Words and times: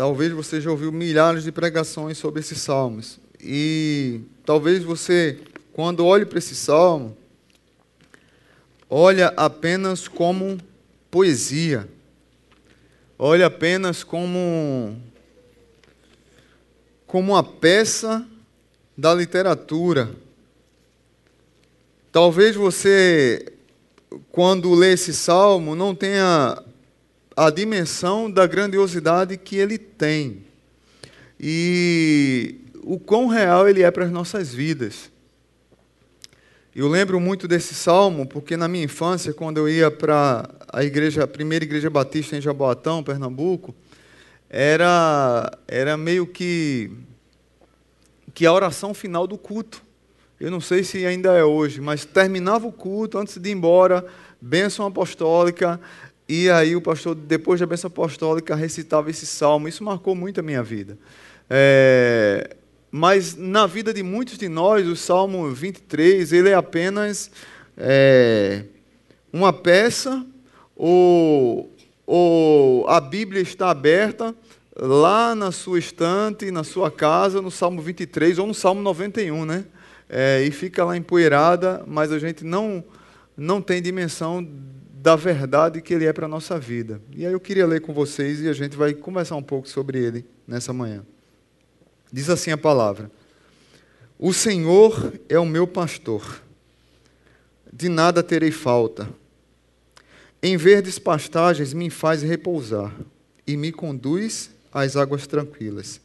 Talvez 0.00 0.32
você 0.32 0.62
já 0.62 0.70
ouviu 0.70 0.90
milhares 0.90 1.44
de 1.44 1.52
pregações 1.52 2.16
sobre 2.16 2.40
esses 2.40 2.62
salmos. 2.62 3.20
E 3.38 4.22
talvez 4.46 4.82
você, 4.82 5.38
quando 5.74 6.06
olhe 6.06 6.24
para 6.24 6.38
esse 6.38 6.54
salmo, 6.54 7.14
olha 8.88 9.26
apenas 9.36 10.08
como 10.08 10.56
poesia. 11.10 11.86
Olha 13.18 13.44
apenas 13.44 14.02
como 14.02 14.96
como 17.06 17.32
uma 17.32 17.44
peça 17.44 18.26
da 18.96 19.12
literatura. 19.12 20.10
Talvez 22.10 22.56
você, 22.56 23.52
quando 24.32 24.72
lê 24.72 24.94
esse 24.94 25.12
salmo, 25.12 25.74
não 25.74 25.94
tenha 25.94 26.56
a 27.46 27.48
dimensão 27.48 28.30
da 28.30 28.46
grandiosidade 28.46 29.34
que 29.38 29.56
ele 29.56 29.78
tem 29.78 30.44
e 31.40 32.56
o 32.82 32.98
quão 32.98 33.28
real 33.28 33.66
ele 33.66 33.82
é 33.82 33.90
para 33.90 34.04
as 34.04 34.10
nossas 34.10 34.52
vidas. 34.52 35.10
Eu 36.76 36.86
lembro 36.86 37.18
muito 37.18 37.48
desse 37.48 37.74
salmo 37.74 38.26
porque 38.26 38.58
na 38.58 38.68
minha 38.68 38.84
infância, 38.84 39.32
quando 39.32 39.56
eu 39.56 39.66
ia 39.70 39.90
para 39.90 40.50
a 40.70 40.84
igreja, 40.84 41.24
a 41.24 41.26
primeira 41.26 41.64
igreja 41.64 41.88
batista 41.88 42.36
em 42.36 42.42
Jaboatão, 42.42 43.02
Pernambuco, 43.02 43.74
era, 44.50 45.50
era 45.66 45.96
meio 45.96 46.26
que, 46.26 46.90
que 48.34 48.44
a 48.44 48.52
oração 48.52 48.92
final 48.92 49.26
do 49.26 49.38
culto. 49.38 49.82
Eu 50.38 50.50
não 50.50 50.60
sei 50.60 50.84
se 50.84 51.06
ainda 51.06 51.32
é 51.32 51.44
hoje, 51.44 51.80
mas 51.80 52.04
terminava 52.04 52.66
o 52.66 52.72
culto, 52.72 53.16
antes 53.16 53.38
de 53.38 53.48
ir 53.48 53.52
embora, 53.52 54.04
bênção 54.40 54.86
apostólica, 54.86 55.80
e 56.32 56.48
aí 56.48 56.76
o 56.76 56.80
pastor, 56.80 57.16
depois 57.16 57.58
da 57.58 57.66
bênção 57.66 57.88
apostólica, 57.88 58.54
recitava 58.54 59.10
esse 59.10 59.26
salmo. 59.26 59.66
Isso 59.66 59.82
marcou 59.82 60.14
muito 60.14 60.38
a 60.38 60.42
minha 60.44 60.62
vida. 60.62 60.96
É, 61.48 62.56
mas 62.88 63.34
na 63.34 63.66
vida 63.66 63.92
de 63.92 64.00
muitos 64.00 64.38
de 64.38 64.48
nós, 64.48 64.86
o 64.86 64.94
Salmo 64.94 65.50
23, 65.50 66.32
ele 66.32 66.50
é 66.50 66.54
apenas 66.54 67.32
é, 67.76 68.62
uma 69.32 69.52
peça 69.52 70.24
ou 70.76 71.74
ou 72.06 72.88
a 72.88 73.00
Bíblia 73.00 73.42
está 73.42 73.68
aberta 73.70 74.32
lá 74.76 75.34
na 75.34 75.50
sua 75.50 75.80
estante, 75.80 76.52
na 76.52 76.62
sua 76.62 76.92
casa, 76.92 77.42
no 77.42 77.50
Salmo 77.50 77.82
23 77.82 78.38
ou 78.38 78.46
no 78.46 78.54
Salmo 78.54 78.80
91, 78.82 79.44
né? 79.44 79.64
É, 80.08 80.44
e 80.44 80.52
fica 80.52 80.84
lá 80.84 80.96
empoeirada, 80.96 81.84
mas 81.88 82.12
a 82.12 82.20
gente 82.20 82.44
não, 82.44 82.84
não 83.36 83.60
tem 83.60 83.82
dimensão 83.82 84.46
da 85.00 85.16
verdade 85.16 85.80
que 85.80 85.94
ele 85.94 86.04
é 86.04 86.12
para 86.12 86.26
a 86.26 86.28
nossa 86.28 86.58
vida. 86.58 87.00
E 87.16 87.24
aí 87.24 87.32
eu 87.32 87.40
queria 87.40 87.66
ler 87.66 87.80
com 87.80 87.90
vocês 87.90 88.40
e 88.40 88.48
a 88.48 88.52
gente 88.52 88.76
vai 88.76 88.92
conversar 88.92 89.34
um 89.36 89.42
pouco 89.42 89.66
sobre 89.66 89.98
ele 89.98 90.26
nessa 90.46 90.74
manhã. 90.74 91.02
Diz 92.12 92.28
assim 92.28 92.50
a 92.50 92.58
palavra: 92.58 93.10
O 94.18 94.30
Senhor 94.34 95.14
é 95.26 95.38
o 95.38 95.46
meu 95.46 95.66
pastor, 95.66 96.42
de 97.72 97.88
nada 97.88 98.22
terei 98.22 98.50
falta. 98.50 99.08
Em 100.42 100.58
verdes 100.58 100.98
pastagens 100.98 101.72
me 101.72 101.88
faz 101.88 102.22
repousar 102.22 102.94
e 103.46 103.56
me 103.56 103.72
conduz 103.72 104.50
às 104.70 104.96
águas 104.96 105.26
tranquilas. 105.26 105.98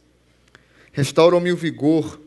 Restaura-me 0.90 1.52
o 1.52 1.56
vigor, 1.56 2.18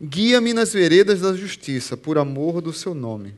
guia-me 0.00 0.54
nas 0.54 0.72
veredas 0.72 1.20
da 1.20 1.34
justiça, 1.34 1.94
por 1.94 2.16
amor 2.16 2.62
do 2.62 2.72
seu 2.72 2.94
nome. 2.94 3.34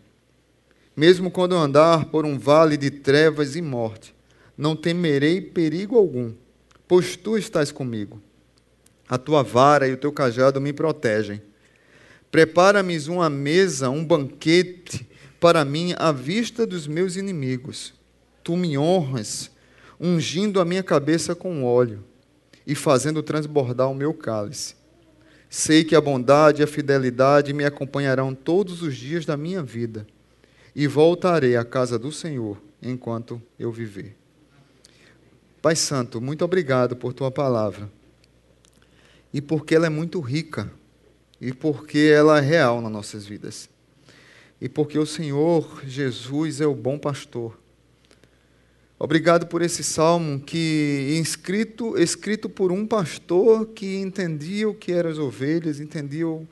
Mesmo 0.99 1.31
quando 1.31 1.55
eu 1.55 1.59
andar 1.59 2.07
por 2.07 2.27
um 2.27 2.37
vale 2.37 2.77
de 2.77 2.91
trevas 2.91 3.55
e 3.55 3.63
morte, 3.63 4.13
não 4.57 4.75
temerei 4.75 5.41
perigo 5.41 5.97
algum, 5.97 6.33
pois 6.89 7.15
tu 7.15 7.39
estás 7.39 7.71
comigo. 7.71 8.21
A 9.09 9.17
tua 9.17 9.45
vara 9.45 9.87
e 9.87 9.93
o 9.93 9.97
teu 9.97 10.13
cajado 10.13 10.61
me 10.61 10.73
protegem. 10.73 11.41
Prepara-me 12.33 12.99
uma 13.09 13.31
mesa, 13.31 13.89
um 13.89 14.05
banquete 14.05 15.09
para 15.39 15.65
mim 15.65 15.95
à 15.97 16.11
vista 16.11 16.67
dos 16.67 16.89
meus 16.89 17.15
inimigos 17.15 17.97
tu 18.49 18.57
me 18.57 18.79
honras, 18.79 19.51
ungindo 20.01 20.59
a 20.59 20.65
minha 20.65 20.83
cabeça 20.83 21.35
com 21.35 21.65
óleo 21.65 22.03
e 22.67 22.75
fazendo 22.75 23.23
transbordar 23.23 23.91
o 23.91 23.95
meu 23.95 24.15
cálice. 24.15 24.75
Sei 25.51 25.85
que 25.85 25.95
a 25.95 26.01
bondade 26.01 26.63
e 26.63 26.65
a 26.65 26.67
fidelidade 26.67 27.53
me 27.53 27.67
acompanharão 27.67 28.35
todos 28.35 28.81
os 28.81 28.97
dias 28.97 29.27
da 29.27 29.37
minha 29.37 29.63
vida, 29.63 30.07
e 30.75 30.87
voltarei 30.87 31.57
à 31.57 31.65
casa 31.65 31.99
do 31.99 32.13
Senhor 32.13 32.61
enquanto 32.81 33.41
eu 33.59 33.73
viver. 33.73 34.17
Pai 35.61 35.75
Santo, 35.75 36.21
muito 36.21 36.45
obrigado 36.45 36.97
por 36.97 37.13
tua 37.13 37.31
palavra, 37.31 37.91
e 39.33 39.41
porque 39.41 39.75
ela 39.75 39.87
é 39.87 39.91
muito 39.91 40.21
rica, 40.21 40.71
e 41.41 41.53
porque 41.53 42.13
ela 42.15 42.39
é 42.39 42.41
real 42.41 42.81
nas 42.81 42.93
nossas 42.93 43.27
vidas, 43.27 43.69
e 44.61 44.69
porque 44.69 44.99
o 44.99 45.07
Senhor 45.07 45.83
Jesus 45.85 46.61
é 46.61 46.67
o 46.67 46.75
bom 46.75 46.99
pastor 46.99 47.59
Obrigado 49.01 49.47
por 49.47 49.63
esse 49.63 49.85
salmo 49.85 50.41
que 50.41 51.21
escrito, 51.23 51.97
escrito 51.97 52.49
por 52.49 52.73
um 52.73 52.85
pastor 52.85 53.67
que 53.67 53.97
entendia 53.97 54.69
o 54.69 54.75
que 54.75 54.91
eram 54.91 55.09
as 55.09 55.19
ovelhas, 55.19 55.79
entendia 55.79 56.27
uh, 56.27 56.49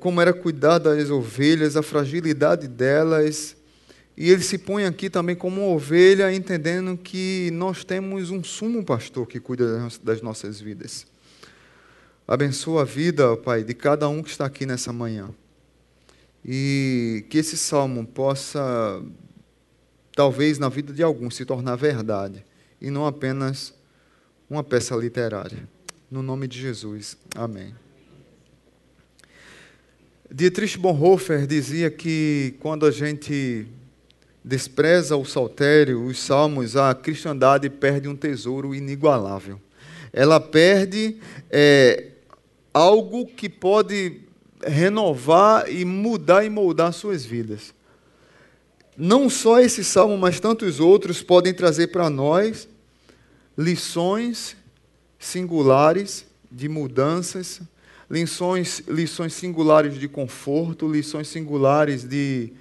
como 0.00 0.20
era 0.20 0.32
cuidar 0.32 0.78
das 0.78 1.10
ovelhas, 1.10 1.76
a 1.76 1.82
fragilidade 1.82 2.68
delas. 2.68 3.56
E 4.16 4.30
ele 4.30 4.42
se 4.42 4.56
põe 4.56 4.84
aqui 4.84 5.10
também 5.10 5.36
como 5.36 5.74
ovelha, 5.74 6.32
entendendo 6.32 6.96
que 6.96 7.50
nós 7.52 7.84
temos 7.84 8.30
um 8.30 8.42
sumo 8.42 8.84
pastor 8.84 9.26
que 9.26 9.38
cuida 9.38 9.88
das 10.02 10.22
nossas 10.22 10.60
vidas. 10.60 11.06
Abençoa 12.26 12.82
a 12.82 12.84
vida, 12.84 13.36
Pai, 13.36 13.62
de 13.62 13.74
cada 13.74 14.08
um 14.08 14.22
que 14.22 14.30
está 14.30 14.46
aqui 14.46 14.64
nessa 14.64 14.92
manhã. 14.92 15.28
E 16.44 17.26
que 17.28 17.38
esse 17.38 17.56
salmo 17.56 18.06
possa 18.06 19.02
talvez 20.14 20.58
na 20.58 20.68
vida 20.68 20.92
de 20.92 21.02
alguns 21.02 21.36
se 21.36 21.44
tornar 21.44 21.76
verdade 21.76 22.44
e 22.80 22.90
não 22.90 23.06
apenas 23.06 23.74
uma 24.48 24.64
peça 24.64 24.96
literária. 24.96 25.68
No 26.10 26.22
nome 26.22 26.48
de 26.48 26.60
Jesus. 26.60 27.16
Amém. 27.34 27.85
Dietrich 30.30 30.78
Bonhoeffer 30.78 31.46
dizia 31.46 31.90
que 31.90 32.54
quando 32.60 32.86
a 32.86 32.90
gente 32.90 33.66
despreza 34.44 35.16
o 35.16 35.24
saltério, 35.24 36.04
os 36.04 36.18
salmos, 36.18 36.76
a 36.76 36.94
cristandade 36.94 37.68
perde 37.70 38.08
um 38.08 38.16
tesouro 38.16 38.74
inigualável. 38.74 39.60
Ela 40.12 40.40
perde 40.40 41.16
é, 41.50 42.08
algo 42.72 43.26
que 43.26 43.48
pode 43.48 44.20
renovar 44.62 45.70
e 45.70 45.84
mudar 45.84 46.44
e 46.44 46.50
moldar 46.50 46.92
suas 46.92 47.24
vidas 47.24 47.74
não 48.96 49.28
só 49.28 49.60
esse 49.60 49.84
salmo, 49.84 50.16
mas 50.16 50.40
tantos 50.40 50.80
outros 50.80 51.22
podem 51.22 51.52
trazer 51.52 51.88
para 51.88 52.08
nós 52.08 52.66
lições 53.56 54.56
singulares 55.18 56.24
de 56.50 56.68
mudanças, 56.68 57.60
lições, 58.10 58.82
lições 58.88 59.32
singulares 59.32 59.98
de 59.98 60.08
conforto, 60.08 60.90
lições 60.90 61.28
singulares 61.28 62.04
de, 62.04 62.52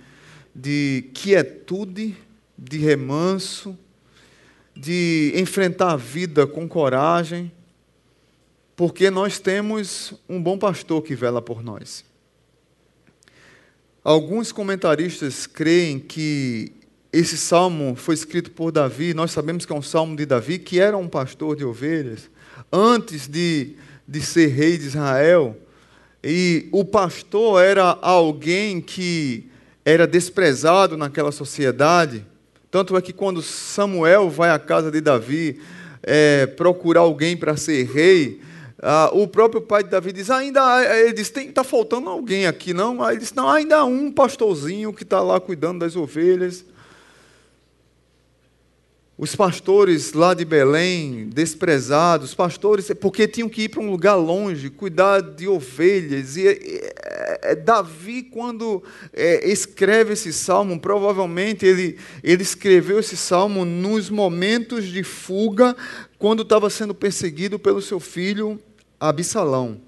de 0.54 1.10
quietude, 1.14 2.18
de 2.58 2.78
remanso, 2.78 3.78
de 4.76 5.34
enfrentar 5.36 5.92
a 5.92 5.98
vida 5.98 6.46
com 6.46 6.68
coragem, 6.68 7.52
porque 8.76 9.10
nós 9.10 9.40
temos 9.40 10.14
um 10.28 10.42
bom 10.42 10.58
pastor 10.58 11.02
que 11.02 11.16
vela 11.16 11.42
por 11.42 11.64
nós. 11.64 12.04
Alguns 14.04 14.52
comentaristas 14.52 15.48
creem 15.48 15.98
que 15.98 16.72
esse 17.12 17.38
salmo 17.38 17.96
foi 17.96 18.14
escrito 18.14 18.52
por 18.52 18.72
Davi, 18.72 19.14
nós 19.14 19.32
sabemos 19.32 19.66
que 19.66 19.72
é 19.72 19.76
um 19.76 19.82
salmo 19.82 20.16
de 20.18 20.26
Davi, 20.26 20.60
que 20.60 20.80
era 20.80 20.98
um 20.98 21.08
pastor 21.08 21.56
de 21.56 21.64
ovelhas, 21.64 22.30
antes 22.72 23.28
de, 23.28 23.76
de 24.08 24.22
ser 24.22 24.48
rei 24.48 24.78
de 24.78 24.86
Israel. 24.88 25.58
E 26.24 26.68
o 26.72 26.84
pastor 26.84 27.64
era 27.64 27.98
alguém 28.02 28.82
que 28.82 29.50
era 29.84 30.08
desprezado 30.08 30.98
naquela 30.98 31.32
sociedade. 31.32 32.26
Tanto 32.72 32.98
é 32.98 33.02
que 33.02 33.14
quando 33.14 33.42
Samuel 33.42 34.30
vai 34.30 34.50
à 34.50 34.60
casa 34.60 34.90
de 34.92 35.00
Davi 35.00 35.60
é, 36.02 36.46
procurar 36.48 37.02
alguém 37.02 37.38
para 37.38 37.56
ser 37.56 37.86
rei, 37.86 38.42
ah, 38.82 39.10
o 39.14 39.28
próprio 39.28 39.62
pai 39.62 39.84
de 39.84 39.90
Davi 39.90 40.12
diz, 40.12 40.30
ainda 40.30 40.84
ele 41.00 41.14
diz, 41.14 41.32
está 41.36 41.64
faltando 41.64 42.10
alguém 42.10 42.46
aqui, 42.46 42.74
não? 42.74 43.02
Aí 43.02 43.14
ele 43.14 43.22
diz, 43.22 43.34
não, 43.34 43.50
ainda 43.50 43.78
há 43.78 43.86
um 43.86 44.12
pastorzinho 44.12 44.94
que 44.94 45.04
está 45.04 45.22
lá 45.22 45.40
cuidando 45.40 45.80
das 45.80 45.96
ovelhas. 45.96 46.66
Os 49.18 49.34
pastores 49.34 50.12
lá 50.12 50.34
de 50.34 50.44
Belém, 50.44 51.30
desprezados, 51.30 52.34
pastores, 52.34 52.92
porque 53.00 53.28
tinham 53.28 53.48
que 53.48 53.64
ir 53.64 53.70
para 53.70 53.82
um 53.82 53.90
lugar 53.90 54.16
longe, 54.16 54.70
cuidar 54.70 55.22
de 55.22 55.48
ovelhas, 55.48 56.36
e 56.36 56.46
é, 56.46 57.56
Davi, 57.56 58.24
quando 58.24 58.84
é, 59.14 59.50
escreve 59.50 60.14
esse 60.14 60.34
salmo, 60.34 60.80
provavelmente 60.80 61.66
ele, 61.66 61.98
ele 62.22 62.44
escreveu 62.44 63.00
esse 63.00 63.16
salmo 63.16 63.64
nos 63.64 64.10
momentos 64.10 64.86
de 64.86 65.02
fuga, 65.02 65.76
quando 66.20 66.42
estava 66.44 66.70
sendo 66.70 66.94
perseguido 66.94 67.58
pelo 67.58 67.82
seu 67.82 68.02
filho 68.02 68.60
Absalão. 69.00 69.80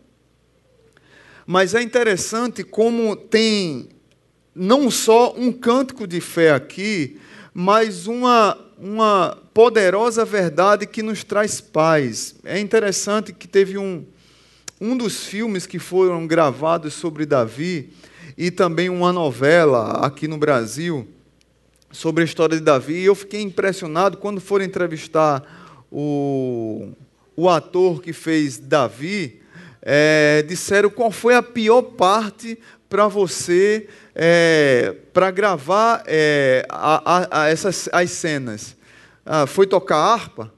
Mas 1.45 1.73
é 1.73 1.81
interessante 1.81 2.63
como 2.63 3.15
tem 3.15 3.89
não 4.53 4.89
só 4.89 5.33
um 5.37 5.51
cântico 5.51 6.07
de 6.07 6.19
fé 6.19 6.51
aqui, 6.51 7.17
mas 7.53 8.07
uma, 8.07 8.57
uma 8.79 9.37
poderosa 9.53 10.23
verdade 10.23 10.85
que 10.85 11.01
nos 11.01 11.23
traz 11.23 11.59
paz. 11.59 12.35
É 12.43 12.59
interessante 12.59 13.33
que 13.33 13.47
teve 13.47 13.77
um, 13.77 14.05
um 14.79 14.95
dos 14.95 15.25
filmes 15.25 15.65
que 15.65 15.79
foram 15.79 16.27
gravados 16.27 16.93
sobre 16.93 17.25
Davi 17.25 17.91
e 18.37 18.51
também 18.51 18.89
uma 18.89 19.11
novela 19.11 20.05
aqui 20.05 20.27
no 20.27 20.37
Brasil 20.37 21.07
sobre 21.91 22.21
a 22.21 22.25
história 22.25 22.57
de 22.57 22.63
Davi. 22.63 22.93
E 22.93 23.05
eu 23.05 23.15
fiquei 23.15 23.41
impressionado 23.41 24.17
quando 24.17 24.39
foram 24.39 24.65
entrevistar 24.65 25.43
o, 25.91 26.89
o 27.35 27.49
ator 27.49 28.01
que 28.01 28.13
fez 28.13 28.59
Davi. 28.59 29.41
É, 29.81 30.43
disseram 30.47 30.89
qual 30.89 31.11
foi 31.11 31.33
a 31.33 31.41
pior 31.41 31.81
parte 31.81 32.59
para 32.89 33.07
você 33.07 33.87
é, 34.19 34.95
para 35.13 35.29
gravar 35.29 36.03
é, 36.07 36.65
a, 36.67 37.43
a, 37.43 37.47
essas 37.49 37.87
as 37.91 38.09
cenas. 38.09 38.75
Ah, 39.23 39.45
foi 39.45 39.67
tocar 39.67 39.97
harpa? 39.97 40.51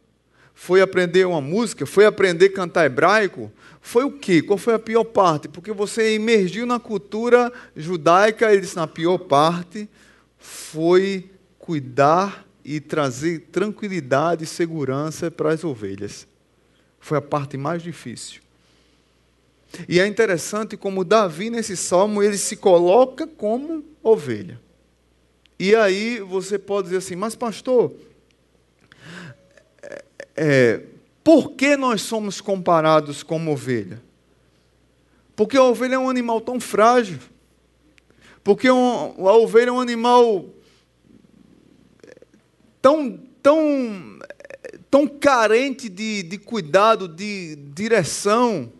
Foi 0.55 0.81
aprender 0.81 1.25
uma 1.25 1.41
música? 1.41 1.85
Foi 1.85 2.05
aprender 2.05 2.45
a 2.45 2.53
cantar 2.53 2.85
hebraico? 2.85 3.51
Foi 3.81 4.05
o 4.05 4.11
quê? 4.11 4.41
Qual 4.41 4.57
foi 4.57 4.73
a 4.75 4.79
pior 4.79 5.03
parte? 5.03 5.49
Porque 5.49 5.73
você 5.73 6.13
emergiu 6.13 6.65
na 6.65 6.79
cultura 6.79 7.51
judaica, 7.75 8.49
ele 8.49 8.61
disse, 8.61 8.77
na 8.77 8.87
pior 8.87 9.17
parte 9.17 9.89
foi 10.37 11.29
cuidar 11.57 12.45
e 12.63 12.79
trazer 12.79 13.47
tranquilidade 13.51 14.45
e 14.45 14.47
segurança 14.47 15.29
para 15.29 15.51
as 15.51 15.65
ovelhas. 15.65 16.25
Foi 16.99 17.17
a 17.17 17.21
parte 17.21 17.57
mais 17.57 17.81
difícil. 17.81 18.41
E 19.87 19.99
é 19.99 20.07
interessante 20.07 20.75
como 20.75 21.03
Davi, 21.03 21.49
nesse 21.49 21.77
salmo, 21.77 22.23
ele 22.23 22.37
se 22.37 22.55
coloca 22.55 23.27
como 23.27 23.83
ovelha. 24.01 24.59
E 25.59 25.75
aí 25.75 26.19
você 26.19 26.57
pode 26.57 26.85
dizer 26.85 26.97
assim, 26.97 27.15
mas 27.15 27.35
pastor, 27.35 27.93
é, 29.83 30.03
é 30.35 30.81
por 31.23 31.51
que 31.51 31.75
nós 31.75 32.01
somos 32.01 32.41
comparados 32.41 33.21
como 33.21 33.51
ovelha? 33.51 34.01
Porque 35.35 35.57
a 35.57 35.63
ovelha 35.63 35.95
é 35.95 35.99
um 35.99 36.09
animal 36.09 36.41
tão 36.41 36.59
frágil. 36.59 37.19
Porque 38.43 38.67
a 38.67 38.73
ovelha 38.73 39.69
é 39.69 39.71
um 39.71 39.79
animal 39.79 40.45
tão, 42.81 43.19
tão, 43.43 44.19
tão 44.89 45.07
carente 45.07 45.87
de, 45.87 46.23
de 46.23 46.37
cuidado, 46.37 47.07
de 47.07 47.55
direção. 47.55 48.71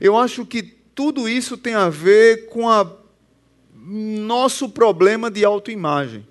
Eu 0.00 0.16
acho 0.16 0.44
que 0.46 0.62
tudo 0.62 1.28
isso 1.28 1.56
tem 1.56 1.74
a 1.74 1.88
ver 1.88 2.46
com 2.46 2.68
a 2.68 2.90
nosso 3.74 4.68
problema 4.68 5.30
de 5.30 5.44
autoimagem. 5.44 6.26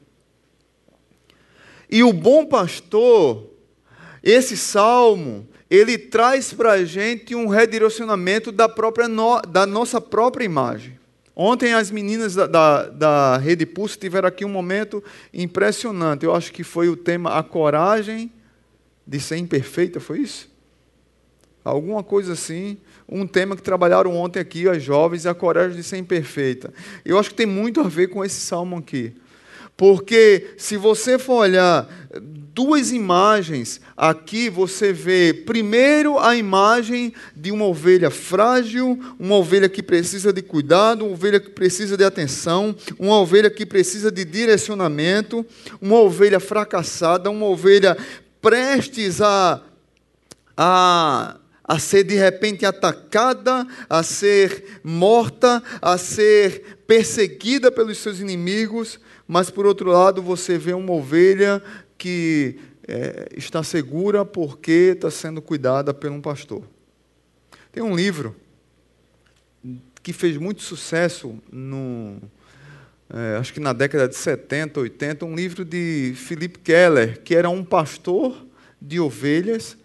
E 1.90 2.04
o 2.04 2.12
bom 2.12 2.46
pastor, 2.46 3.50
esse 4.22 4.58
salmo, 4.58 5.48
ele 5.70 5.98
traz 5.98 6.52
para 6.52 6.74
a 6.74 6.84
gente 6.84 7.34
um 7.36 7.48
redirecionamento 7.48 8.52
da, 8.52 8.68
própria 8.68 9.08
no, 9.08 9.40
da 9.42 9.66
nossa 9.66 10.02
própria 10.02 10.44
imagem. 10.44 11.00
Ontem 11.36 11.74
as 11.74 11.92
meninas 11.92 12.34
da, 12.34 12.48
da, 12.48 12.90
da 12.90 13.38
Rede 13.38 13.66
Pulse 13.66 13.98
tiveram 13.98 14.28
aqui 14.28 14.46
um 14.46 14.50
momento 14.50 15.04
impressionante. 15.34 16.26
Eu 16.26 16.34
acho 16.34 16.52
que 16.52 16.64
foi 16.64 16.88
o 16.88 16.96
tema 16.96 17.38
A 17.38 17.44
Coragem 17.44 18.32
de 19.06 19.20
Ser 19.20 19.38
Imperfeita, 19.38 20.00
foi 20.00 20.20
isso? 20.20 20.50
Alguma 21.64 22.04
coisa 22.04 22.34
assim. 22.34 22.78
Um 23.08 23.28
tema 23.28 23.56
que 23.56 23.62
trabalharam 23.62 24.16
ontem 24.16 24.40
aqui, 24.40 24.68
as 24.68 24.82
jovens, 24.82 25.26
a 25.26 25.34
coragem 25.34 25.78
de 25.78 25.84
ser 25.84 25.98
imperfeita. 25.98 26.74
Eu 27.04 27.20
acho 27.20 27.30
que 27.30 27.36
tem 27.36 27.46
muito 27.46 27.82
a 27.82 27.88
ver 27.88 28.08
com 28.08 28.26
esse 28.26 28.40
salmo 28.40 28.78
aqui. 28.78 29.14
Porque 29.78 30.54
se 30.58 30.78
você 30.78 31.20
for 31.20 31.42
olhar 31.42 31.88
duas 32.22 32.94
imagens, 32.94 33.82
aqui 33.98 34.50
você 34.50 34.94
vê 34.94 35.34
primeiro 35.34 36.18
a 36.18 36.38
imagem 36.38 37.14
de 37.36 37.52
uma 37.52 37.66
ovelha 37.66 38.10
frágil, 38.10 38.98
uma 39.20 39.36
ovelha 39.36 39.68
que 39.68 39.84
precisa 39.84 40.32
de 40.32 40.42
cuidado, 40.42 41.04
uma 41.04 41.14
ovelha 41.14 41.42
que 41.42 41.50
precisa 41.50 41.98
de 41.98 42.06
atenção, 42.06 42.74
uma 42.98 43.20
ovelha 43.20 43.50
que 43.50 43.66
precisa 43.66 44.10
de 44.10 44.24
direcionamento, 44.24 45.46
uma 45.82 46.00
ovelha 46.00 46.40
fracassada, 46.40 47.30
uma 47.30 47.46
ovelha 47.46 47.98
prestes 48.42 49.22
a, 49.22 49.62
a 50.56 51.36
a 51.68 51.80
ser 51.80 52.04
de 52.04 52.16
repente 52.16 52.66
atacada, 52.66 53.68
a 53.90 54.04
ser 54.04 54.80
morta, 54.84 55.62
a 55.82 55.98
ser 55.98 56.78
perseguida 56.86 57.72
pelos 57.72 57.98
seus 57.98 58.20
inimigos, 58.20 59.00
mas 59.28 59.50
por 59.50 59.66
outro 59.66 59.90
lado 59.90 60.22
você 60.22 60.58
vê 60.58 60.74
uma 60.74 60.94
ovelha 60.94 61.62
que 61.98 62.60
é, 62.88 63.30
está 63.36 63.64
segura 63.64 64.24
porque 64.24 64.94
está 64.94 65.10
sendo 65.10 65.42
cuidada 65.42 65.92
por 65.92 66.12
um 66.12 66.22
pastor. 66.22 66.64
Tem 67.72 67.82
um 67.82 67.96
livro 67.96 68.36
que 70.04 70.14
fez 70.14 70.38
muito 70.38 70.62
sucesso 70.62 71.36
no, 71.52 72.22
é, 73.10 73.38
acho 73.38 73.52
que 73.52 73.60
na 73.60 73.74
década 73.74 74.08
de 74.08 74.16
70, 74.16 74.80
80, 74.80 75.26
um 75.26 75.36
livro 75.36 75.66
de 75.66 76.14
Philip 76.16 76.60
Keller, 76.60 77.22
que 77.24 77.34
era 77.34 77.50
um 77.50 77.64
pastor 77.64 78.46
de 78.80 79.00
ovelhas 79.00 79.76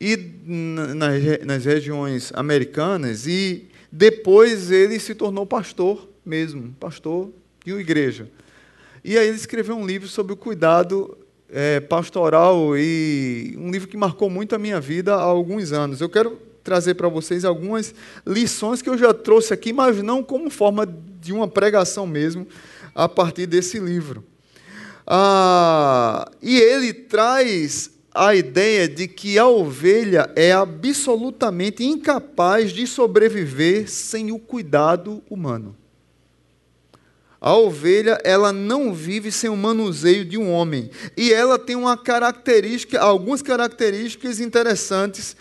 e 0.00 0.16
nas, 0.44 1.44
nas 1.44 1.64
regiões 1.64 2.32
americanas 2.34 3.26
e 3.26 3.68
depois 3.90 4.70
ele 4.70 4.98
se 5.00 5.14
tornou 5.14 5.46
pastor 5.46 6.08
mesmo, 6.24 6.74
pastor 6.78 7.30
de 7.64 7.72
uma 7.72 7.80
igreja. 7.80 8.28
E 9.04 9.16
aí 9.16 9.28
ele 9.28 9.36
escreveu 9.36 9.76
um 9.76 9.86
livro 9.86 10.08
sobre 10.08 10.32
o 10.32 10.36
cuidado 10.36 11.16
é, 11.48 11.80
pastoral 11.80 12.76
e 12.76 13.54
um 13.58 13.70
livro 13.70 13.88
que 13.88 13.96
marcou 13.96 14.28
muito 14.28 14.54
a 14.54 14.58
minha 14.58 14.80
vida 14.80 15.14
há 15.14 15.22
alguns 15.22 15.72
anos. 15.72 16.00
Eu 16.00 16.08
quero 16.08 16.38
trazer 16.62 16.94
para 16.94 17.08
vocês 17.08 17.44
algumas 17.44 17.94
lições 18.26 18.82
que 18.82 18.90
eu 18.90 18.98
já 18.98 19.14
trouxe 19.14 19.54
aqui, 19.54 19.72
mas 19.72 20.02
não 20.02 20.22
como 20.22 20.50
forma 20.50 20.86
de 21.20 21.32
uma 21.32 21.48
pregação 21.48 22.06
mesmo, 22.06 22.46
a 22.94 23.08
partir 23.08 23.46
desse 23.46 23.78
livro. 23.78 24.22
Ah, 25.06 26.30
e 26.42 26.58
ele 26.58 26.92
traz 26.92 27.90
a 28.14 28.34
ideia 28.34 28.88
de 28.88 29.06
que 29.06 29.38
a 29.38 29.46
ovelha 29.46 30.30
é 30.34 30.52
absolutamente 30.52 31.84
incapaz 31.84 32.72
de 32.72 32.86
sobreviver 32.86 33.88
sem 33.88 34.32
o 34.32 34.38
cuidado 34.38 35.22
humano. 35.28 35.76
A 37.40 37.54
ovelha, 37.54 38.18
ela 38.24 38.52
não 38.52 38.92
vive 38.92 39.30
sem 39.30 39.48
o 39.48 39.56
manuseio 39.56 40.24
de 40.24 40.36
um 40.36 40.50
homem. 40.50 40.90
E 41.16 41.32
ela 41.32 41.58
tem 41.58 41.76
uma 41.76 41.96
característica, 41.96 43.00
algumas 43.00 43.42
características 43.42 44.40
interessantes 44.40 45.36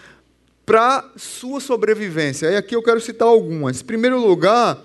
para 0.64 1.10
sua 1.16 1.60
sobrevivência. 1.60 2.52
E 2.52 2.56
aqui 2.56 2.76
eu 2.76 2.84
quero 2.84 3.02
citar 3.02 3.28
algumas. 3.28 3.82
Em 3.82 3.86
primeiro 3.86 4.20
lugar, 4.20 4.84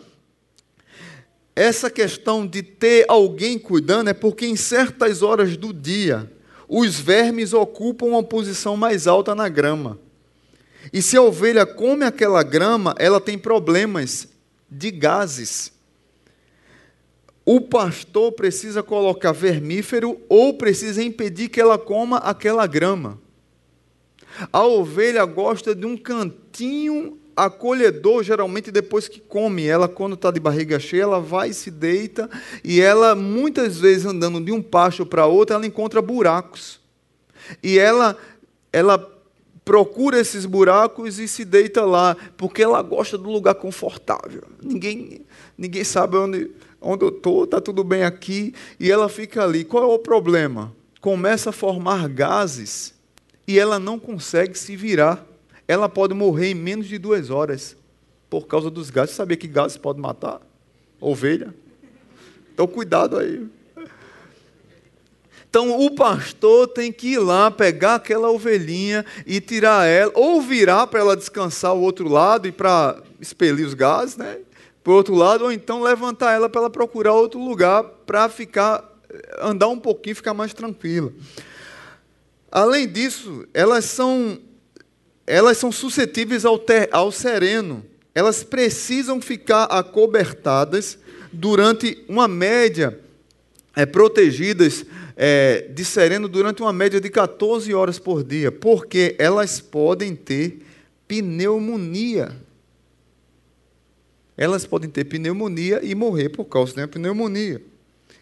essa 1.54 1.90
questão 1.90 2.46
de 2.46 2.62
ter 2.62 3.04
alguém 3.08 3.58
cuidando 3.58 4.08
é 4.08 4.14
porque 4.14 4.46
em 4.46 4.56
certas 4.56 5.20
horas 5.20 5.54
do 5.54 5.70
dia, 5.70 6.30
os 6.68 6.98
vermes 6.98 7.52
ocupam 7.52 8.06
uma 8.06 8.22
posição 8.22 8.76
mais 8.76 9.06
alta 9.06 9.34
na 9.34 9.48
grama. 9.48 9.98
E 10.92 11.00
se 11.00 11.16
a 11.16 11.22
ovelha 11.22 11.64
come 11.64 12.04
aquela 12.04 12.42
grama, 12.42 12.94
ela 12.98 13.20
tem 13.20 13.38
problemas 13.38 14.28
de 14.70 14.90
gases 14.90 15.72
o 17.44 17.60
pastor 17.60 18.32
precisa 18.32 18.82
colocar 18.82 19.32
vermífero 19.32 20.20
ou 20.28 20.54
precisa 20.54 21.02
impedir 21.02 21.48
que 21.48 21.60
ela 21.60 21.76
coma 21.76 22.18
aquela 22.18 22.66
grama. 22.66 23.20
A 24.52 24.64
ovelha 24.64 25.24
gosta 25.24 25.74
de 25.74 25.84
um 25.84 25.96
cantinho 25.96 27.18
acolhedor, 27.36 28.22
geralmente 28.22 28.70
depois 28.70 29.08
que 29.08 29.20
come. 29.20 29.66
Ela, 29.66 29.88
quando 29.88 30.14
está 30.14 30.30
de 30.30 30.40
barriga 30.40 30.78
cheia, 30.78 31.02
ela 31.02 31.20
vai 31.20 31.50
e 31.50 31.54
se 31.54 31.70
deita, 31.70 32.28
e 32.62 32.80
ela, 32.80 33.14
muitas 33.14 33.78
vezes, 33.78 34.06
andando 34.06 34.40
de 34.40 34.52
um 34.52 34.62
pasto 34.62 35.04
para 35.06 35.26
outro, 35.26 35.54
ela 35.54 35.66
encontra 35.66 36.02
buracos. 36.02 36.80
E 37.62 37.78
ela, 37.78 38.16
ela 38.72 38.98
procura 39.64 40.18
esses 40.18 40.46
buracos 40.46 41.18
e 41.18 41.28
se 41.28 41.44
deita 41.44 41.84
lá, 41.84 42.16
porque 42.36 42.62
ela 42.62 42.82
gosta 42.82 43.16
do 43.18 43.30
lugar 43.30 43.54
confortável. 43.54 44.42
Ninguém, 44.62 45.22
ninguém 45.56 45.84
sabe 45.84 46.16
onde 46.16 46.50
onde 46.82 47.04
eu 47.04 47.08
estou, 47.10 47.44
está 47.44 47.60
tudo 47.60 47.84
bem 47.84 48.02
aqui, 48.02 48.52
e 48.78 48.90
ela 48.90 49.08
fica 49.08 49.44
ali. 49.44 49.64
Qual 49.64 49.84
é 49.84 49.94
o 49.94 49.98
problema? 49.98 50.74
Começa 51.00 51.50
a 51.50 51.52
formar 51.52 52.08
gases 52.08 52.92
e 53.46 53.58
ela 53.58 53.78
não 53.78 53.98
consegue 53.98 54.58
se 54.58 54.76
virar. 54.76 55.24
Ela 55.66 55.88
pode 55.88 56.14
morrer 56.14 56.50
em 56.50 56.54
menos 56.54 56.86
de 56.86 56.98
duas 56.98 57.30
horas. 57.30 57.76
por 58.32 58.46
causa 58.46 58.70
dos 58.70 58.88
gases. 58.88 59.10
Você 59.10 59.16
sabia 59.16 59.36
que 59.36 59.46
gases 59.46 59.76
pode 59.76 60.00
matar 60.00 60.40
ovelha? 60.98 61.54
Então, 62.54 62.66
cuidado 62.66 63.18
aí. 63.18 63.46
Então, 65.50 65.78
o 65.78 65.90
pastor 65.90 66.66
tem 66.68 66.90
que 66.90 67.08
ir 67.08 67.18
lá, 67.18 67.50
pegar 67.50 67.96
aquela 67.96 68.30
ovelhinha 68.30 69.04
e 69.26 69.38
tirar 69.38 69.86
ela, 69.86 70.10
ou 70.14 70.40
virar 70.40 70.86
para 70.86 71.00
ela 71.00 71.14
descansar 71.14 71.74
o 71.74 71.82
outro 71.82 72.08
lado 72.08 72.48
e 72.48 72.52
para 72.52 73.02
expelir 73.20 73.66
os 73.66 73.74
gases, 73.74 74.16
né? 74.16 74.38
O 74.82 74.90
outro 74.92 75.14
lado, 75.14 75.44
ou 75.44 75.52
então 75.52 75.82
levantar 75.82 76.32
ela 76.32 76.48
para 76.48 76.62
ela 76.62 76.70
procurar 76.70 77.12
outro 77.12 77.38
lugar 77.38 77.84
para 78.06 78.30
ficar, 78.30 78.82
andar 79.42 79.68
um 79.68 79.78
pouquinho, 79.78 80.16
ficar 80.16 80.32
mais 80.32 80.54
tranquila. 80.54 81.12
Além 82.50 82.88
disso, 82.88 83.46
elas 83.52 83.84
são, 83.84 84.38
elas 85.26 85.58
são 85.58 85.70
suscetíveis 85.70 86.44
ao, 86.44 86.58
ter, 86.58 86.88
ao 86.92 87.12
sereno. 87.12 87.84
Elas 88.14 88.42
precisam 88.42 89.20
ficar 89.20 89.64
acobertadas 89.64 90.98
durante 91.32 92.04
uma 92.08 92.28
média, 92.28 92.98
é, 93.74 93.86
protegidas 93.86 94.84
é, 95.16 95.68
de 95.72 95.84
sereno 95.84 96.28
durante 96.28 96.60
uma 96.60 96.72
média 96.72 97.00
de 97.00 97.08
14 97.08 97.72
horas 97.72 97.98
por 97.98 98.22
dia, 98.22 98.52
porque 98.52 99.16
elas 99.18 99.60
podem 99.60 100.14
ter 100.14 100.58
pneumonia. 101.08 102.36
Elas 104.36 104.66
podem 104.66 104.90
ter 104.90 105.04
pneumonia 105.04 105.80
e 105.82 105.94
morrer 105.94 106.30
por 106.30 106.44
causa 106.46 106.74
da 106.74 106.88
pneumonia. 106.88 107.62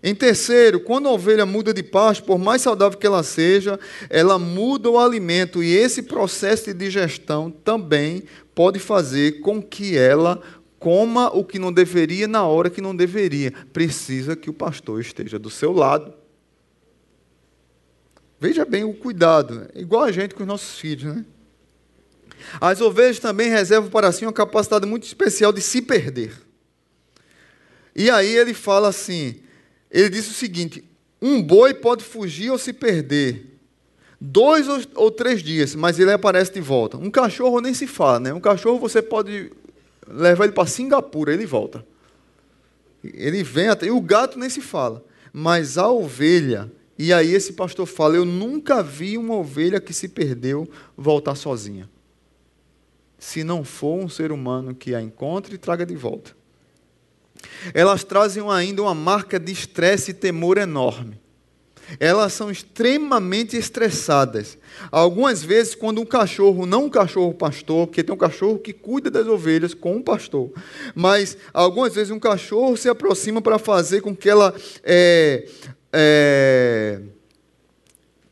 Em 0.02 0.14
terceiro, 0.14 0.80
quando 0.80 1.08
a 1.08 1.12
ovelha 1.12 1.44
muda 1.44 1.74
de 1.74 1.82
pasto, 1.82 2.24
por 2.24 2.38
mais 2.38 2.62
saudável 2.62 2.98
que 2.98 3.06
ela 3.06 3.22
seja, 3.22 3.78
ela 4.08 4.38
muda 4.38 4.88
o 4.88 4.98
alimento 4.98 5.62
e 5.62 5.74
esse 5.74 6.02
processo 6.02 6.66
de 6.66 6.74
digestão 6.74 7.50
também 7.50 8.22
pode 8.54 8.78
fazer 8.78 9.40
com 9.40 9.62
que 9.62 9.98
ela 9.98 10.40
coma 10.78 11.28
o 11.36 11.44
que 11.44 11.58
não 11.58 11.70
deveria 11.70 12.26
na 12.26 12.44
hora 12.44 12.70
que 12.70 12.80
não 12.80 12.96
deveria. 12.96 13.52
Precisa 13.72 14.34
que 14.34 14.48
o 14.48 14.54
pastor 14.54 15.00
esteja 15.00 15.38
do 15.38 15.50
seu 15.50 15.72
lado. 15.72 16.14
Veja 18.40 18.64
bem 18.64 18.84
o 18.84 18.94
cuidado, 18.94 19.68
igual 19.74 20.04
a 20.04 20.10
gente 20.10 20.34
com 20.34 20.42
os 20.42 20.48
nossos 20.48 20.78
filhos, 20.78 21.14
né? 21.14 21.26
As 22.58 22.80
ovelhas 22.80 23.18
também 23.18 23.50
reservam 23.50 23.90
para 23.90 24.10
si 24.10 24.24
uma 24.24 24.32
capacidade 24.32 24.86
muito 24.86 25.04
especial 25.04 25.52
de 25.52 25.60
se 25.60 25.82
perder. 25.82 26.32
E 27.94 28.08
aí 28.10 28.34
ele 28.34 28.54
fala 28.54 28.88
assim: 28.88 29.42
ele 29.90 30.08
diz 30.08 30.28
o 30.30 30.34
seguinte: 30.34 30.84
um 31.20 31.42
boi 31.42 31.74
pode 31.74 32.04
fugir 32.04 32.50
ou 32.50 32.58
se 32.58 32.72
perder 32.72 33.50
dois 34.20 34.66
ou 34.94 35.10
três 35.10 35.42
dias, 35.42 35.74
mas 35.74 35.98
ele 35.98 36.12
aparece 36.12 36.52
de 36.52 36.60
volta. 36.60 36.98
Um 36.98 37.10
cachorro 37.10 37.60
nem 37.60 37.72
se 37.72 37.86
fala, 37.86 38.20
né? 38.20 38.34
Um 38.34 38.40
cachorro 38.40 38.78
você 38.78 39.00
pode 39.00 39.50
levar 40.06 40.44
ele 40.44 40.52
para 40.52 40.66
Singapura, 40.66 41.32
ele 41.32 41.46
volta. 41.46 41.84
Ele 43.02 43.42
vem 43.42 43.68
até. 43.68 43.86
E 43.86 43.90
o 43.90 44.00
gato 44.00 44.38
nem 44.38 44.50
se 44.50 44.60
fala. 44.60 45.02
Mas 45.32 45.78
a 45.78 45.90
ovelha, 45.90 46.70
e 46.98 47.12
aí 47.12 47.32
esse 47.32 47.54
pastor 47.54 47.86
fala: 47.86 48.16
Eu 48.16 48.24
nunca 48.24 48.82
vi 48.82 49.16
uma 49.16 49.36
ovelha 49.36 49.80
que 49.80 49.94
se 49.94 50.08
perdeu 50.08 50.68
voltar 50.96 51.34
sozinha. 51.34 51.88
Se 53.18 53.42
não 53.44 53.64
for 53.64 53.98
um 54.02 54.08
ser 54.08 54.32
humano 54.32 54.74
que 54.74 54.94
a 54.94 55.00
encontre 55.00 55.54
e 55.54 55.58
traga 55.58 55.86
de 55.86 55.94
volta. 55.94 56.39
Elas 57.74 58.04
trazem 58.04 58.42
ainda 58.50 58.82
uma 58.82 58.94
marca 58.94 59.38
de 59.38 59.52
estresse 59.52 60.10
e 60.10 60.14
temor 60.14 60.58
enorme. 60.58 61.20
Elas 61.98 62.32
são 62.32 62.50
extremamente 62.50 63.56
estressadas. 63.56 64.56
Algumas 64.92 65.42
vezes, 65.42 65.74
quando 65.74 66.00
um 66.00 66.06
cachorro, 66.06 66.66
não 66.66 66.84
um 66.84 66.90
cachorro 66.90 67.34
pastor, 67.34 67.86
porque 67.86 68.04
tem 68.04 68.14
um 68.14 68.18
cachorro 68.18 68.58
que 68.58 68.72
cuida 68.72 69.10
das 69.10 69.26
ovelhas 69.26 69.74
com 69.74 69.96
um 69.96 70.02
pastor, 70.02 70.50
mas 70.94 71.36
algumas 71.52 71.94
vezes 71.94 72.10
um 72.10 72.20
cachorro 72.20 72.76
se 72.76 72.88
aproxima 72.88 73.42
para 73.42 73.58
fazer 73.58 74.02
com 74.02 74.14
que 74.14 74.28
ela. 74.28 74.54
É, 74.84 75.48
é, 75.92 77.00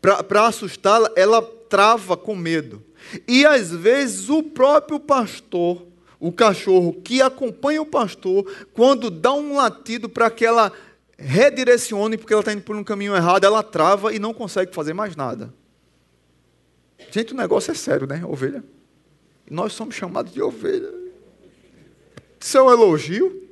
para 0.00 0.46
assustá-la, 0.46 1.10
ela 1.16 1.42
trava 1.42 2.16
com 2.16 2.36
medo. 2.36 2.82
E 3.26 3.44
às 3.44 3.70
vezes 3.70 4.28
o 4.28 4.42
próprio 4.42 5.00
pastor 5.00 5.87
o 6.20 6.32
cachorro 6.32 6.92
que 6.92 7.22
acompanha 7.22 7.80
o 7.80 7.86
pastor, 7.86 8.44
quando 8.72 9.10
dá 9.10 9.32
um 9.32 9.54
latido 9.54 10.08
para 10.08 10.30
que 10.30 10.44
ela 10.44 10.72
redirecione, 11.16 12.16
porque 12.16 12.32
ela 12.32 12.40
está 12.40 12.52
indo 12.52 12.62
por 12.62 12.76
um 12.76 12.84
caminho 12.84 13.14
errado, 13.14 13.44
ela 13.44 13.62
trava 13.62 14.12
e 14.12 14.18
não 14.18 14.34
consegue 14.34 14.74
fazer 14.74 14.92
mais 14.92 15.16
nada. 15.16 15.52
Gente, 17.10 17.32
o 17.32 17.36
negócio 17.36 17.70
é 17.70 17.74
sério, 17.74 18.06
né, 18.06 18.22
ovelha? 18.24 18.62
Nós 19.50 19.72
somos 19.72 19.94
chamados 19.94 20.32
de 20.32 20.42
ovelha. 20.42 20.92
Isso 22.40 22.58
é 22.58 22.62
um 22.62 22.70
elogio. 22.70 23.48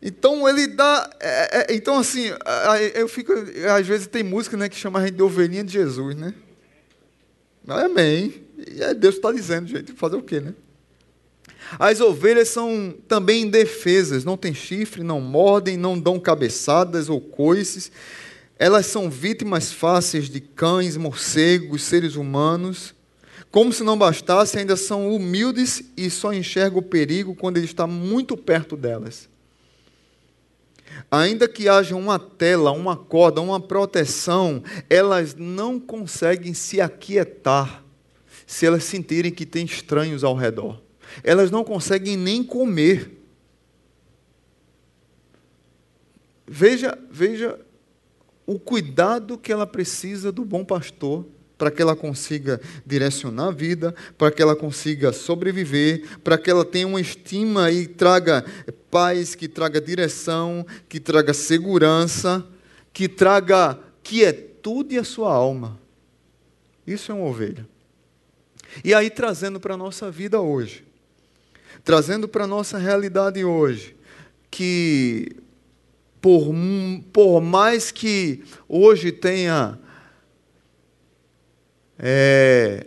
Então 0.00 0.46
ele 0.48 0.66
dá. 0.66 1.08
É, 1.18 1.72
é, 1.72 1.74
então, 1.74 1.98
assim, 1.98 2.30
eu 2.94 3.08
fico. 3.08 3.32
Às 3.74 3.86
vezes 3.86 4.06
tem 4.06 4.22
música 4.22 4.56
né, 4.56 4.68
que 4.68 4.76
chama 4.76 4.98
a 4.98 5.06
gente 5.06 5.14
de 5.14 5.22
ovelhinha 5.22 5.64
de 5.64 5.72
Jesus, 5.72 6.14
né? 6.14 6.34
Amém. 7.66 8.43
E 8.58 8.94
Deus 8.94 9.16
está 9.16 9.32
dizendo, 9.32 9.68
gente, 9.68 9.92
fazer 9.92 10.16
o 10.16 10.22
quê, 10.22 10.40
né? 10.40 10.54
As 11.78 12.00
ovelhas 12.00 12.48
são 12.48 12.94
também 13.08 13.42
indefesas, 13.42 14.24
não 14.24 14.36
têm 14.36 14.54
chifre, 14.54 15.02
não 15.02 15.20
mordem, 15.20 15.76
não 15.76 15.98
dão 15.98 16.20
cabeçadas 16.20 17.08
ou 17.08 17.20
coices. 17.20 17.90
Elas 18.58 18.86
são 18.86 19.10
vítimas 19.10 19.72
fáceis 19.72 20.28
de 20.28 20.40
cães, 20.40 20.96
morcegos, 20.96 21.82
seres 21.82 22.16
humanos. 22.16 22.94
Como 23.50 23.72
se 23.72 23.82
não 23.82 23.98
bastasse, 23.98 24.58
ainda 24.58 24.76
são 24.76 25.14
humildes 25.14 25.82
e 25.96 26.10
só 26.10 26.32
enxergam 26.32 26.78
o 26.78 26.82
perigo 26.82 27.34
quando 27.34 27.56
ele 27.56 27.66
está 27.66 27.86
muito 27.86 28.36
perto 28.36 28.76
delas. 28.76 29.28
Ainda 31.10 31.48
que 31.48 31.68
haja 31.68 31.96
uma 31.96 32.18
tela, 32.18 32.70
uma 32.70 32.96
corda, 32.96 33.40
uma 33.40 33.60
proteção, 33.60 34.62
elas 34.88 35.34
não 35.34 35.78
conseguem 35.80 36.54
se 36.54 36.80
aquietar 36.80 37.83
se 38.46 38.66
elas 38.66 38.84
sentirem 38.84 39.32
que 39.32 39.46
tem 39.46 39.64
estranhos 39.64 40.24
ao 40.24 40.34
redor. 40.34 40.80
Elas 41.22 41.50
não 41.50 41.64
conseguem 41.64 42.16
nem 42.16 42.42
comer. 42.42 43.10
Veja, 46.46 46.98
veja 47.10 47.58
o 48.46 48.58
cuidado 48.58 49.38
que 49.38 49.52
ela 49.52 49.66
precisa 49.66 50.30
do 50.30 50.44
bom 50.44 50.64
pastor 50.64 51.26
para 51.56 51.70
que 51.70 51.80
ela 51.80 51.94
consiga 51.94 52.60
direcionar 52.84 53.48
a 53.48 53.52
vida, 53.52 53.94
para 54.18 54.30
que 54.30 54.42
ela 54.42 54.56
consiga 54.56 55.12
sobreviver, 55.12 56.18
para 56.22 56.36
que 56.36 56.50
ela 56.50 56.64
tenha 56.64 56.86
uma 56.86 57.00
estima 57.00 57.70
e 57.70 57.86
traga 57.86 58.44
paz, 58.90 59.34
que 59.34 59.48
traga 59.48 59.80
direção, 59.80 60.66
que 60.88 61.00
traga 61.00 61.32
segurança, 61.32 62.44
que 62.92 63.08
traga 63.08 63.78
quietude 64.02 64.98
à 64.98 65.04
sua 65.04 65.32
alma. 65.32 65.80
Isso 66.86 67.10
é 67.10 67.14
uma 67.14 67.26
ovelha. 67.26 67.66
E 68.82 68.94
aí, 68.94 69.10
trazendo 69.10 69.60
para 69.60 69.74
a 69.74 69.76
nossa 69.76 70.10
vida 70.10 70.40
hoje, 70.40 70.84
trazendo 71.84 72.26
para 72.26 72.44
a 72.44 72.46
nossa 72.46 72.78
realidade 72.78 73.44
hoje, 73.44 73.94
que 74.50 75.36
por, 76.20 76.52
por 77.12 77.40
mais 77.42 77.90
que 77.90 78.42
hoje 78.66 79.12
tenha 79.12 79.78
é, 81.98 82.86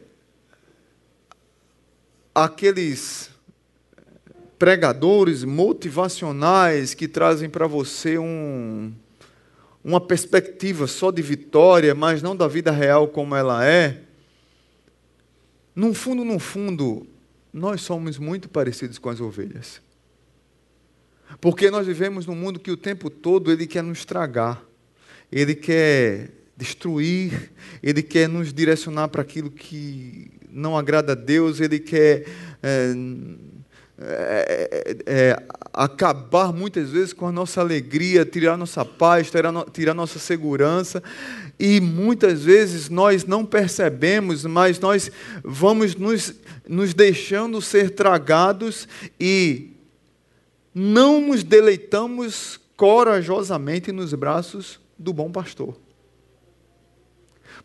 aqueles 2.33 3.29
pregadores 4.57 5.43
motivacionais 5.43 6.93
que 6.95 7.07
trazem 7.07 7.47
para 7.47 7.67
você 7.67 8.17
um, 8.17 8.91
uma 9.83 10.01
perspectiva 10.01 10.87
só 10.87 11.11
de 11.11 11.21
vitória, 11.21 11.93
mas 11.93 12.23
não 12.23 12.35
da 12.35 12.47
vida 12.47 12.71
real 12.71 13.07
como 13.07 13.35
ela 13.35 13.63
é, 13.65 14.01
no 15.77 15.93
fundo, 15.93 16.25
no 16.25 16.39
fundo, 16.39 17.05
nós 17.53 17.81
somos 17.81 18.17
muito 18.17 18.49
parecidos 18.49 18.97
com 18.97 19.09
as 19.09 19.21
ovelhas. 19.21 19.79
Porque 21.39 21.69
nós 21.69 21.85
vivemos 21.85 22.25
num 22.25 22.33
mundo 22.33 22.59
que 22.59 22.71
o 22.71 22.75
tempo 22.75 23.11
todo 23.11 23.51
ele 23.51 23.67
quer 23.67 23.83
nos 23.83 23.99
estragar, 23.99 24.59
ele 25.31 25.53
quer 25.53 26.31
destruir, 26.57 27.51
ele 27.83 28.01
quer 28.01 28.27
nos 28.27 28.51
direcionar 28.51 29.09
para 29.09 29.21
aquilo 29.21 29.51
que 29.51 30.31
não 30.49 30.75
agrada 30.75 31.11
a 31.11 31.15
Deus, 31.15 31.59
ele 31.59 31.77
quer 31.77 32.25
é, 32.63 32.95
é, 33.99 34.97
é, 35.05 35.43
acabar 35.71 36.51
muitas 36.51 36.89
vezes 36.89 37.13
com 37.13 37.27
a 37.27 37.31
nossa 37.31 37.61
alegria, 37.61 38.25
tirar 38.25 38.57
nossa 38.57 38.83
paz, 38.83 39.29
tirar, 39.29 39.53
tirar 39.71 39.93
nossa 39.93 40.17
segurança. 40.17 41.03
E 41.59 41.81
muitas 41.81 42.43
vezes 42.43 42.87
nós 42.89 43.25
não 43.25 43.43
percebemos, 43.43 44.45
mas 44.45 44.79
nós 44.79 45.11
vamos 45.43 45.95
nos, 45.95 46.35
nos 46.67 46.93
deixando 46.93 47.61
ser 47.61 47.91
tragados 47.91 48.87
e 49.19 49.71
não 50.73 51.19
nos 51.19 51.43
deleitamos 51.43 52.59
corajosamente 52.75 53.91
nos 53.91 54.13
braços 54.13 54.79
do 54.97 55.11
bom 55.11 55.31
pastor. 55.31 55.75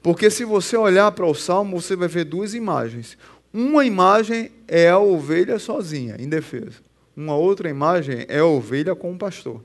Porque 0.02 0.30
se 0.30 0.44
você 0.44 0.76
olhar 0.76 1.12
para 1.12 1.26
o 1.26 1.34
salmo, 1.34 1.80
você 1.80 1.94
vai 1.94 2.08
ver 2.08 2.24
duas 2.24 2.54
imagens: 2.54 3.18
Uma 3.52 3.84
imagem 3.84 4.50
é 4.66 4.88
a 4.88 4.98
ovelha 4.98 5.58
sozinha, 5.58 6.16
indefesa. 6.18 6.80
Uma 7.14 7.36
outra 7.36 7.68
imagem 7.68 8.24
é 8.26 8.38
a 8.38 8.46
ovelha 8.46 8.94
com 8.94 9.12
o 9.12 9.18
pastor. 9.18 9.62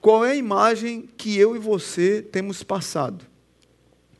Qual 0.00 0.24
é 0.24 0.32
a 0.32 0.36
imagem 0.36 1.08
que 1.16 1.38
eu 1.38 1.56
e 1.56 1.58
você 1.58 2.22
temos 2.22 2.62
passado? 2.62 3.24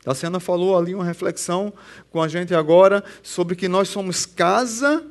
A 0.07 0.15
Sena 0.15 0.41
falou 0.41 0.77
ali 0.77 0.95
uma 0.95 1.05
reflexão 1.05 1.73
com 2.11 2.23
a 2.23 2.29
gente 2.29 2.55
agora 2.55 3.05
sobre 3.23 3.55
que 3.55 3.69
nós 3.69 3.89
somos 3.89 4.25
casa, 4.25 5.05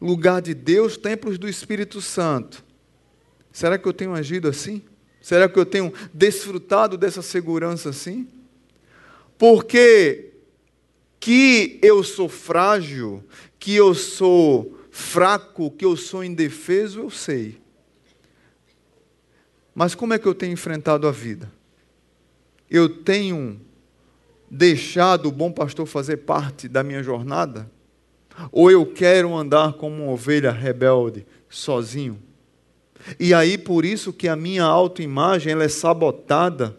lugar 0.00 0.42
de 0.42 0.52
Deus, 0.52 0.96
templos 0.96 1.38
do 1.38 1.48
Espírito 1.48 2.00
Santo. 2.00 2.62
Será 3.52 3.78
que 3.78 3.86
eu 3.86 3.92
tenho 3.92 4.12
agido 4.12 4.48
assim? 4.48 4.82
Será 5.20 5.48
que 5.48 5.58
eu 5.58 5.66
tenho 5.66 5.92
desfrutado 6.12 6.96
dessa 6.96 7.22
segurança 7.22 7.90
assim? 7.90 8.28
Porque 9.38 10.32
que 11.18 11.78
eu 11.82 12.02
sou 12.02 12.28
frágil, 12.28 13.22
que 13.58 13.74
eu 13.74 13.94
sou 13.94 14.78
fraco, 14.90 15.70
que 15.70 15.84
eu 15.84 15.96
sou 15.96 16.24
indefeso, 16.24 17.00
eu 17.00 17.10
sei. 17.10 17.58
Mas 19.74 19.94
como 19.94 20.14
é 20.14 20.18
que 20.18 20.26
eu 20.26 20.34
tenho 20.34 20.52
enfrentado 20.52 21.06
a 21.06 21.12
vida? 21.12 21.50
Eu 22.70 22.88
tenho 22.88 23.60
deixado 24.50 25.26
o 25.26 25.32
bom 25.32 25.52
pastor 25.52 25.86
fazer 25.86 26.18
parte 26.18 26.68
da 26.68 26.82
minha 26.82 27.02
jornada? 27.02 27.70
Ou 28.50 28.70
eu 28.70 28.86
quero 28.86 29.34
andar 29.34 29.74
como 29.74 30.02
uma 30.02 30.12
ovelha 30.12 30.50
rebelde, 30.50 31.26
sozinho? 31.48 32.18
E 33.18 33.32
aí 33.32 33.56
por 33.56 33.84
isso 33.84 34.12
que 34.12 34.28
a 34.28 34.36
minha 34.36 34.64
autoimagem 34.64 35.52
ela 35.52 35.64
é 35.64 35.68
sabotada. 35.68 36.76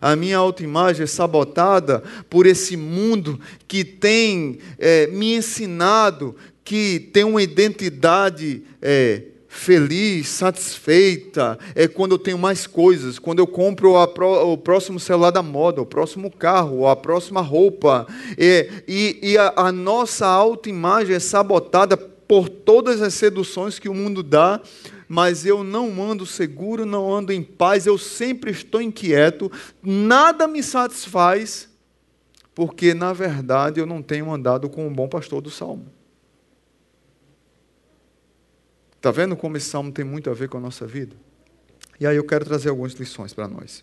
A 0.00 0.14
minha 0.14 0.38
autoimagem 0.38 1.02
é 1.04 1.06
sabotada 1.06 2.02
por 2.28 2.46
esse 2.46 2.76
mundo 2.76 3.40
que 3.66 3.84
tem 3.84 4.58
é, 4.78 5.06
me 5.08 5.34
ensinado 5.34 6.36
que 6.62 7.10
tem 7.12 7.24
uma 7.24 7.42
identidade 7.42 8.62
é, 8.80 9.22
feliz, 9.52 10.28
satisfeita, 10.28 11.58
é 11.74 11.88
quando 11.88 12.12
eu 12.12 12.18
tenho 12.18 12.38
mais 12.38 12.68
coisas, 12.68 13.18
quando 13.18 13.40
eu 13.40 13.48
compro 13.48 13.94
pro, 14.14 14.52
o 14.52 14.56
próximo 14.56 15.00
celular 15.00 15.32
da 15.32 15.42
moda, 15.42 15.82
o 15.82 15.86
próximo 15.86 16.30
carro, 16.30 16.86
a 16.86 16.94
próxima 16.94 17.40
roupa. 17.40 18.06
É, 18.38 18.84
e, 18.86 19.18
e 19.20 19.36
a, 19.36 19.52
a 19.56 19.72
nossa 19.72 20.24
autoimagem 20.24 21.16
é 21.16 21.18
sabotada 21.18 21.96
por 21.96 22.48
todas 22.48 23.02
as 23.02 23.12
seduções 23.12 23.80
que 23.80 23.88
o 23.88 23.94
mundo 23.94 24.22
dá 24.22 24.62
mas 25.12 25.44
eu 25.44 25.64
não 25.64 26.00
ando 26.00 26.24
seguro, 26.24 26.86
não 26.86 27.12
ando 27.12 27.32
em 27.32 27.42
paz, 27.42 27.84
eu 27.84 27.98
sempre 27.98 28.52
estou 28.52 28.80
inquieto, 28.80 29.50
nada 29.82 30.46
me 30.46 30.62
satisfaz, 30.62 31.68
porque 32.54 32.94
na 32.94 33.12
verdade 33.12 33.80
eu 33.80 33.86
não 33.86 34.00
tenho 34.00 34.32
andado 34.32 34.70
com 34.70 34.86
o 34.86 34.90
bom 34.90 35.08
pastor 35.08 35.40
do 35.40 35.50
salmo. 35.50 35.86
Está 39.00 39.10
vendo 39.10 39.34
como 39.34 39.56
esse 39.56 39.70
salmo 39.70 39.90
tem 39.90 40.04
muito 40.04 40.28
a 40.28 40.34
ver 40.34 40.50
com 40.50 40.58
a 40.58 40.60
nossa 40.60 40.86
vida? 40.86 41.16
E 41.98 42.06
aí 42.06 42.16
eu 42.16 42.24
quero 42.24 42.44
trazer 42.44 42.68
algumas 42.68 42.92
lições 42.92 43.32
para 43.32 43.48
nós. 43.48 43.82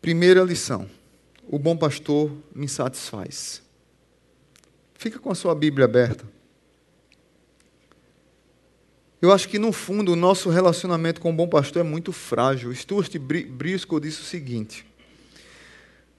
Primeira 0.00 0.42
lição: 0.42 0.88
o 1.46 1.58
bom 1.58 1.76
pastor 1.76 2.32
me 2.54 2.66
satisfaz. 2.66 3.60
Fica 4.94 5.18
com 5.18 5.30
a 5.30 5.34
sua 5.34 5.54
Bíblia 5.54 5.84
aberta. 5.84 6.24
Eu 9.20 9.30
acho 9.32 9.50
que, 9.50 9.58
no 9.58 9.70
fundo, 9.70 10.12
o 10.12 10.16
nosso 10.16 10.48
relacionamento 10.48 11.20
com 11.20 11.28
o 11.28 11.36
bom 11.36 11.46
pastor 11.46 11.84
é 11.84 11.86
muito 11.86 12.10
frágil. 12.10 12.74
Stuart 12.74 13.14
Briscoe 13.18 14.00
disse 14.00 14.22
o 14.22 14.24
seguinte: 14.24 14.85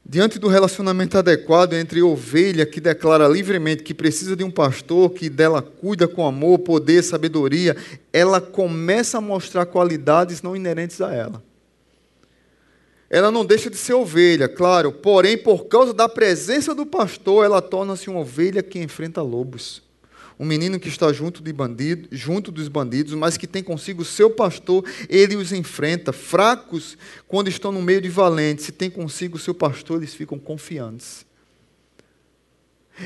Diante 0.10 0.40
do 0.40 0.48
relacionamento 0.48 1.18
adequado 1.18 1.74
entre 1.74 2.02
ovelha 2.02 2.66
que 2.66 2.80
declara 2.80 3.28
livremente 3.28 3.84
que 3.84 3.94
precisa 3.94 4.38
de 4.38 4.44
um 4.44 4.50
pastor, 4.50 5.10
que 5.10 5.30
dela 5.30 5.62
cuida 5.62 6.08
com 6.08 6.26
amor, 6.26 6.60
poder, 6.60 7.04
sabedoria, 7.04 7.76
ela 8.14 8.40
começa 8.40 9.18
a 9.18 9.22
mostrar 9.22 9.66
qualidades 9.66 10.42
não 10.42 10.56
inerentes 10.56 11.02
a 11.02 11.14
ela 11.14 11.44
ela 13.10 13.32
não 13.32 13.46
deixa 13.46 13.70
de 13.70 13.78
ser 13.78 13.94
ovelha, 13.94 14.50
claro, 14.50 14.92
porém, 14.92 15.38
por 15.38 15.66
causa 15.66 15.94
da 15.94 16.10
presença 16.10 16.76
do 16.76 16.86
pastor, 16.86 17.46
ela 17.46 17.62
torna-se 17.62 18.10
uma 18.10 18.20
ovelha 18.20 18.62
que 18.62 18.80
enfrenta 18.80 19.22
lobos. 19.22 19.82
Um 20.40 20.46
menino 20.46 20.80
que 20.80 20.88
está 20.88 21.12
junto, 21.12 21.42
de 21.42 21.52
bandido, 21.52 22.08
junto 22.12 22.52
dos 22.52 22.68
bandidos, 22.68 23.14
mas 23.14 23.38
que 23.38 23.48
tem 23.48 23.64
consigo 23.64 24.04
o 24.04 24.06
seu 24.06 24.30
pastor, 24.30 24.86
ele 25.10 25.36
os 25.36 25.52
enfrenta. 25.52 26.14
Fracos, 26.14 26.98
quando 27.28 27.48
estão 27.48 27.72
no 27.72 27.82
meio 27.82 28.02
de 28.02 28.10
valentes, 28.10 28.66
se 28.66 28.72
tem 28.72 28.90
consigo 28.90 29.38
o 29.38 29.40
seu 29.40 29.56
pastor, 29.56 29.98
eles 29.98 30.14
ficam 30.14 30.38
confiantes. 30.38 31.26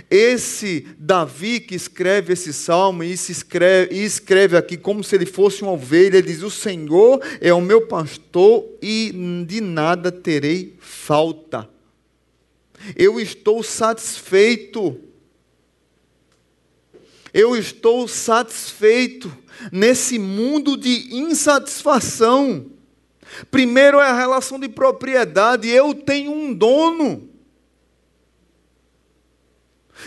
Esse 0.10 0.88
Davi 0.98 1.60
que 1.60 1.76
escreve 1.76 2.34
esse 2.34 2.54
salmo 2.54 3.04
e, 3.04 3.12
escreve, 3.12 3.94
e 3.94 4.04
escreve 4.04 4.56
aqui 4.56 4.78
como 4.78 5.04
se 5.04 5.16
ele 5.16 5.26
fosse 5.26 5.64
uma 5.64 5.74
ovelha, 5.74 6.18
ele 6.18 6.28
diz: 6.28 6.44
O 6.44 6.50
Senhor 6.50 7.22
é 7.42 7.54
o 7.54 7.60
meu 7.60 7.88
pastor 7.88 8.66
e 8.82 9.12
de 9.46 9.60
nada 9.60 10.12
terei 10.12 10.76
falta. 10.80 11.70
Eu 12.96 13.20
estou 13.20 13.62
satisfeito. 13.62 14.98
Eu 17.34 17.56
estou 17.56 18.08
satisfeito 18.08 19.32
nesse 19.72 20.20
mundo 20.20 20.76
de 20.76 21.16
insatisfação. 21.16 22.66
Primeiro 23.50 24.00
é 24.00 24.08
a 24.08 24.18
relação 24.18 24.60
de 24.60 24.68
propriedade. 24.68 25.70
Eu 25.70 25.94
tenho 25.94 26.32
um 26.32 26.54
dono. 26.54 27.30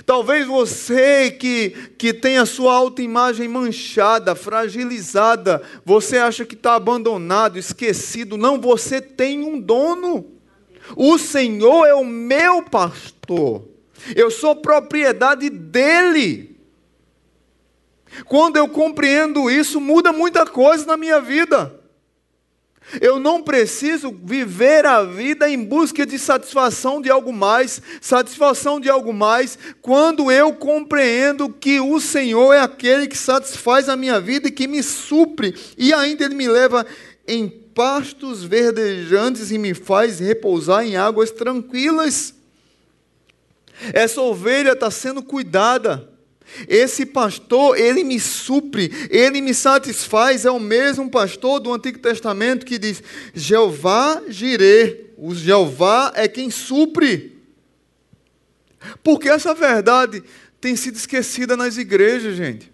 Talvez 0.04 0.46
você 0.46 1.30
que, 1.30 1.70
que 1.96 2.12
tem 2.12 2.36
a 2.36 2.46
sua 2.46 2.74
autoimagem 2.74 3.46
manchada, 3.48 4.34
fragilizada, 4.34 5.62
você 5.84 6.18
acha 6.18 6.44
que 6.44 6.54
está 6.54 6.74
abandonado, 6.74 7.58
esquecido. 7.58 8.36
Não, 8.36 8.60
você 8.60 9.00
tem 9.00 9.44
um 9.44 9.58
dono. 9.58 10.26
O 10.96 11.16
Senhor 11.16 11.86
é 11.86 11.94
o 11.94 12.04
meu 12.04 12.62
pastor. 12.62 13.66
Eu 14.14 14.30
sou 14.30 14.56
propriedade 14.56 15.48
dele. 15.48 16.53
Quando 18.26 18.56
eu 18.56 18.68
compreendo 18.68 19.50
isso, 19.50 19.80
muda 19.80 20.12
muita 20.12 20.46
coisa 20.46 20.86
na 20.86 20.96
minha 20.96 21.20
vida. 21.20 21.80
Eu 23.00 23.18
não 23.18 23.42
preciso 23.42 24.14
viver 24.22 24.84
a 24.84 25.02
vida 25.02 25.48
em 25.48 25.64
busca 25.64 26.04
de 26.04 26.18
satisfação 26.18 27.00
de 27.00 27.10
algo 27.10 27.32
mais, 27.32 27.80
satisfação 28.00 28.78
de 28.78 28.90
algo 28.90 29.12
mais, 29.12 29.58
quando 29.80 30.30
eu 30.30 30.52
compreendo 30.52 31.48
que 31.48 31.80
o 31.80 31.98
Senhor 31.98 32.52
é 32.52 32.60
aquele 32.60 33.06
que 33.06 33.16
satisfaz 33.16 33.88
a 33.88 33.96
minha 33.96 34.20
vida 34.20 34.48
e 34.48 34.52
que 34.52 34.68
me 34.68 34.82
supre, 34.82 35.54
e 35.78 35.92
ainda 35.94 36.24
Ele 36.24 36.34
me 36.34 36.46
leva 36.46 36.86
em 37.26 37.48
pastos 37.48 38.44
verdejantes 38.44 39.50
e 39.50 39.58
me 39.58 39.74
faz 39.74 40.20
repousar 40.20 40.86
em 40.86 40.96
águas 40.96 41.30
tranquilas. 41.30 42.34
Essa 43.92 44.20
ovelha 44.20 44.72
está 44.72 44.90
sendo 44.90 45.22
cuidada. 45.22 46.13
Esse 46.68 47.04
pastor, 47.04 47.78
ele 47.78 48.04
me 48.04 48.18
supre, 48.20 48.90
ele 49.10 49.40
me 49.40 49.52
satisfaz. 49.54 50.44
É 50.44 50.50
o 50.50 50.60
mesmo 50.60 51.10
pastor 51.10 51.60
do 51.60 51.72
Antigo 51.72 51.98
Testamento 51.98 52.66
que 52.66 52.78
diz: 52.78 53.02
Jeová 53.34 54.22
girê. 54.28 55.04
O 55.16 55.34
Jeová 55.34 56.12
é 56.14 56.26
quem 56.26 56.50
supre. 56.50 57.38
Porque 59.02 59.28
essa 59.28 59.54
verdade 59.54 60.22
tem 60.60 60.76
sido 60.76 60.96
esquecida 60.96 61.56
nas 61.56 61.76
igrejas, 61.76 62.36
gente. 62.36 62.72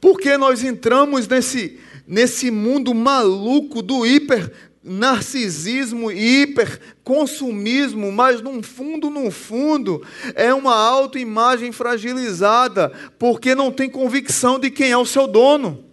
Porque 0.00 0.36
nós 0.36 0.62
entramos 0.62 1.26
nesse, 1.26 1.78
nesse 2.06 2.50
mundo 2.50 2.94
maluco 2.94 3.82
do 3.82 4.06
hiper 4.06 4.52
narcisismo 4.82 6.10
hiperconsumismo, 6.10 8.10
mas 8.10 8.40
no 8.40 8.62
fundo, 8.62 9.10
no 9.10 9.30
fundo, 9.30 10.02
é 10.34 10.54
uma 10.54 10.74
autoimagem 10.74 11.70
fragilizada, 11.70 12.90
porque 13.18 13.54
não 13.54 13.70
tem 13.70 13.90
convicção 13.90 14.58
de 14.58 14.70
quem 14.70 14.90
é 14.90 14.96
o 14.96 15.04
seu 15.04 15.26
dono. 15.26 15.90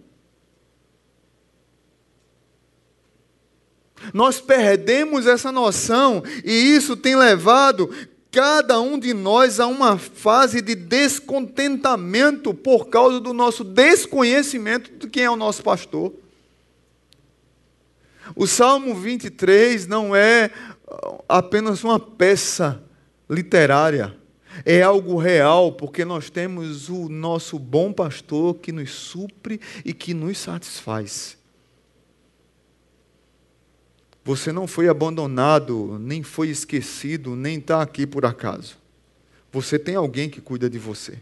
Nós 4.14 4.40
perdemos 4.40 5.26
essa 5.26 5.52
noção 5.52 6.22
e 6.44 6.52
isso 6.52 6.96
tem 6.96 7.16
levado 7.16 7.90
cada 8.30 8.80
um 8.80 8.98
de 8.98 9.12
nós 9.12 9.58
a 9.58 9.66
uma 9.66 9.98
fase 9.98 10.60
de 10.60 10.74
descontentamento 10.74 12.54
por 12.54 12.88
causa 12.88 13.20
do 13.20 13.32
nosso 13.32 13.64
desconhecimento 13.64 14.92
de 14.92 15.08
quem 15.08 15.24
é 15.24 15.30
o 15.30 15.36
nosso 15.36 15.62
pastor. 15.62 16.12
O 18.34 18.46
Salmo 18.46 18.94
23 18.94 19.86
não 19.86 20.14
é 20.14 20.50
apenas 21.28 21.84
uma 21.84 21.98
peça 21.98 22.82
literária, 23.28 24.16
é 24.64 24.82
algo 24.82 25.16
real, 25.18 25.72
porque 25.72 26.04
nós 26.04 26.30
temos 26.30 26.88
o 26.88 27.08
nosso 27.08 27.58
bom 27.58 27.92
pastor 27.92 28.54
que 28.56 28.72
nos 28.72 28.90
supre 28.90 29.60
e 29.84 29.92
que 29.92 30.14
nos 30.14 30.38
satisfaz. 30.38 31.36
Você 34.24 34.52
não 34.52 34.66
foi 34.66 34.88
abandonado, 34.88 35.98
nem 35.98 36.22
foi 36.22 36.48
esquecido, 36.48 37.34
nem 37.34 37.58
está 37.58 37.80
aqui 37.80 38.06
por 38.06 38.26
acaso. 38.26 38.76
Você 39.50 39.78
tem 39.78 39.94
alguém 39.94 40.28
que 40.28 40.40
cuida 40.40 40.68
de 40.68 40.78
você. 40.78 41.18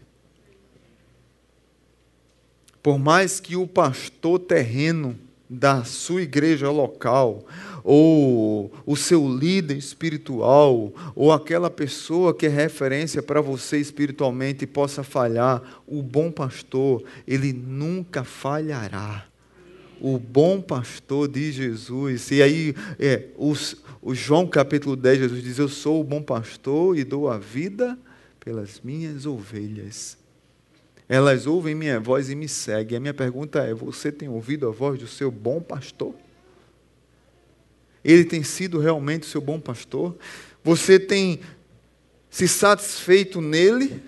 Por 2.83 2.99
mais 2.99 3.39
que 3.39 3.55
o 3.55 3.67
pastor 3.67 4.39
terreno 4.39 5.17
da 5.49 5.83
sua 5.83 6.21
igreja 6.21 6.69
local, 6.69 7.45
ou 7.83 8.71
o 8.85 8.95
seu 8.97 9.27
líder 9.27 9.77
espiritual, 9.77 10.93
ou 11.15 11.31
aquela 11.31 11.69
pessoa 11.69 12.33
que 12.33 12.45
é 12.45 12.49
referência 12.49 13.23
para 13.23 13.39
você 13.39 13.77
espiritualmente 13.77 14.67
possa 14.67 15.03
falhar, 15.03 15.81
o 15.87 16.01
bom 16.01 16.29
pastor, 16.29 17.03
ele 17.25 17.53
nunca 17.53 18.23
falhará. 18.23 19.25
O 19.99 20.19
bom 20.19 20.61
pastor 20.61 21.27
de 21.27 21.51
Jesus, 21.51 22.29
e 22.29 22.41
aí 22.41 22.75
é, 22.99 23.27
os, 23.35 23.77
o 24.01 24.13
João 24.13 24.45
capítulo 24.45 24.95
10, 24.95 25.19
Jesus 25.19 25.43
diz: 25.43 25.57
Eu 25.57 25.69
sou 25.69 26.01
o 26.01 26.03
bom 26.03 26.21
pastor 26.21 26.95
e 26.95 27.03
dou 27.03 27.27
a 27.29 27.39
vida 27.39 27.97
pelas 28.39 28.79
minhas 28.83 29.25
ovelhas. 29.25 30.17
Elas 31.09 31.47
ouvem 31.47 31.73
minha 31.73 31.99
voz 31.99 32.29
e 32.29 32.35
me 32.35 32.47
seguem. 32.47 32.97
A 32.97 32.99
minha 32.99 33.13
pergunta 33.13 33.59
é: 33.59 33.73
você 33.73 34.11
tem 34.11 34.27
ouvido 34.27 34.67
a 34.67 34.71
voz 34.71 34.99
do 34.99 35.07
seu 35.07 35.31
bom 35.31 35.61
pastor? 35.61 36.13
Ele 38.03 38.25
tem 38.25 38.43
sido 38.43 38.79
realmente 38.79 39.23
o 39.23 39.29
seu 39.29 39.41
bom 39.41 39.59
pastor? 39.59 40.17
Você 40.63 40.99
tem 40.99 41.39
se 42.29 42.47
satisfeito 42.47 43.41
nele? 43.41 44.01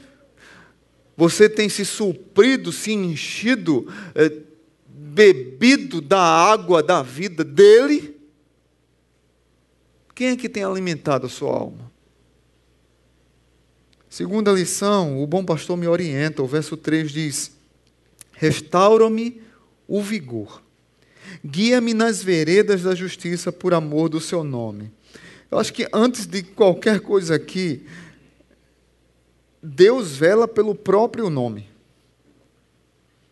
Você 1.15 1.49
tem 1.49 1.67
se 1.67 1.83
suprido, 1.83 2.71
se 2.71 2.93
enchido, 2.93 3.91
é, 4.15 4.31
bebido 4.87 5.99
da 5.99 6.21
água 6.21 6.81
da 6.81 7.01
vida 7.01 7.43
dele? 7.43 8.17
Quem 10.15 10.29
é 10.29 10.35
que 10.37 10.47
tem 10.47 10.63
alimentado 10.63 11.25
a 11.25 11.29
sua 11.29 11.51
alma? 11.51 11.88
Segunda 14.19 14.51
lição, 14.51 15.23
o 15.23 15.25
bom 15.25 15.45
pastor 15.45 15.77
me 15.77 15.87
orienta. 15.87 16.43
O 16.43 16.45
verso 16.45 16.75
3 16.75 17.09
diz: 17.09 17.53
Restaura-me 18.33 19.41
o 19.87 20.01
vigor, 20.01 20.61
guia-me 21.41 21.93
nas 21.93 22.21
veredas 22.21 22.83
da 22.83 22.93
justiça 22.93 23.49
por 23.49 23.73
amor 23.73 24.09
do 24.09 24.19
seu 24.19 24.43
nome. 24.43 24.91
Eu 25.49 25.57
acho 25.57 25.71
que 25.71 25.87
antes 25.93 26.25
de 26.25 26.43
qualquer 26.43 26.99
coisa 26.99 27.35
aqui, 27.35 27.85
Deus 29.63 30.17
vela 30.17 30.49
pelo 30.49 30.75
próprio 30.75 31.29
nome. 31.29 31.68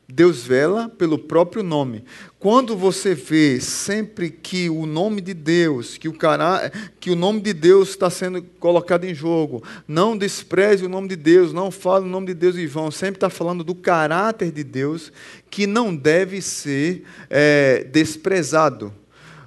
Deus 0.10 0.44
vela 0.44 0.88
pelo 0.88 1.20
próprio 1.20 1.62
nome. 1.62 2.06
Quando 2.40 2.78
você 2.78 3.14
vê 3.14 3.60
sempre 3.60 4.30
que 4.30 4.70
o 4.70 4.86
nome 4.86 5.20
de 5.20 5.34
Deus, 5.34 5.98
que 5.98 6.08
o, 6.08 6.14
cara, 6.14 6.72
que 6.98 7.12
o 7.12 7.16
nome 7.16 7.42
de 7.42 7.52
Deus 7.52 7.90
está 7.90 8.10
sendo 8.10 8.42
colocado 8.58 9.04
em 9.04 9.14
jogo, 9.14 9.62
não 9.86 10.18
despreze 10.18 10.86
o 10.86 10.90
nome 10.90 11.10
de 11.10 11.18
Deus, 11.18 11.52
não 11.52 11.70
fale 11.70 12.06
o 12.06 12.10
nome 12.10 12.28
de 12.28 12.34
Deus 12.34 12.56
em 12.56 12.68
vão, 12.68 12.90
sempre 12.90 13.18
está 13.18 13.30
falando 13.30 13.66
do 13.66 13.76
caráter 13.76 14.50
de 14.50 14.64
Deus 14.64 15.12
que 15.50 15.68
não 15.68 15.94
deve 15.94 16.42
ser 16.42 17.04
é, 17.30 17.84
desprezado. 17.84 18.94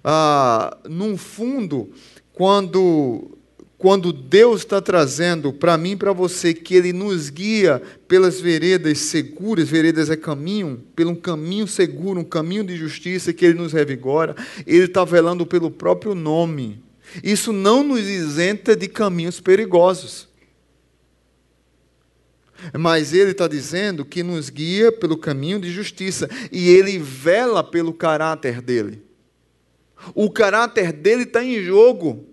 Ah, 0.04 0.76
num 0.86 1.16
fundo, 1.16 1.90
quando 2.34 3.38
quando 3.80 4.12
Deus 4.12 4.60
está 4.60 4.78
trazendo 4.78 5.54
para 5.54 5.78
mim 5.78 5.92
e 5.92 5.96
para 5.96 6.12
você 6.12 6.52
que 6.52 6.74
Ele 6.74 6.92
nos 6.92 7.30
guia 7.30 7.80
pelas 8.06 8.38
veredas 8.38 8.98
seguras, 8.98 9.70
veredas 9.70 10.10
é 10.10 10.16
caminho, 10.18 10.84
pelo 10.94 11.12
um 11.12 11.16
caminho 11.16 11.66
seguro, 11.66 12.20
um 12.20 12.24
caminho 12.24 12.62
de 12.62 12.76
justiça 12.76 13.32
que 13.32 13.42
Ele 13.42 13.54
nos 13.58 13.72
revigora, 13.72 14.36
Ele 14.66 14.84
está 14.84 15.02
velando 15.02 15.46
pelo 15.46 15.70
próprio 15.70 16.14
nome. 16.14 16.84
Isso 17.24 17.54
não 17.54 17.82
nos 17.82 18.06
isenta 18.06 18.76
de 18.76 18.86
caminhos 18.86 19.40
perigosos. 19.40 20.28
Mas 22.78 23.14
Ele 23.14 23.30
está 23.30 23.48
dizendo 23.48 24.04
que 24.04 24.22
nos 24.22 24.50
guia 24.50 24.92
pelo 24.92 25.16
caminho 25.16 25.58
de 25.58 25.72
justiça 25.72 26.28
e 26.52 26.68
Ele 26.68 26.98
vela 26.98 27.64
pelo 27.64 27.94
caráter 27.94 28.60
dele. 28.60 29.02
O 30.14 30.30
caráter 30.30 30.92
dele 30.92 31.22
está 31.22 31.42
em 31.42 31.62
jogo. 31.62 32.29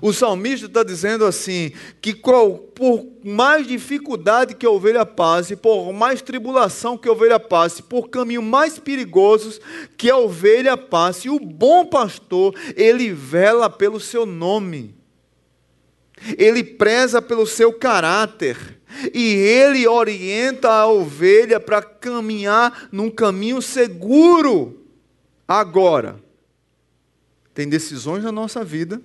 O 0.00 0.12
salmista 0.12 0.66
está 0.66 0.82
dizendo 0.82 1.24
assim: 1.24 1.72
que 2.00 2.14
por 2.14 3.06
mais 3.24 3.66
dificuldade 3.66 4.54
que 4.54 4.66
a 4.66 4.70
ovelha 4.70 5.04
passe, 5.04 5.56
por 5.56 5.92
mais 5.92 6.22
tribulação 6.22 6.96
que 6.96 7.08
a 7.08 7.12
ovelha 7.12 7.40
passe, 7.40 7.82
por 7.82 8.08
caminhos 8.08 8.44
mais 8.44 8.78
perigosos 8.78 9.60
que 9.96 10.10
a 10.10 10.16
ovelha 10.16 10.76
passe, 10.76 11.28
o 11.28 11.40
bom 11.40 11.86
pastor, 11.86 12.54
ele 12.76 13.12
vela 13.12 13.68
pelo 13.68 13.98
seu 13.98 14.24
nome, 14.24 14.94
ele 16.36 16.62
preza 16.62 17.20
pelo 17.20 17.46
seu 17.46 17.72
caráter. 17.72 18.78
E 19.14 19.34
ele 19.34 19.86
orienta 19.86 20.68
a 20.68 20.88
ovelha 20.88 21.60
para 21.60 21.80
caminhar 21.80 22.88
num 22.90 23.08
caminho 23.08 23.62
seguro. 23.62 24.84
Agora, 25.46 26.20
tem 27.54 27.68
decisões 27.68 28.24
na 28.24 28.32
nossa 28.32 28.64
vida 28.64 29.00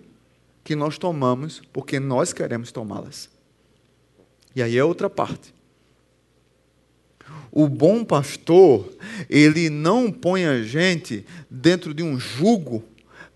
que 0.66 0.76
nós 0.76 0.98
tomamos 0.98 1.62
porque 1.72 2.00
nós 2.00 2.34
queremos 2.34 2.72
tomá-las. 2.72 3.30
E 4.56 4.64
aí 4.64 4.76
é 4.76 4.84
outra 4.84 5.08
parte. 5.08 5.54
O 7.52 7.70
bom 7.70 8.04
pastor, 8.04 8.92
ele 9.30 9.70
não 9.70 10.12
põe 10.12 10.46
a 10.46 10.64
gente 10.64 11.24
dentro 11.50 11.94
de 11.94 12.02
um 12.02 12.20
jugo 12.20 12.84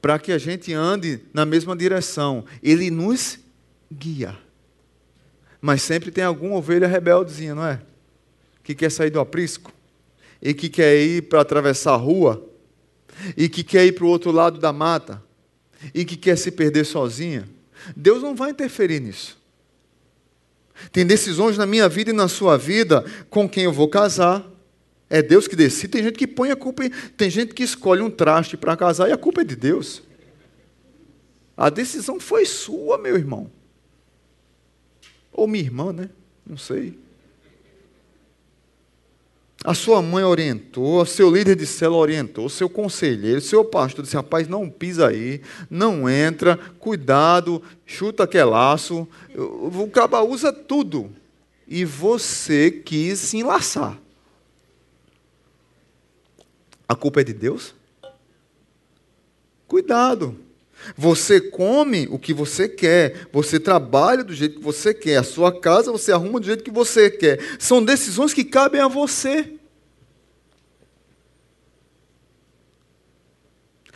para 0.02 0.18
que 0.18 0.32
a 0.32 0.40
gente 0.40 0.74
ande 0.74 1.20
na 1.32 1.46
mesma 1.46 1.78
direção. 1.78 2.44
Ele 2.64 2.90
nos 2.90 3.38
guia. 3.94 4.36
Mas 5.62 5.84
sempre 5.84 6.10
tem 6.10 6.24
alguma 6.24 6.56
ovelha 6.56 6.88
rebeldezinha, 6.88 7.54
não 7.54 7.66
é? 7.66 7.80
Que 8.64 8.74
quer 8.74 8.90
sair 8.90 9.12
do 9.12 9.20
aprisco 9.20 9.72
e 10.42 10.52
que 10.52 10.68
quer 10.68 11.00
ir 11.00 11.30
para 11.30 11.42
atravessar 11.42 11.94
a 11.94 11.98
rua 11.98 12.44
e 13.38 13.48
que 13.48 13.64
quer 13.64 13.86
ir 13.86 13.92
para 13.92 14.06
o 14.06 14.10
outro 14.10 14.32
lado 14.32 14.60
da 14.60 14.74
mata 14.74 15.29
e 15.94 16.04
que 16.06 16.16
quer 16.16 16.38
se 16.38 16.52
perder 16.52 16.86
sozinha, 16.86 17.48
Deus 17.96 18.22
não 18.22 18.36
vai 18.36 18.52
interferir 18.52 19.00
nisso. 19.00 19.40
Tem 20.92 21.06
decisões 21.06 21.58
na 21.58 21.66
minha 21.66 21.90
vida 21.90 22.12
e 22.12 22.14
na 22.14 22.28
sua 22.28 22.58
vida 22.58 23.04
com 23.30 23.50
quem 23.50 23.66
eu 23.66 23.74
vou 23.74 23.90
casar. 23.90 24.50
É 25.10 25.22
Deus 25.22 25.48
que 25.48 25.56
decide. 25.56 25.90
Tem 25.90 26.04
gente 26.04 26.18
que 26.18 26.28
põe 26.28 26.52
a 26.52 26.56
culpa. 26.56 26.86
Em... 26.86 26.90
Tem 26.90 27.30
gente 27.30 27.54
que 27.54 27.64
escolhe 27.64 28.02
um 28.02 28.10
traste 28.10 28.56
para 28.56 28.78
casar 28.78 29.10
e 29.10 29.12
a 29.12 29.18
culpa 29.18 29.42
é 29.42 29.44
de 29.44 29.56
Deus. 29.56 30.02
A 31.58 31.70
decisão 31.70 32.20
foi 32.20 32.46
sua, 32.46 32.98
meu 32.98 33.16
irmão. 33.18 33.52
Ou 35.34 35.48
minha 35.48 35.64
irmã, 35.64 35.92
né? 35.92 36.10
Não 36.46 36.58
sei. 36.58 36.98
A 39.64 39.74
sua 39.74 40.02
mãe 40.02 40.24
orientou, 40.24 41.02
o 41.02 41.06
seu 41.06 41.30
líder 41.30 41.56
de 41.56 41.66
célula 41.66 42.00
orientou, 42.00 42.46
o 42.46 42.50
seu 42.50 42.70
conselheiro, 42.70 43.40
o 43.40 43.42
seu 43.42 43.66
pastor 43.66 44.04
disse: 44.04 44.16
rapaz, 44.16 44.48
não 44.48 44.70
pisa 44.70 45.08
aí, 45.08 45.42
não 45.70 46.10
entra, 46.10 46.58
cuidado, 46.80 47.62
chuta 47.86 48.24
aquele 48.24 48.46
laço. 48.46 49.06
O 49.36 49.90
caba 49.90 50.22
usa 50.22 50.54
tudo. 50.54 51.12
E 51.68 51.84
você 51.84 52.72
quis 52.72 53.20
se 53.20 53.38
enlaçar. 53.38 54.00
A 56.88 56.96
culpa 56.96 57.22
é 57.22 57.24
de 57.24 57.34
Deus? 57.34 57.76
Cuidado. 59.68 60.36
Você 60.98 61.40
come 61.42 62.08
o 62.10 62.18
que 62.18 62.34
você 62.34 62.68
quer, 62.68 63.28
você 63.32 63.60
trabalha 63.60 64.24
do 64.24 64.34
jeito 64.34 64.58
que 64.58 64.64
você 64.64 64.94
quer, 64.94 65.18
a 65.18 65.24
sua 65.24 65.52
casa 65.60 65.92
você 65.92 66.12
arruma 66.12 66.40
do 66.40 66.46
jeito 66.46 66.64
que 66.64 66.72
você 66.72 67.10
quer. 67.10 67.40
São 67.60 67.84
decisões 67.84 68.34
que 68.34 68.44
cabem 68.44 68.82
a 68.82 68.88
você. 68.88 69.54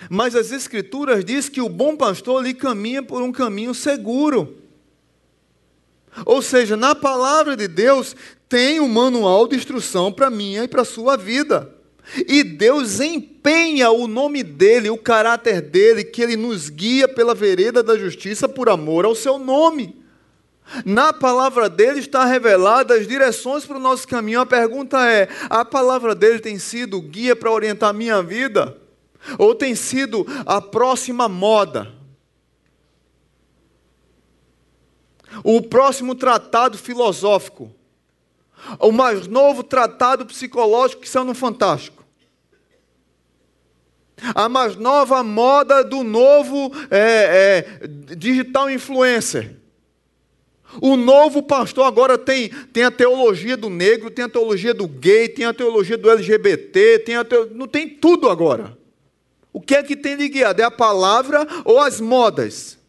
Mas 0.09 0.35
as 0.35 0.51
Escrituras 0.51 1.23
diz 1.23 1.49
que 1.49 1.61
o 1.61 1.69
bom 1.69 1.95
pastor 1.95 2.43
lhe 2.43 2.53
caminha 2.53 3.01
por 3.01 3.21
um 3.21 3.31
caminho 3.31 3.73
seguro. 3.73 4.57
Ou 6.25 6.41
seja, 6.41 6.77
na 6.77 6.93
palavra 6.93 7.55
de 7.55 7.67
Deus 7.67 8.15
tem 8.47 8.79
um 8.79 8.87
manual 8.87 9.47
de 9.47 9.55
instrução 9.55 10.11
para 10.11 10.29
minha 10.29 10.63
e 10.63 10.67
para 10.67 10.83
a 10.83 10.85
sua 10.85 11.17
vida. 11.17 11.72
E 12.27 12.43
Deus 12.43 12.99
empenha 12.99 13.89
o 13.89 14.07
nome 14.07 14.43
dele, 14.43 14.89
o 14.89 14.97
caráter 14.97 15.61
dele, 15.61 16.03
que 16.03 16.21
ele 16.21 16.35
nos 16.35 16.69
guia 16.69 17.07
pela 17.07 17.33
vereda 17.33 17.81
da 17.81 17.97
justiça 17.97 18.47
por 18.47 18.69
amor 18.69 19.05
ao 19.05 19.15
seu 19.15 19.39
nome. 19.39 20.03
Na 20.85 21.11
palavra 21.11 21.69
dele 21.69 21.99
está 21.99 22.25
revelada 22.25 22.95
as 22.95 23.07
direções 23.07 23.65
para 23.65 23.77
o 23.77 23.81
nosso 23.81 24.07
caminho. 24.07 24.41
A 24.41 24.45
pergunta 24.45 25.09
é: 25.09 25.27
a 25.49 25.63
palavra 25.65 26.15
dele 26.15 26.39
tem 26.39 26.57
sido 26.57 27.01
guia 27.01 27.35
para 27.35 27.51
orientar 27.51 27.89
a 27.89 27.93
minha 27.93 28.21
vida? 28.21 28.77
Ou 29.37 29.55
tem 29.55 29.75
sido 29.75 30.25
a 30.45 30.59
próxima 30.59 31.29
moda? 31.29 31.91
O 35.43 35.61
próximo 35.61 36.15
tratado 36.15 36.77
filosófico? 36.77 37.71
O 38.80 38.91
mais 38.91 39.28
novo 39.28 39.63
tratado 39.63 40.26
psicológico 40.26 41.02
que 41.02 41.10
são 41.10 41.23
no 41.23 41.34
Fantástico. 41.34 42.04
A 44.34 44.47
mais 44.47 44.76
nova 44.76 45.23
moda 45.23 45.84
do 45.84 46.04
novo 46.04 46.71
é, 46.89 47.65
é, 47.82 47.88
digital 48.15 48.69
influencer. 48.69 49.56
O 50.82 50.95
novo 50.95 51.43
pastor 51.43 51.86
agora 51.86 52.17
tem, 52.17 52.49
tem 52.49 52.84
a 52.84 52.91
teologia 52.91 53.56
do 53.56 53.69
negro, 53.69 54.10
tem 54.10 54.26
a 54.26 54.30
teologia 54.30 54.73
do 54.73 54.88
gay, 54.88 55.30
tem 55.30 55.45
a 55.45 55.54
teologia 55.54 55.97
do 55.97 56.10
LGBT, 56.10 56.99
tem 56.99 57.15
a 57.15 57.23
teologia, 57.23 57.56
não 57.56 57.67
tem 57.67 57.88
tudo 57.89 58.30
agora. 58.30 58.78
O 59.52 59.62
que 59.62 59.76
é 59.76 59.84
que 59.84 59.95
tem 59.95 60.17
de 60.17 60.28
guiado? 60.30 60.62
É 60.62 60.65
a 60.65 60.71
palavra 60.71 61.45
ou 61.63 61.80
as 61.80 62.02
modas? 62.02 62.80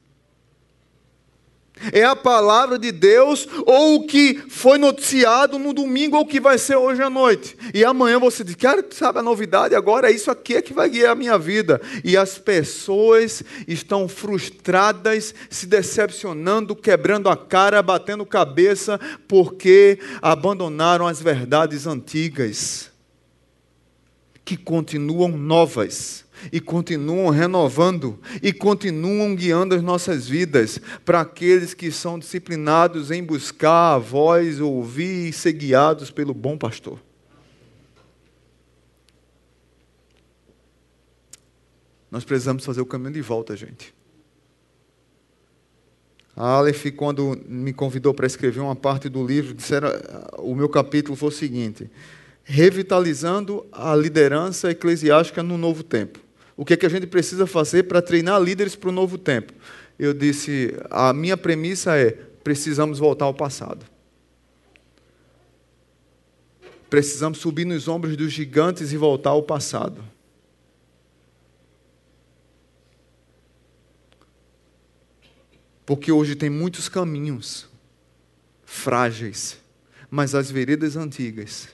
É 1.93 2.05
a 2.05 2.15
palavra 2.15 2.79
de 2.79 2.93
Deus 2.93 3.49
ou 3.67 3.97
o 3.97 4.07
que 4.07 4.43
foi 4.49 4.79
noticiado 4.79 5.59
no 5.59 5.73
domingo 5.73 6.17
ou 6.17 6.23
o 6.23 6.27
que 6.27 6.41
vai 6.41 6.57
ser 6.57 6.77
hoje 6.77 7.03
à 7.03 7.11
noite. 7.11 7.57
E 7.75 7.85
amanhã 7.85 8.19
você 8.19 8.45
diz, 8.45 8.55
cara, 8.55 8.85
sabe 8.91 9.19
a 9.19 9.23
novidade 9.23 9.75
agora? 9.75 10.09
É 10.09 10.15
isso 10.15 10.31
aqui 10.31 10.55
é 10.55 10.63
que 10.63 10.73
vai 10.73 10.89
guiar 10.89 11.13
a 11.13 11.17
minha 11.17 11.37
vida. 11.37 11.81
E 12.05 12.17
as 12.17 12.39
pessoas 12.39 13.43
estão 13.67 14.09
frustradas, 14.09 15.35
se 15.51 15.67
decepcionando, 15.67 16.77
quebrando 16.77 17.29
a 17.29 17.37
cara, 17.37 17.83
batendo 17.83 18.25
cabeça, 18.25 18.99
porque 19.27 19.99
abandonaram 20.23 21.07
as 21.07 21.21
verdades 21.21 21.87
antigas, 21.87 22.91
que 24.45 24.57
continuam 24.57 25.31
novas 25.31 26.24
e 26.53 26.61
continuam 26.61 27.31
renovando 27.31 28.19
e 28.43 28.53
continuam 28.53 29.35
guiando 29.35 29.75
as 29.75 29.83
nossas 29.83 30.29
vidas 30.29 30.81
para 31.05 31.21
aqueles 31.21 31.75
que 31.75 31.91
são 31.91 32.19
disciplinados 32.19 33.11
em 33.11 33.23
buscar 33.23 33.95
a 33.95 33.99
voz, 33.99 34.61
ouvir 34.61 35.29
e 35.29 35.33
ser 35.33 35.53
guiados 35.53 36.11
pelo 36.11 36.35
bom 36.35 36.57
pastor. 36.57 36.99
Nós 42.11 42.25
precisamos 42.25 42.65
fazer 42.65 42.81
o 42.81 42.87
caminho 42.87 43.13
de 43.13 43.21
volta, 43.21 43.57
gente. 43.57 43.93
A 46.37 46.47
Aleph, 46.47 46.87
quando 46.97 47.41
me 47.47 47.73
convidou 47.73 48.13
para 48.13 48.27
escrever 48.27 48.61
uma 48.61 48.75
parte 48.75 49.09
do 49.09 49.25
livro, 49.25 49.55
disseram, 49.55 49.89
o 50.39 50.55
meu 50.55 50.69
capítulo 50.69 51.17
foi 51.17 51.29
o 51.29 51.33
seguinte: 51.33 51.91
revitalizando 52.45 53.67
a 53.73 53.95
liderança 53.95 54.71
eclesiástica 54.71 55.43
no 55.43 55.57
novo 55.57 55.83
tempo 55.83 56.24
o 56.57 56.65
que, 56.65 56.75
é 56.75 56.77
que 56.77 56.87
a 56.87 56.89
gente 56.89 57.07
precisa 57.07 57.47
fazer 57.47 57.85
para 57.85 58.01
treinar 58.01 58.41
líderes 58.41 58.77
para 58.77 58.89
o 58.89 58.93
novo 58.93 59.19
tempo? 59.19 59.53
Eu 59.99 60.15
disse: 60.15 60.75
a 60.91 61.13
minha 61.13 61.37
premissa 61.37 61.97
é: 61.97 62.13
precisamos 62.13 62.99
voltar 62.99 63.25
ao 63.25 63.35
passado. 63.35 63.85
Precisamos 66.89 67.39
subir 67.39 67.65
nos 67.65 67.89
ombros 67.89 68.17
dos 68.17 68.33
gigantes 68.33 68.93
e 68.93 68.97
voltar 68.97 69.31
ao 69.31 69.43
passado. 69.43 70.05
Porque 75.85 76.13
hoje 76.13 76.35
tem 76.37 76.49
muitos 76.49 76.89
caminhos 76.89 77.69
frágeis, 78.65 79.59
mas 80.09 80.35
as 80.35 80.51
veredas 80.51 80.97
antigas, 80.97 81.69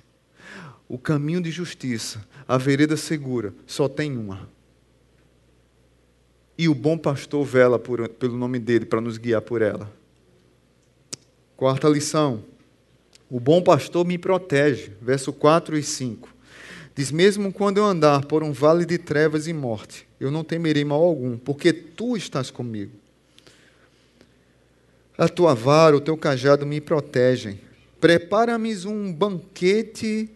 o 0.89 0.99
caminho 0.99 1.41
de 1.41 1.51
justiça, 1.51 2.27
a 2.49 2.57
vereda 2.59 2.97
segura, 2.97 3.55
só 3.67 3.89
tem 3.89 4.17
uma. 4.17 4.49
E 6.61 6.69
o 6.69 6.75
bom 6.75 6.99
pastor 6.99 7.43
vela 7.43 7.79
por, 7.79 8.07
pelo 8.07 8.37
nome 8.37 8.59
dele 8.59 8.85
para 8.85 9.01
nos 9.01 9.17
guiar 9.17 9.41
por 9.41 9.63
ela. 9.63 9.91
Quarta 11.57 11.89
lição. 11.89 12.45
O 13.31 13.41
bom 13.41 13.63
pastor 13.63 14.07
me 14.07 14.19
protege. 14.19 14.93
Verso 15.01 15.33
4 15.33 15.79
e 15.79 15.83
5. 15.83 16.29
Diz: 16.95 17.11
Mesmo 17.11 17.51
quando 17.51 17.79
eu 17.79 17.87
andar 17.87 18.27
por 18.27 18.43
um 18.43 18.53
vale 18.53 18.85
de 18.85 18.99
trevas 18.99 19.49
e 19.49 19.55
morte, 19.55 20.07
eu 20.21 20.31
não 20.31 20.45
temerei 20.45 20.85
mal 20.85 21.03
algum, 21.03 21.39
porque 21.39 21.73
tu 21.73 22.15
estás 22.15 22.51
comigo. 22.51 22.93
A 25.17 25.31
tua 25.31 25.55
vara, 25.55 25.97
o 25.97 26.01
teu 26.01 26.15
cajado 26.15 26.67
me 26.67 26.79
protegem. 26.79 27.59
Prepara-me 27.99 28.87
um 28.87 29.11
banquete 29.11 30.29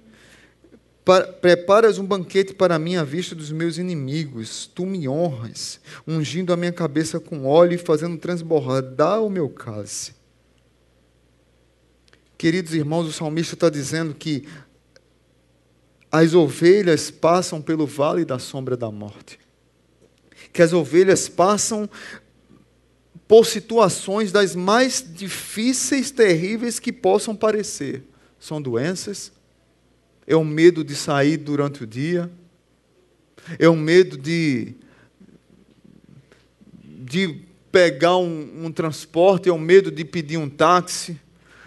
Preparas 1.41 1.99
um 1.99 2.05
banquete 2.05 2.55
para 2.55 2.79
mim 2.79 2.97
à 2.97 3.05
vista 3.05 3.35
dos 3.35 3.53
meus 3.53 3.77
inimigos. 3.77 4.67
Tu 4.75 4.87
me 4.87 5.07
honras, 5.07 5.79
ungindo 6.07 6.53
a 6.53 6.57
minha 6.57 6.73
cabeça 6.73 7.21
com 7.21 7.45
óleo 7.45 7.75
e 7.75 7.79
fazendo 7.79 8.17
transbordar 8.17 9.23
o 9.23 9.29
meu 9.29 9.51
cálice. 9.51 10.15
Queridos 12.39 12.73
irmãos, 12.73 13.07
o 13.07 13.13
salmista 13.13 13.55
está 13.55 13.69
dizendo 13.69 14.15
que 14.15 14.49
as 16.11 16.33
ovelhas 16.33 17.11
passam 17.11 17.61
pelo 17.61 17.87
vale 17.87 18.25
da 18.25 18.39
sombra 18.39 18.77
da 18.77 18.91
morte. 18.91 19.39
Que 20.53 20.63
as 20.63 20.73
ovelhas 20.73 21.29
passam 21.29 21.89
por 23.29 23.45
situações 23.45 24.33
das 24.33 24.55
mais 24.55 25.05
difíceis, 25.07 26.11
terríveis 26.11 26.79
que 26.79 26.93
possam 26.93 27.37
parecer. 27.37 28.05
São 28.39 28.61
doenças, 28.61 29.33
é 30.27 30.35
o 30.35 30.45
medo 30.45 30.83
de 30.83 30.95
sair 30.95 31.37
durante 31.37 31.85
o 31.85 31.87
dia, 31.87 32.31
é 33.59 33.69
o 33.69 33.77
medo 33.77 34.17
de, 34.17 34.75
de 36.83 37.41
pegar 37.71 38.17
um, 38.17 38.67
um 38.67 38.73
transporte, 38.73 39.49
é 39.49 39.53
o 39.53 39.59
medo 39.59 39.91
de 39.91 40.05
pedir 40.05 40.39
um 40.39 40.49
táxi, 40.49 41.21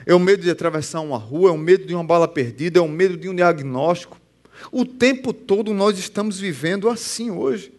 é 0.06 0.15
o 0.15 0.20
medo 0.20 0.41
de 0.41 0.50
atravessar 0.50 1.02
uma 1.02 1.17
rua, 1.17 1.50
é 1.50 1.54
o 1.54 1.58
medo 1.58 1.86
de 1.86 1.93
uma 1.93 2.04
bala 2.04 2.28
perdida, 2.28 2.80
é 2.80 2.82
o 2.82 2.88
medo 2.88 3.17
de 3.17 3.30
um 3.30 3.36
diagnóstico. 3.36 4.17
O 4.72 4.86
tempo 4.86 5.34
todo 5.34 5.74
nós 5.74 6.00
estamos 6.00 6.39
vivendo 6.39 6.89
assim 6.89 7.30
hoje. 7.30 7.74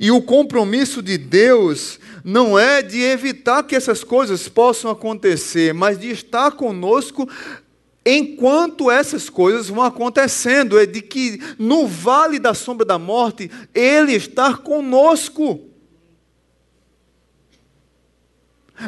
E 0.00 0.10
o 0.10 0.22
compromisso 0.22 1.02
de 1.02 1.18
Deus 1.18 2.00
não 2.24 2.58
é 2.58 2.80
de 2.80 3.02
evitar 3.02 3.62
que 3.62 3.76
essas 3.76 4.02
coisas 4.02 4.48
possam 4.48 4.90
acontecer, 4.90 5.74
mas 5.74 5.98
de 5.98 6.08
estar 6.08 6.52
conosco 6.52 7.28
enquanto 8.04 8.90
essas 8.90 9.30
coisas 9.30 9.68
vão 9.68 9.82
acontecendo, 9.82 10.78
é 10.78 10.86
de 10.86 11.00
que 11.00 11.40
no 11.58 11.86
vale 11.86 12.38
da 12.38 12.52
sombra 12.52 12.84
da 12.84 12.98
morte, 12.98 13.50
Ele 13.74 14.14
está 14.14 14.54
conosco. 14.54 15.70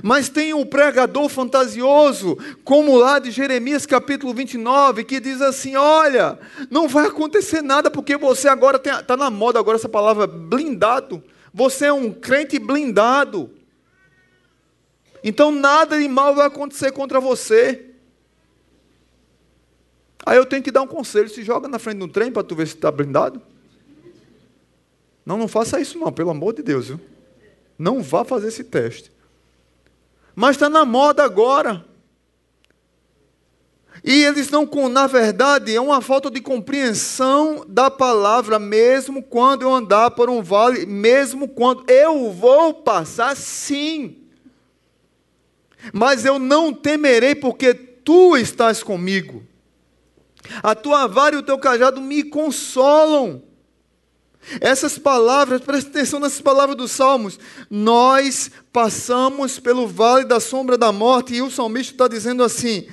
Mas 0.02 0.28
tem 0.28 0.52
um 0.52 0.66
pregador 0.66 1.28
fantasioso, 1.28 2.36
como 2.64 2.96
lá 2.96 3.18
de 3.18 3.30
Jeremias 3.30 3.86
capítulo 3.86 4.34
29, 4.34 5.04
que 5.04 5.20
diz 5.20 5.40
assim: 5.40 5.76
Olha, 5.76 6.38
não 6.70 6.88
vai 6.88 7.06
acontecer 7.06 7.62
nada, 7.62 7.90
porque 7.90 8.16
você 8.16 8.48
agora 8.48 8.76
está 8.84 9.16
na 9.16 9.30
moda 9.30 9.58
agora 9.58 9.76
essa 9.76 9.88
palavra 9.88 10.26
blindado. 10.26 11.22
Você 11.54 11.86
é 11.86 11.92
um 11.92 12.12
crente 12.12 12.58
blindado. 12.58 13.50
Então 15.22 15.50
nada 15.50 15.98
de 15.98 16.06
mal 16.08 16.34
vai 16.34 16.46
acontecer 16.46 16.92
contra 16.92 17.20
você. 17.20 17.95
Aí 20.26 20.36
eu 20.36 20.44
tenho 20.44 20.62
que 20.62 20.72
dar 20.72 20.82
um 20.82 20.88
conselho: 20.88 21.28
se 21.28 21.44
joga 21.44 21.68
na 21.68 21.78
frente 21.78 21.98
de 21.98 22.04
um 22.04 22.08
trem 22.08 22.32
para 22.32 22.42
tu 22.42 22.56
ver 22.56 22.66
se 22.66 22.74
está 22.74 22.90
blindado. 22.90 23.40
Não, 25.24 25.38
não 25.38 25.46
faça 25.46 25.80
isso 25.80 25.98
não, 25.98 26.12
pelo 26.12 26.30
amor 26.30 26.52
de 26.52 26.62
Deus, 26.62 26.88
viu? 26.88 27.00
Não 27.78 28.02
vá 28.02 28.24
fazer 28.24 28.48
esse 28.48 28.64
teste. 28.64 29.12
Mas 30.34 30.56
está 30.56 30.68
na 30.68 30.84
moda 30.84 31.24
agora. 31.24 31.84
E 34.04 34.22
eles 34.22 34.50
não, 34.50 34.68
na 34.88 35.06
verdade, 35.06 35.74
é 35.74 35.80
uma 35.80 36.00
falta 36.00 36.30
de 36.30 36.40
compreensão 36.40 37.64
da 37.66 37.90
palavra, 37.90 38.58
mesmo 38.58 39.22
quando 39.22 39.62
eu 39.62 39.74
andar 39.74 40.10
por 40.12 40.28
um 40.28 40.42
vale, 40.42 40.86
mesmo 40.86 41.48
quando 41.48 41.88
eu 41.90 42.30
vou 42.30 42.74
passar, 42.74 43.34
sim. 43.36 44.18
Mas 45.92 46.24
eu 46.24 46.38
não 46.38 46.72
temerei, 46.72 47.34
porque 47.34 47.74
tu 47.74 48.36
estás 48.36 48.82
comigo. 48.82 49.42
A 50.62 50.74
tua 50.74 51.06
vara 51.06 51.34
e 51.34 51.38
o 51.38 51.42
teu 51.42 51.58
cajado 51.58 52.00
me 52.00 52.22
consolam. 52.22 53.42
Essas 54.60 54.96
palavras, 54.96 55.60
preste 55.60 55.88
atenção 55.88 56.20
nessas 56.20 56.40
palavras 56.40 56.76
dos 56.76 56.92
Salmos. 56.92 57.38
Nós 57.68 58.50
passamos 58.72 59.58
pelo 59.58 59.88
vale 59.88 60.24
da 60.24 60.38
sombra 60.38 60.78
da 60.78 60.92
morte, 60.92 61.34
e 61.34 61.42
o 61.42 61.50
salmista 61.50 61.92
está 61.92 62.08
dizendo 62.08 62.44
assim: 62.44 62.86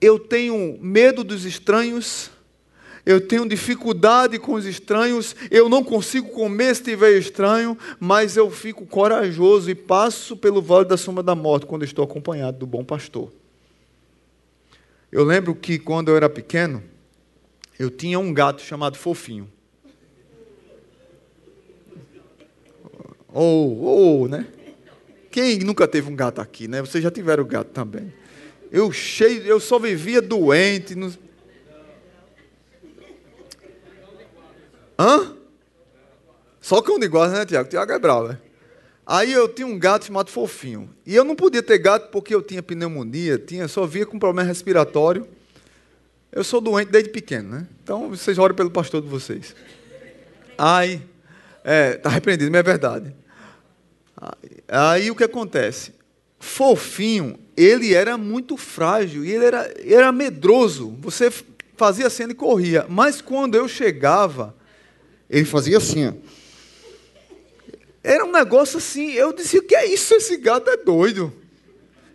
Eu 0.00 0.18
tenho 0.18 0.78
medo 0.82 1.24
dos 1.24 1.46
estranhos, 1.46 2.30
eu 3.06 3.26
tenho 3.26 3.48
dificuldade 3.48 4.38
com 4.38 4.52
os 4.52 4.66
estranhos, 4.66 5.34
eu 5.50 5.66
não 5.66 5.82
consigo 5.82 6.28
comer 6.28 6.74
se 6.74 6.82
estiver 6.82 7.12
estranho, 7.16 7.76
mas 7.98 8.36
eu 8.36 8.50
fico 8.50 8.84
corajoso 8.84 9.70
e 9.70 9.74
passo 9.74 10.36
pelo 10.36 10.60
vale 10.60 10.84
da 10.84 10.98
sombra 10.98 11.22
da 11.22 11.34
morte 11.34 11.64
quando 11.64 11.86
estou 11.86 12.04
acompanhado 12.04 12.58
do 12.58 12.66
bom 12.66 12.84
pastor. 12.84 13.32
Eu 15.10 15.24
lembro 15.24 15.54
que 15.54 15.78
quando 15.78 16.10
eu 16.10 16.16
era 16.16 16.28
pequeno, 16.28 16.82
eu 17.78 17.90
tinha 17.90 18.18
um 18.18 18.32
gato 18.32 18.60
chamado 18.60 18.96
Fofinho. 18.96 19.50
Ou, 23.32 23.84
oh, 23.84 24.22
oh, 24.22 24.28
né? 24.28 24.46
Quem 25.30 25.58
nunca 25.60 25.86
teve 25.86 26.10
um 26.10 26.16
gato 26.16 26.40
aqui, 26.40 26.66
né? 26.66 26.80
Vocês 26.80 27.02
já 27.02 27.10
tiveram 27.10 27.44
gato 27.44 27.68
também. 27.68 28.12
Eu 28.70 28.90
cheio, 28.92 29.42
eu 29.42 29.60
só 29.60 29.78
vivia 29.78 30.20
doente. 30.20 30.94
Hã? 34.98 35.36
Só 36.60 36.82
cão 36.82 36.98
de 36.98 37.08
guarda, 37.08 37.38
né, 37.38 37.46
Tiago? 37.46 37.68
Tiago 37.68 37.92
é 37.92 37.98
bravo, 37.98 38.28
né? 38.28 38.38
Aí 39.10 39.32
eu 39.32 39.48
tinha 39.48 39.66
um 39.66 39.78
gato 39.78 40.04
chamado 40.04 40.30
Fofinho. 40.30 40.90
E 41.06 41.14
eu 41.14 41.24
não 41.24 41.34
podia 41.34 41.62
ter 41.62 41.78
gato 41.78 42.10
porque 42.10 42.34
eu 42.34 42.42
tinha 42.42 42.62
pneumonia, 42.62 43.38
tinha, 43.38 43.66
só 43.66 43.86
via 43.86 44.04
com 44.04 44.18
problema 44.18 44.46
respiratório. 44.46 45.26
Eu 46.30 46.44
sou 46.44 46.60
doente 46.60 46.90
desde 46.90 47.08
pequeno, 47.08 47.48
né? 47.48 47.66
Então 47.82 48.10
vocês 48.10 48.36
oram 48.36 48.54
pelo 48.54 48.70
pastor 48.70 49.00
de 49.00 49.08
vocês. 49.08 49.56
Aí, 50.58 51.00
é, 51.64 51.94
tá 51.94 52.10
repreendido, 52.10 52.50
mas 52.50 52.60
é 52.60 52.62
verdade. 52.62 53.16
Aí, 54.14 54.64
aí 54.68 55.10
o 55.10 55.16
que 55.16 55.24
acontece? 55.24 55.94
Fofinho, 56.38 57.38
ele 57.56 57.94
era 57.94 58.18
muito 58.18 58.58
frágil 58.58 59.24
e 59.24 59.32
ele 59.32 59.46
era, 59.46 59.74
era 59.86 60.12
medroso. 60.12 60.94
Você 61.00 61.32
fazia 61.78 62.10
cena 62.10 62.32
e 62.32 62.36
corria. 62.36 62.84
Mas 62.86 63.22
quando 63.22 63.54
eu 63.54 63.66
chegava, 63.66 64.54
ele 65.30 65.46
fazia 65.46 65.78
assim, 65.78 66.08
ó. 66.08 66.12
Era 68.08 68.24
um 68.24 68.32
negócio 68.32 68.78
assim, 68.78 69.12
eu 69.12 69.34
dizia, 69.34 69.60
o 69.60 69.62
que 69.62 69.76
é 69.76 69.84
isso? 69.84 70.14
Esse 70.14 70.38
gato 70.38 70.70
é 70.70 70.78
doido. 70.78 71.30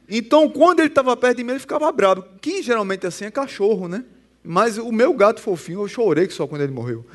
Então, 0.09 0.49
quando 0.49 0.79
ele 0.79 0.87
estava 0.87 1.15
perto 1.15 1.37
de 1.37 1.43
mim, 1.43 1.51
ele 1.51 1.59
ficava 1.59 1.91
bravo. 1.91 2.25
Quem 2.41 2.63
geralmente 2.63 3.05
assim 3.05 3.25
é 3.25 3.31
cachorro, 3.31 3.87
né? 3.87 4.03
Mas 4.43 4.79
o 4.79 4.91
meu 4.91 5.13
gato 5.13 5.39
fofinho, 5.39 5.81
eu 5.81 5.87
chorei 5.87 6.27
só 6.31 6.47
quando 6.47 6.63
ele 6.63 6.71
morreu. 6.71 7.05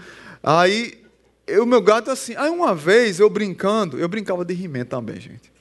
Aí, 0.41 0.97
o 1.61 1.67
meu 1.67 1.83
gato 1.83 2.09
assim. 2.13 2.37
Aí, 2.37 2.49
uma 2.49 2.73
vez, 2.73 3.19
eu 3.19 3.29
brincando, 3.29 3.99
eu 3.99 4.09
brincava 4.09 4.45
de 4.45 4.55
he 4.55 4.85
também, 4.85 5.21
gente. 5.21 5.53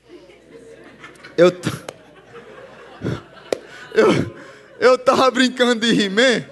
Eu, 1.35 1.47
eu, 3.95 4.35
eu 4.79 4.95
tava 4.95 5.31
brincando 5.31 5.81
de 5.81 6.03
he 6.03 6.45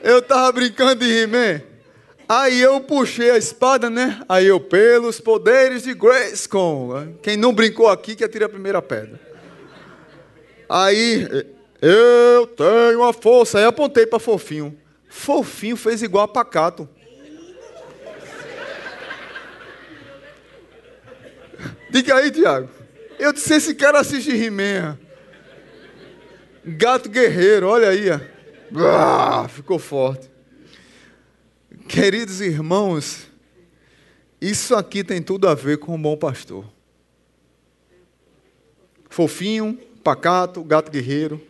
Eu 0.00 0.22
tava 0.22 0.52
brincando 0.52 0.94
de 0.94 1.06
he 1.06 1.69
Aí 2.32 2.60
eu 2.60 2.80
puxei 2.80 3.28
a 3.28 3.36
espada, 3.36 3.90
né? 3.90 4.22
Aí 4.28 4.46
eu, 4.46 4.60
pelos 4.60 5.20
poderes 5.20 5.82
de 5.82 5.92
Grayskull. 5.92 7.16
Quem 7.20 7.36
não 7.36 7.52
brincou 7.52 7.88
aqui, 7.88 8.14
que 8.14 8.22
atire 8.22 8.44
a 8.44 8.48
primeira 8.48 8.80
pedra. 8.80 9.18
Aí, 10.68 11.26
eu 11.82 12.46
tenho 12.46 13.02
a 13.02 13.12
força. 13.12 13.58
Aí 13.58 13.64
apontei 13.64 14.06
para 14.06 14.20
Fofinho. 14.20 14.78
Fofinho 15.08 15.76
fez 15.76 16.02
igual 16.02 16.22
a 16.22 16.28
Pacato. 16.28 16.88
Diga 21.90 22.14
aí, 22.14 22.30
Tiago. 22.30 22.70
Eu 23.18 23.32
disse, 23.32 23.54
esse 23.54 23.74
cara 23.74 23.98
assiste 23.98 24.30
he 24.30 24.50
Gato 26.64 27.08
guerreiro, 27.08 27.66
olha 27.66 27.88
aí. 27.88 28.08
Ah, 28.76 29.48
ficou 29.48 29.80
forte. 29.80 30.29
Queridos 31.92 32.40
irmãos, 32.40 33.26
isso 34.40 34.76
aqui 34.76 35.02
tem 35.02 35.20
tudo 35.20 35.48
a 35.48 35.56
ver 35.56 35.78
com 35.78 35.92
o 35.92 35.98
bom 35.98 36.16
pastor. 36.16 36.64
Fofinho, 39.08 39.76
pacato, 40.04 40.62
gato 40.62 40.88
guerreiro. 40.88 41.44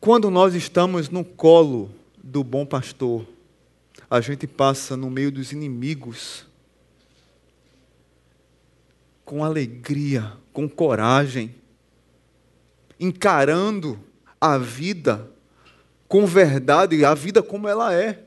Quando 0.00 0.30
nós 0.30 0.54
estamos 0.54 1.10
no 1.10 1.22
colo 1.22 1.90
do 2.16 2.42
bom 2.42 2.64
pastor, 2.64 3.28
a 4.08 4.22
gente 4.22 4.46
passa 4.46 4.96
no 4.96 5.10
meio 5.10 5.30
dos 5.30 5.52
inimigos 5.52 6.46
com 9.22 9.44
alegria, 9.44 10.32
com 10.50 10.66
coragem, 10.66 11.54
encarando 12.98 14.00
a 14.40 14.56
vida 14.56 15.30
com 16.08 16.26
verdade 16.26 17.04
a 17.04 17.14
vida 17.14 17.42
como 17.42 17.68
ela 17.68 17.94
é. 17.94 18.24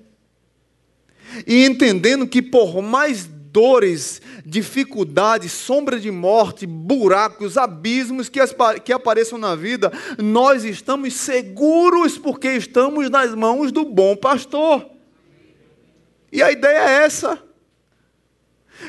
E 1.48 1.66
entendendo 1.66 2.28
que 2.28 2.42
por 2.42 2.82
mais 2.82 3.26
dores, 3.26 4.22
dificuldades, 4.46 5.52
sombra 5.52 6.00
de 6.00 6.10
morte, 6.10 6.66
buracos, 6.66 7.58
abismos 7.58 8.30
que, 8.30 8.40
que 8.84 8.94
apareçam 8.94 9.38
na 9.38 9.56
vida, 9.56 9.92
nós 10.18 10.64
estamos 10.64 11.14
seguros 11.14 12.18
porque 12.18 12.50
estamos 12.50 13.10
nas 13.10 13.36
mãos 13.36 13.72
do 13.72 13.84
bom 13.84 14.16
pastor. 14.16 14.86
E 16.32 16.42
a 16.42 16.52
ideia 16.52 16.78
é 16.78 17.04
essa. 17.04 17.42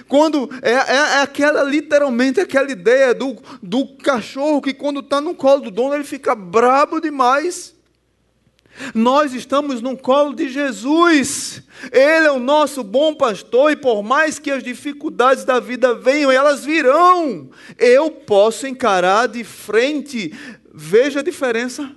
Quando 0.08 0.48
é, 0.62 0.70
é, 0.70 0.96
é, 1.16 1.20
aquela, 1.20 1.62
literalmente, 1.62 2.40
aquela 2.40 2.70
ideia 2.70 3.12
do, 3.12 3.36
do 3.62 3.86
cachorro 3.96 4.62
que 4.62 4.72
quando 4.72 5.00
está 5.00 5.20
no 5.20 5.34
colo 5.34 5.62
do 5.62 5.70
dono, 5.70 5.94
ele 5.94 6.04
fica 6.04 6.34
brabo 6.34 7.00
demais. 7.00 7.74
Nós 8.94 9.34
estamos 9.34 9.80
no 9.80 9.96
colo 9.96 10.34
de 10.34 10.48
Jesus. 10.48 11.62
Ele 11.90 12.26
é 12.26 12.32
o 12.32 12.38
nosso 12.38 12.82
bom 12.82 13.14
pastor 13.14 13.72
e 13.72 13.76
por 13.76 14.02
mais 14.02 14.38
que 14.38 14.50
as 14.50 14.62
dificuldades 14.62 15.44
da 15.44 15.60
vida 15.60 15.94
venham, 15.94 16.30
elas 16.30 16.64
virão. 16.64 17.50
Eu 17.78 18.10
posso 18.10 18.66
encarar 18.66 19.28
de 19.28 19.44
frente. 19.44 20.32
Veja 20.72 21.20
a 21.20 21.22
diferença. 21.22 21.90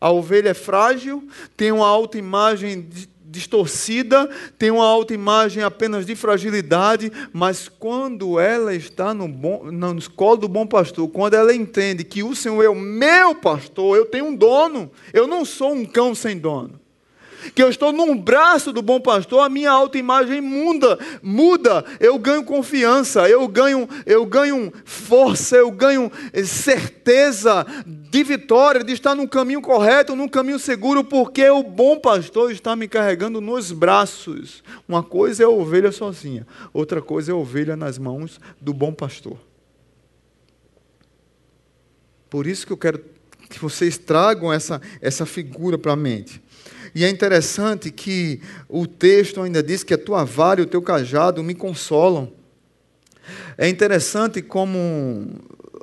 A 0.00 0.10
ovelha 0.10 0.48
é 0.48 0.54
frágil, 0.54 1.28
tem 1.56 1.70
uma 1.70 1.86
autoimagem 1.86 2.88
distorcida, 3.32 4.28
tem 4.58 4.70
uma 4.70 4.84
autoimagem 4.84 5.62
apenas 5.62 6.04
de 6.04 6.14
fragilidade, 6.14 7.10
mas 7.32 7.68
quando 7.68 8.38
ela 8.38 8.74
está 8.74 9.14
no, 9.14 9.26
bom, 9.26 9.64
no 9.72 10.10
colo 10.10 10.36
do 10.36 10.48
bom 10.48 10.66
pastor, 10.66 11.08
quando 11.08 11.34
ela 11.34 11.54
entende 11.54 12.04
que 12.04 12.22
o 12.22 12.36
Senhor 12.36 12.62
é 12.62 12.68
o 12.68 12.74
meu 12.74 13.34
pastor, 13.34 13.96
eu 13.96 14.04
tenho 14.04 14.26
um 14.26 14.36
dono, 14.36 14.90
eu 15.12 15.26
não 15.26 15.44
sou 15.44 15.72
um 15.72 15.84
cão 15.84 16.14
sem 16.14 16.38
dono 16.38 16.81
que 17.54 17.62
eu 17.62 17.68
estou 17.68 17.92
num 17.92 18.16
braço 18.16 18.72
do 18.72 18.82
bom 18.82 19.00
pastor, 19.00 19.40
a 19.40 19.48
minha 19.48 19.70
autoimagem 19.70 20.40
muda, 20.40 20.98
muda, 21.22 21.84
eu 22.00 22.18
ganho 22.18 22.44
confiança, 22.44 23.28
eu 23.28 23.46
ganho, 23.48 23.88
eu 24.06 24.24
ganho 24.26 24.72
força, 24.84 25.56
eu 25.56 25.70
ganho 25.70 26.10
eh, 26.32 26.44
certeza 26.44 27.66
de 27.86 28.22
vitória, 28.22 28.84
de 28.84 28.92
estar 28.92 29.14
num 29.14 29.26
caminho 29.26 29.62
correto, 29.62 30.14
num 30.14 30.28
caminho 30.28 30.58
seguro, 30.58 31.02
porque 31.02 31.48
o 31.48 31.62
bom 31.62 31.98
pastor 31.98 32.52
está 32.52 32.76
me 32.76 32.86
carregando 32.86 33.40
nos 33.40 33.72
braços. 33.72 34.62
Uma 34.88 35.02
coisa 35.02 35.42
é 35.42 35.46
a 35.46 35.50
ovelha 35.50 35.92
sozinha, 35.92 36.46
outra 36.72 37.00
coisa 37.00 37.32
é 37.32 37.34
a 37.34 37.36
ovelha 37.36 37.76
nas 37.76 37.98
mãos 37.98 38.40
do 38.60 38.72
bom 38.72 38.92
pastor. 38.92 39.38
Por 42.28 42.46
isso 42.46 42.66
que 42.66 42.72
eu 42.72 42.78
quero 42.78 42.98
que 43.48 43.58
vocês 43.58 43.98
tragam 43.98 44.52
essa, 44.52 44.80
essa 45.00 45.26
figura 45.26 45.76
para 45.76 45.92
a 45.92 45.96
mente. 45.96 46.41
E 46.94 47.04
é 47.04 47.08
interessante 47.08 47.90
que 47.90 48.40
o 48.68 48.86
texto 48.86 49.40
ainda 49.40 49.62
diz 49.62 49.82
que 49.82 49.94
a 49.94 49.98
tua 49.98 50.24
vara 50.24 50.60
e 50.60 50.64
o 50.64 50.66
teu 50.66 50.82
cajado 50.82 51.42
me 51.42 51.54
consolam. 51.54 52.30
É 53.56 53.68
interessante 53.68 54.42
como 54.42 55.28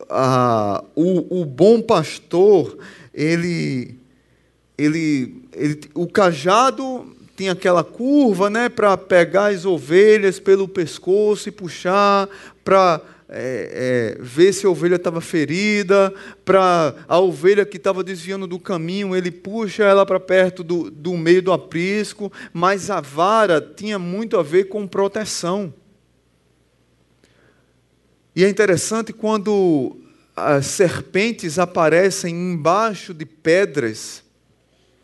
a, 0.10 0.84
o, 0.96 1.42
o 1.42 1.46
bom 1.46 1.82
pastor, 1.82 2.78
ele, 3.14 3.96
ele, 4.78 5.44
ele, 5.54 5.80
o 5.94 6.08
cajado 6.08 7.16
tem 7.36 7.50
aquela 7.50 7.84
curva 7.84 8.50
né, 8.50 8.68
para 8.68 8.98
pegar 8.98 9.48
as 9.48 9.66
ovelhas 9.66 10.40
pelo 10.40 10.68
pescoço 10.68 11.48
e 11.48 11.52
puxar, 11.54 12.28
para 12.64 13.02
é, 13.30 14.16
é, 14.18 14.24
ver 14.24 14.52
se 14.54 14.66
a 14.66 14.70
ovelha 14.70 14.96
estava 14.96 15.22
ferida, 15.22 16.12
para 16.44 16.96
a 17.08 17.20
ovelha 17.20 17.66
que 17.66 17.78
estava 17.78 18.04
desviando 18.04 18.48
do 18.48 18.60
caminho, 18.60 19.16
ele 19.16 19.30
puxa 19.30 19.84
ela 19.84 20.06
para 20.06 20.20
perto 20.20 20.64
do, 20.64 20.90
do 20.90 21.16
meio 21.16 21.42
do 21.42 21.54
aprisco, 21.54 22.32
mas 22.52 22.90
a 22.90 23.00
vara 23.00 23.62
tinha 23.62 24.00
muito 24.00 24.38
a 24.38 24.44
ver 24.44 24.66
com 24.66 24.88
proteção. 24.88 25.72
E 28.36 28.44
é 28.44 28.50
interessante 28.50 29.14
quando 29.14 29.98
as 30.36 30.66
serpentes 30.66 31.60
aparecem 31.60 32.34
embaixo 32.34 33.14
de 33.14 33.26
pedras, 33.26 34.24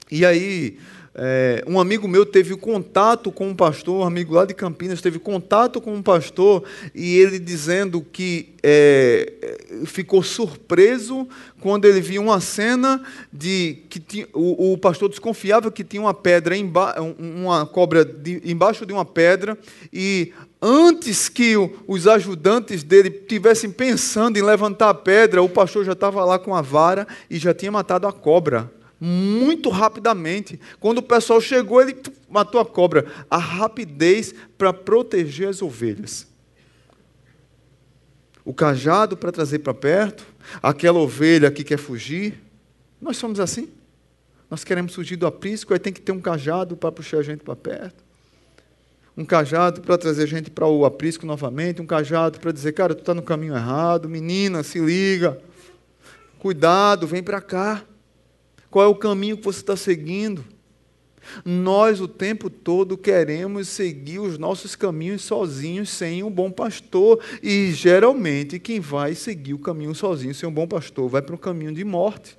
e 0.09 0.25
aí 0.25 0.79
é, 1.17 1.63
um 1.65 1.79
amigo 1.79 2.09
meu 2.09 2.25
teve 2.25 2.57
contato 2.57 3.31
com 3.31 3.47
um 3.47 3.55
pastor, 3.55 4.01
um 4.01 4.05
amigo 4.05 4.33
lá 4.33 4.43
de 4.43 4.53
Campinas 4.53 5.01
teve 5.01 5.17
contato 5.17 5.79
com 5.79 5.93
um 5.93 6.03
pastor 6.03 6.65
e 6.93 7.17
ele 7.17 7.39
dizendo 7.39 8.01
que 8.01 8.53
é, 8.61 9.57
ficou 9.85 10.21
surpreso 10.21 11.25
quando 11.61 11.85
ele 11.85 12.01
viu 12.01 12.21
uma 12.21 12.41
cena 12.41 13.01
de 13.31 13.77
que 13.89 14.27
o, 14.33 14.73
o, 14.73 14.77
pastor 14.77 15.07
desconfiava 15.07 15.71
que 15.71 15.85
tinha 15.85 16.01
uma 16.01 16.13
pedra, 16.13 16.57
emba, 16.57 16.93
uma 17.17 17.65
cobra 17.65 18.03
de, 18.03 18.41
embaixo 18.43 18.85
de 18.85 18.91
uma 18.91 19.05
pedra 19.05 19.57
e 19.93 20.33
antes 20.61 21.29
que 21.29 21.55
o, 21.55 21.73
os 21.87 22.07
ajudantes 22.07 22.83
dele 22.83 23.09
tivessem 23.09 23.71
pensando 23.71 24.37
em 24.37 24.41
levantar 24.41 24.89
a 24.89 24.93
pedra, 24.93 25.41
o 25.41 25.47
pastor 25.47 25.85
já 25.85 25.93
estava 25.93 26.25
lá 26.25 26.37
com 26.37 26.53
a 26.53 26.61
vara 26.61 27.07
e 27.29 27.37
já 27.37 27.53
tinha 27.53 27.71
matado 27.71 28.05
a 28.05 28.11
cobra 28.11 28.69
muito 29.05 29.69
rapidamente. 29.69 30.59
Quando 30.79 30.97
o 30.97 31.03
pessoal 31.03 31.39
chegou, 31.39 31.79
ele 31.79 31.95
matou 32.27 32.59
a 32.59 32.65
cobra. 32.65 33.05
A 33.29 33.37
rapidez 33.37 34.33
para 34.57 34.73
proteger 34.73 35.47
as 35.47 35.61
ovelhas. 35.61 36.27
O 38.43 38.51
cajado 38.51 39.15
para 39.15 39.31
trazer 39.31 39.59
para 39.59 39.75
perto, 39.75 40.25
aquela 40.61 40.97
ovelha 40.97 41.51
que 41.51 41.63
quer 41.63 41.77
fugir. 41.77 42.41
Nós 42.99 43.17
somos 43.17 43.39
assim. 43.39 43.69
Nós 44.49 44.63
queremos 44.63 44.95
fugir 44.95 45.17
do 45.17 45.27
aprisco, 45.27 45.73
aí 45.73 45.79
tem 45.79 45.93
que 45.93 46.01
ter 46.01 46.11
um 46.11 46.19
cajado 46.19 46.75
para 46.75 46.91
puxar 46.91 47.19
a 47.19 47.23
gente 47.23 47.43
para 47.43 47.55
perto. 47.55 48.03
Um 49.15 49.23
cajado 49.23 49.81
para 49.81 49.97
trazer 49.97 50.23
a 50.23 50.27
gente 50.27 50.49
para 50.49 50.67
o 50.67 50.83
aprisco 50.83 51.25
novamente, 51.25 51.81
um 51.81 51.85
cajado 51.85 52.39
para 52.39 52.51
dizer, 52.51 52.73
cara, 52.73 52.95
tu 52.95 52.99
está 52.99 53.13
no 53.13 53.21
caminho 53.21 53.55
errado, 53.55 54.09
menina, 54.09 54.63
se 54.63 54.79
liga. 54.79 55.39
Cuidado, 56.39 57.07
vem 57.07 57.21
para 57.21 57.41
cá. 57.41 57.83
Qual 58.75 58.83
é 58.83 58.89
o 58.89 58.95
caminho 58.95 59.37
que 59.37 59.43
você 59.45 59.59
está 59.59 59.77
seguindo? 59.77 60.43
Nós 61.45 62.01
o 62.01 62.09
tempo 62.09 62.49
todo 62.49 62.97
queremos 62.97 63.69
seguir 63.69 64.19
os 64.19 64.37
nossos 64.37 64.75
caminhos 64.75 65.21
sozinhos, 65.21 65.89
sem 65.89 66.21
um 66.23 66.29
bom 66.29 66.51
pastor. 66.51 67.23
E 67.41 67.71
geralmente 67.71 68.59
quem 68.59 68.81
vai 68.81 69.15
seguir 69.15 69.53
o 69.53 69.59
caminho 69.59 69.95
sozinho, 69.95 70.35
sem 70.35 70.49
um 70.49 70.51
bom 70.51 70.67
pastor, 70.67 71.07
vai 71.07 71.21
para 71.21 71.33
um 71.33 71.37
caminho 71.37 71.73
de 71.73 71.85
morte. 71.85 72.37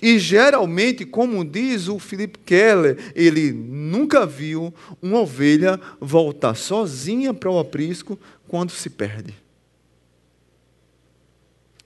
E 0.00 0.18
geralmente, 0.18 1.04
como 1.04 1.44
diz 1.44 1.88
o 1.88 1.98
Philip 1.98 2.38
Keller, 2.38 3.12
ele 3.14 3.52
nunca 3.52 4.24
viu 4.24 4.72
uma 5.02 5.20
ovelha 5.20 5.78
voltar 6.00 6.54
sozinha 6.54 7.34
para 7.34 7.50
o 7.50 7.58
aprisco 7.58 8.18
quando 8.48 8.70
se 8.70 8.88
perde. 8.88 9.34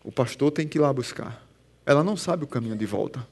O 0.05 0.12
pastor 0.12 0.53
tem 0.53 0.68
que 0.68 0.78
ir 0.78 0.80
lá 0.80 0.93
buscar. 0.93 1.41
Ela 1.85 2.05
não 2.05 2.16
sabe 2.16 2.45
o 2.45 2.47
caminho 2.47 2.76
de 2.76 2.87
volta. 2.87 3.26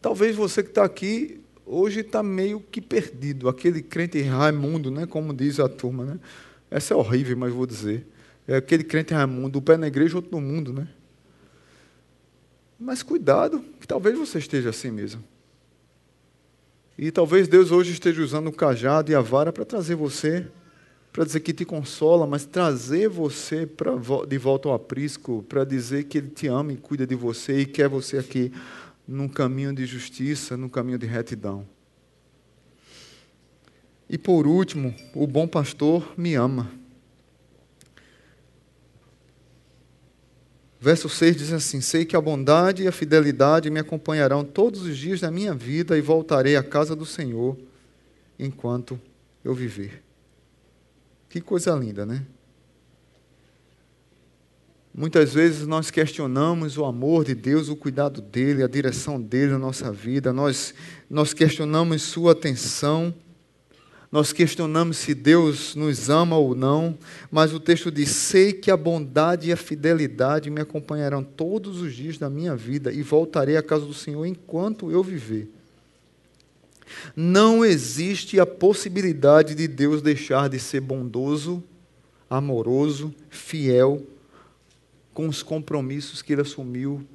Talvez 0.00 0.36
você 0.36 0.62
que 0.62 0.70
está 0.70 0.84
aqui 0.84 1.40
hoje 1.66 2.00
está 2.00 2.22
meio 2.22 2.60
que 2.60 2.80
perdido, 2.80 3.48
aquele 3.48 3.80
crente 3.80 4.20
Raimundo, 4.22 4.90
né, 4.90 5.06
como 5.06 5.32
diz 5.32 5.60
a 5.60 5.68
turma. 5.68 6.04
Né? 6.04 6.20
Essa 6.70 6.94
é 6.94 6.96
horrível, 6.96 7.36
mas 7.36 7.52
vou 7.52 7.66
dizer. 7.66 8.06
É 8.48 8.56
aquele 8.56 8.82
crente 8.82 9.14
Raimundo, 9.14 9.58
o 9.58 9.62
pé 9.62 9.76
na 9.76 9.86
igreja, 9.86 10.16
outro 10.16 10.32
no 10.32 10.40
mundo. 10.40 10.72
Né? 10.72 10.88
Mas 12.78 13.02
cuidado, 13.02 13.64
que 13.78 13.86
talvez 13.86 14.18
você 14.18 14.38
esteja 14.38 14.70
assim 14.70 14.90
mesmo. 14.90 15.22
E 16.98 17.10
talvez 17.10 17.46
Deus 17.46 17.70
hoje 17.70 17.92
esteja 17.92 18.22
usando 18.22 18.48
o 18.48 18.52
cajado 18.52 19.10
e 19.12 19.14
a 19.14 19.20
vara 19.20 19.52
para 19.52 19.64
trazer 19.64 19.94
você 19.94 20.46
para 21.20 21.26
dizer 21.26 21.40
que 21.40 21.52
te 21.52 21.66
consola, 21.66 22.26
mas 22.26 22.46
trazer 22.46 23.06
você 23.06 23.66
pra, 23.66 23.92
de 24.26 24.38
volta 24.38 24.70
ao 24.70 24.74
aprisco, 24.74 25.44
para 25.46 25.64
dizer 25.64 26.04
que 26.04 26.16
Ele 26.16 26.28
te 26.28 26.46
ama 26.46 26.72
e 26.72 26.78
cuida 26.78 27.06
de 27.06 27.14
você 27.14 27.60
e 27.60 27.66
quer 27.66 27.90
você 27.90 28.16
aqui 28.16 28.50
num 29.06 29.28
caminho 29.28 29.74
de 29.74 29.84
justiça, 29.84 30.56
num 30.56 30.70
caminho 30.70 30.96
de 30.96 31.04
retidão. 31.04 31.68
E 34.08 34.16
por 34.16 34.46
último, 34.46 34.94
o 35.14 35.26
bom 35.26 35.46
pastor 35.46 36.10
me 36.16 36.36
ama. 36.36 36.70
Verso 40.80 41.06
6 41.06 41.36
diz 41.36 41.52
assim: 41.52 41.82
Sei 41.82 42.06
que 42.06 42.16
a 42.16 42.20
bondade 42.22 42.84
e 42.84 42.88
a 42.88 42.92
fidelidade 42.92 43.68
me 43.68 43.78
acompanharão 43.78 44.42
todos 44.42 44.80
os 44.80 44.96
dias 44.96 45.20
da 45.20 45.30
minha 45.30 45.52
vida 45.52 45.98
e 45.98 46.00
voltarei 46.00 46.56
à 46.56 46.62
casa 46.62 46.96
do 46.96 47.04
Senhor 47.04 47.58
enquanto 48.38 48.98
eu 49.44 49.52
viver. 49.54 50.08
Que 51.30 51.40
coisa 51.40 51.70
linda, 51.76 52.04
né? 52.04 52.26
Muitas 54.92 55.32
vezes 55.32 55.64
nós 55.64 55.88
questionamos 55.88 56.76
o 56.76 56.84
amor 56.84 57.24
de 57.24 57.36
Deus, 57.36 57.68
o 57.68 57.76
cuidado 57.76 58.20
dele, 58.20 58.64
a 58.64 58.66
direção 58.66 59.22
dele 59.22 59.52
na 59.52 59.58
nossa 59.58 59.92
vida, 59.92 60.32
nós, 60.32 60.74
nós 61.08 61.32
questionamos 61.32 62.02
sua 62.02 62.32
atenção, 62.32 63.14
nós 64.10 64.32
questionamos 64.32 64.96
se 64.96 65.14
Deus 65.14 65.76
nos 65.76 66.10
ama 66.10 66.36
ou 66.36 66.52
não, 66.52 66.98
mas 67.30 67.54
o 67.54 67.60
texto 67.60 67.92
diz: 67.92 68.10
Sei 68.10 68.52
que 68.52 68.68
a 68.68 68.76
bondade 68.76 69.50
e 69.50 69.52
a 69.52 69.56
fidelidade 69.56 70.50
me 70.50 70.60
acompanharão 70.60 71.22
todos 71.22 71.80
os 71.80 71.94
dias 71.94 72.18
da 72.18 72.28
minha 72.28 72.56
vida 72.56 72.92
e 72.92 73.02
voltarei 73.02 73.56
à 73.56 73.62
casa 73.62 73.86
do 73.86 73.94
Senhor 73.94 74.26
enquanto 74.26 74.90
eu 74.90 75.00
viver. 75.00 75.59
Não 77.14 77.64
existe 77.64 78.38
a 78.40 78.46
possibilidade 78.46 79.54
de 79.54 79.66
Deus 79.68 80.02
deixar 80.02 80.48
de 80.48 80.58
ser 80.58 80.80
bondoso, 80.80 81.62
amoroso, 82.28 83.14
fiel 83.28 84.06
com 85.12 85.28
os 85.28 85.42
compromissos 85.42 86.22
que 86.22 86.32
Ele 86.32 86.42
assumiu 86.42 87.06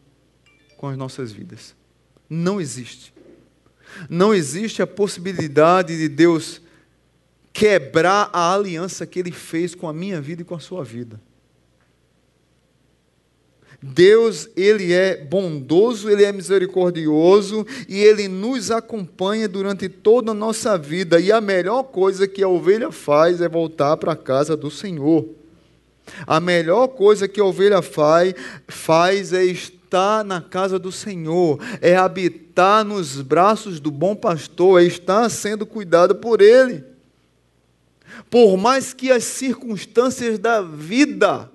com 0.77 0.87
as 0.87 0.97
nossas 0.97 1.31
vidas. 1.31 1.75
Não 2.29 2.59
existe. 2.59 3.13
Não 4.09 4.33
existe 4.33 4.81
a 4.81 4.87
possibilidade 4.87 5.97
de 5.97 6.09
Deus 6.09 6.61
quebrar 7.53 8.29
a 8.33 8.53
aliança 8.53 9.05
que 9.05 9.19
Ele 9.19 9.31
fez 9.31 9.73
com 9.73 9.87
a 9.87 9.93
minha 9.93 10.19
vida 10.19 10.41
e 10.41 10.45
com 10.45 10.55
a 10.55 10.59
sua 10.59 10.83
vida. 10.83 11.21
Deus, 13.87 14.49
ele 14.55 14.91
é 14.91 15.15
bondoso, 15.15 16.09
ele 16.09 16.23
é 16.23 16.31
misericordioso 16.31 17.67
e 17.87 18.01
ele 18.01 18.27
nos 18.27 18.71
acompanha 18.71 19.47
durante 19.47 19.87
toda 19.87 20.31
a 20.31 20.33
nossa 20.33 20.75
vida. 20.75 21.19
E 21.19 21.31
a 21.31 21.39
melhor 21.39 21.83
coisa 21.83 22.27
que 22.27 22.41
a 22.41 22.47
ovelha 22.47 22.91
faz 22.91 23.41
é 23.41 23.47
voltar 23.47 23.95
para 23.97 24.13
a 24.13 24.15
casa 24.15 24.57
do 24.57 24.71
Senhor. 24.71 25.27
A 26.25 26.39
melhor 26.39 26.87
coisa 26.87 27.27
que 27.27 27.39
a 27.39 27.45
ovelha 27.45 27.81
faz, 27.83 28.33
faz 28.67 29.31
é 29.33 29.43
estar 29.43 30.23
na 30.23 30.41
casa 30.41 30.79
do 30.79 30.91
Senhor, 30.91 31.59
é 31.79 31.95
habitar 31.95 32.83
nos 32.83 33.21
braços 33.21 33.79
do 33.79 33.91
bom 33.91 34.15
pastor, 34.15 34.81
é 34.81 34.85
estar 34.85 35.29
sendo 35.29 35.63
cuidado 35.63 36.15
por 36.15 36.41
ele. 36.41 36.83
Por 38.31 38.57
mais 38.57 38.93
que 38.93 39.11
as 39.11 39.23
circunstâncias 39.23 40.39
da 40.39 40.61
vida 40.61 41.51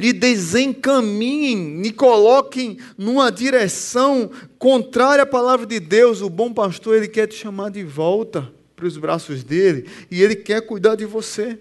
lhe 0.00 0.14
desencaminhem, 0.14 1.82
lhe 1.82 1.92
coloquem 1.92 2.78
numa 2.96 3.30
direção 3.30 4.30
contrária 4.58 5.24
à 5.24 5.26
palavra 5.26 5.66
de 5.66 5.78
Deus, 5.78 6.22
o 6.22 6.30
bom 6.30 6.54
pastor, 6.54 6.96
ele 6.96 7.06
quer 7.06 7.26
te 7.26 7.34
chamar 7.34 7.70
de 7.70 7.84
volta 7.84 8.50
para 8.74 8.86
os 8.86 8.96
braços 8.96 9.44
dele 9.44 9.86
e 10.10 10.22
ele 10.22 10.34
quer 10.34 10.62
cuidar 10.62 10.94
de 10.94 11.04
você. 11.04 11.58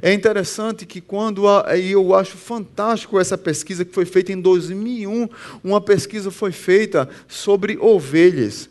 É 0.00 0.12
interessante 0.12 0.86
que 0.86 1.00
quando 1.00 1.42
e 1.76 1.90
eu 1.90 2.14
acho 2.14 2.36
fantástico 2.36 3.18
essa 3.18 3.36
pesquisa 3.36 3.84
que 3.84 3.92
foi 3.92 4.04
feita 4.04 4.32
em 4.32 4.40
2001, 4.40 5.28
uma 5.64 5.80
pesquisa 5.80 6.30
foi 6.30 6.52
feita 6.52 7.08
sobre 7.26 7.76
ovelhas. 7.78 8.70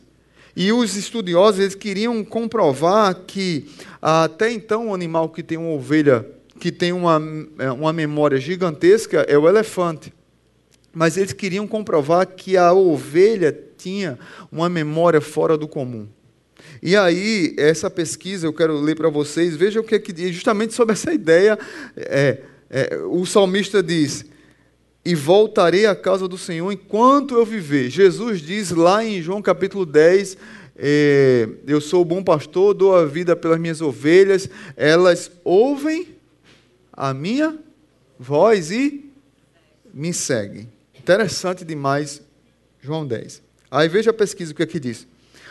E 0.55 0.71
os 0.71 0.95
estudiosos 0.95 1.59
eles 1.59 1.75
queriam 1.75 2.23
comprovar 2.23 3.13
que 3.27 3.69
até 4.01 4.51
então 4.53 4.87
o 4.87 4.95
animal 4.95 5.27
que 5.27 5.43
tem 5.43 5.57
uma 5.57 5.71
ovelha 5.71 6.25
que 6.61 6.71
tem 6.71 6.93
uma, 6.93 7.19
é, 7.57 7.71
uma 7.71 7.91
memória 7.91 8.37
gigantesca 8.37 9.25
é 9.27 9.35
o 9.35 9.49
elefante. 9.49 10.13
Mas 10.93 11.17
eles 11.17 11.33
queriam 11.33 11.67
comprovar 11.67 12.27
que 12.27 12.55
a 12.55 12.71
ovelha 12.71 13.57
tinha 13.75 14.19
uma 14.51 14.69
memória 14.69 15.19
fora 15.19 15.57
do 15.57 15.67
comum. 15.67 16.07
E 16.79 16.95
aí, 16.95 17.55
essa 17.57 17.89
pesquisa, 17.89 18.45
eu 18.45 18.53
quero 18.53 18.79
ler 18.79 18.95
para 18.95 19.09
vocês, 19.09 19.55
veja 19.55 19.79
o 19.79 19.83
que 19.83 19.95
é 19.95 19.99
que 19.99 20.13
diz, 20.13 20.35
justamente 20.35 20.75
sobre 20.75 20.93
essa 20.93 21.11
ideia. 21.11 21.57
É, 21.97 22.37
é, 22.69 22.97
o 23.09 23.25
salmista 23.25 23.81
diz: 23.81 24.23
E 25.03 25.15
voltarei 25.15 25.87
à 25.87 25.95
casa 25.95 26.27
do 26.27 26.37
Senhor 26.37 26.71
enquanto 26.71 27.33
eu 27.33 27.45
viver. 27.45 27.89
Jesus 27.89 28.39
diz 28.39 28.69
lá 28.69 29.03
em 29.03 29.19
João 29.19 29.41
capítulo 29.41 29.83
10, 29.83 30.37
é, 30.77 31.49
eu 31.65 31.81
sou 31.81 32.03
o 32.03 32.05
bom 32.05 32.23
pastor, 32.23 32.75
dou 32.75 32.95
a 32.95 33.03
vida 33.03 33.35
pelas 33.35 33.59
minhas 33.59 33.81
ovelhas, 33.81 34.47
elas 34.77 35.31
ouvem 35.43 36.20
a 36.93 37.13
minha 37.13 37.57
voz 38.19 38.71
e 38.71 39.11
me 39.93 40.13
seguem. 40.13 40.71
Interessante 40.97 41.65
demais, 41.65 42.21
João 42.79 43.05
10. 43.05 43.41
Aí 43.69 43.87
veja 43.87 44.11
a 44.11 44.13
pesquisa 44.13 44.51
o 44.51 44.55
que 44.55 44.63
aqui 44.63 44.79
diz. 44.79 45.07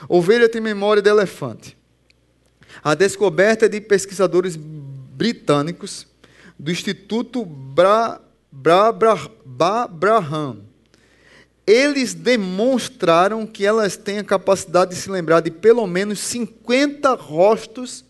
Ovelha 0.09 0.49
tem 0.49 0.61
memória 0.61 1.03
de 1.03 1.11
elefante. 1.11 1.76
A 2.82 2.95
descoberta 2.95 3.68
de 3.68 3.80
pesquisadores 3.80 4.57
britânicos 4.57 6.07
do 6.59 6.70
Instituto 6.70 7.45
Bra, 7.45 8.20
Bra, 8.53 8.93
Bra, 8.93 9.16
Bra, 9.45 9.86
Braham. 9.88 10.59
Eles 11.66 12.14
demonstraram 12.14 13.47
que 13.47 13.64
elas 13.64 13.97
têm 13.97 14.18
a 14.18 14.24
capacidade 14.24 14.95
de 14.95 15.01
se 15.01 15.11
lembrar 15.11 15.41
de 15.41 15.51
pelo 15.51 15.86
menos 15.86 16.18
50 16.20 17.14
rostos 17.14 18.05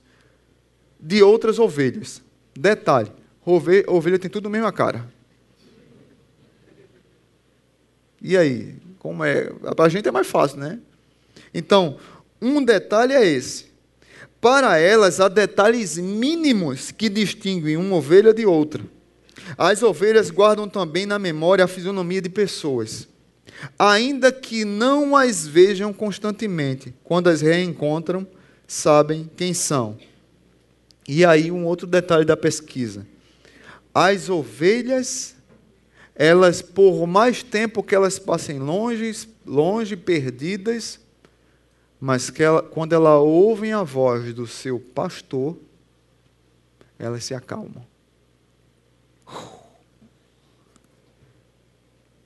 de 0.99 1.23
outras 1.23 1.59
ovelhas. 1.59 2.23
Detalhe: 2.57 3.11
Ovelha, 3.51 3.85
ovelha 3.89 4.19
tem 4.19 4.31
tudo 4.31 4.47
a 4.47 4.51
mesma 4.51 4.73
cara. 4.73 5.05
E 8.23 8.37
aí? 8.37 8.77
Como 9.01 9.25
é? 9.25 9.47
Para 9.75 9.87
a 9.87 9.89
gente 9.89 10.07
é 10.07 10.13
mais 10.13 10.27
fácil, 10.27 10.59
né? 10.59 10.79
Então, 11.53 11.97
um 12.41 12.65
detalhe 12.65 13.13
é 13.13 13.27
esse. 13.27 13.67
Para 14.41 14.79
elas, 14.79 15.21
há 15.21 15.29
detalhes 15.29 15.99
mínimos 15.99 16.93
que 16.93 17.09
distinguem 17.09 17.77
uma 17.77 17.97
ovelha 17.97 18.33
de 18.33 18.47
outra. 18.47 18.85
As 19.59 19.83
ovelhas 19.83 20.31
guardam 20.31 20.69
também 20.69 21.05
na 21.05 21.19
memória 21.19 21.65
a 21.65 21.69
fisionomia 21.69 22.23
de 22.23 22.29
pessoas, 22.29 23.09
ainda 23.77 24.31
que 24.31 24.65
não 24.65 25.17
as 25.17 25.47
vejam 25.47 25.93
constantemente. 25.93 26.95
Quando 27.03 27.29
as 27.29 27.41
reencontram, 27.41 28.27
sabem 28.67 29.29
quem 29.37 29.53
são. 29.53 29.99
E 31.09 31.25
aí, 31.25 31.51
um 31.51 31.67
outro 31.67 31.87
detalhe 31.87 32.25
da 32.25 32.37
pesquisa: 32.37 33.07
as 33.95 34.29
ovelhas 34.29 35.35
elas, 36.23 36.61
por 36.61 37.07
mais 37.07 37.43
tempo 37.43 37.83
que 37.83 37.95
elas 37.95 38.19
passem 38.19 38.59
longe, 38.59 39.27
longe, 39.47 39.97
perdidas, 39.97 41.01
mas 41.99 42.29
que 42.29 42.43
ela, 42.43 42.63
quando 42.63 42.93
elas 42.93 43.21
ouvem 43.23 43.73
a 43.73 43.83
voz 43.83 44.35
do 44.35 44.47
seu 44.47 44.79
pastor, 44.79 45.57
elas 46.99 47.25
se 47.25 47.35
acalmam. 47.35 47.87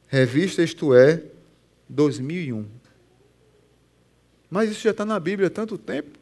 Revista 0.08 0.62
Isto 0.62 0.94
É, 0.94 1.22
2001. 1.88 2.66
Mas 4.48 4.70
isso 4.70 4.80
já 4.80 4.90
está 4.92 5.04
na 5.04 5.18
Bíblia 5.18 5.48
há 5.48 5.50
tanto 5.50 5.76
tempo. 5.76 6.18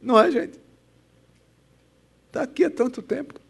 Não 0.00 0.18
é, 0.18 0.30
gente? 0.30 0.59
Está 2.30 2.42
aqui 2.42 2.64
há 2.64 2.70
tanto 2.70 3.02
tempo. 3.02 3.40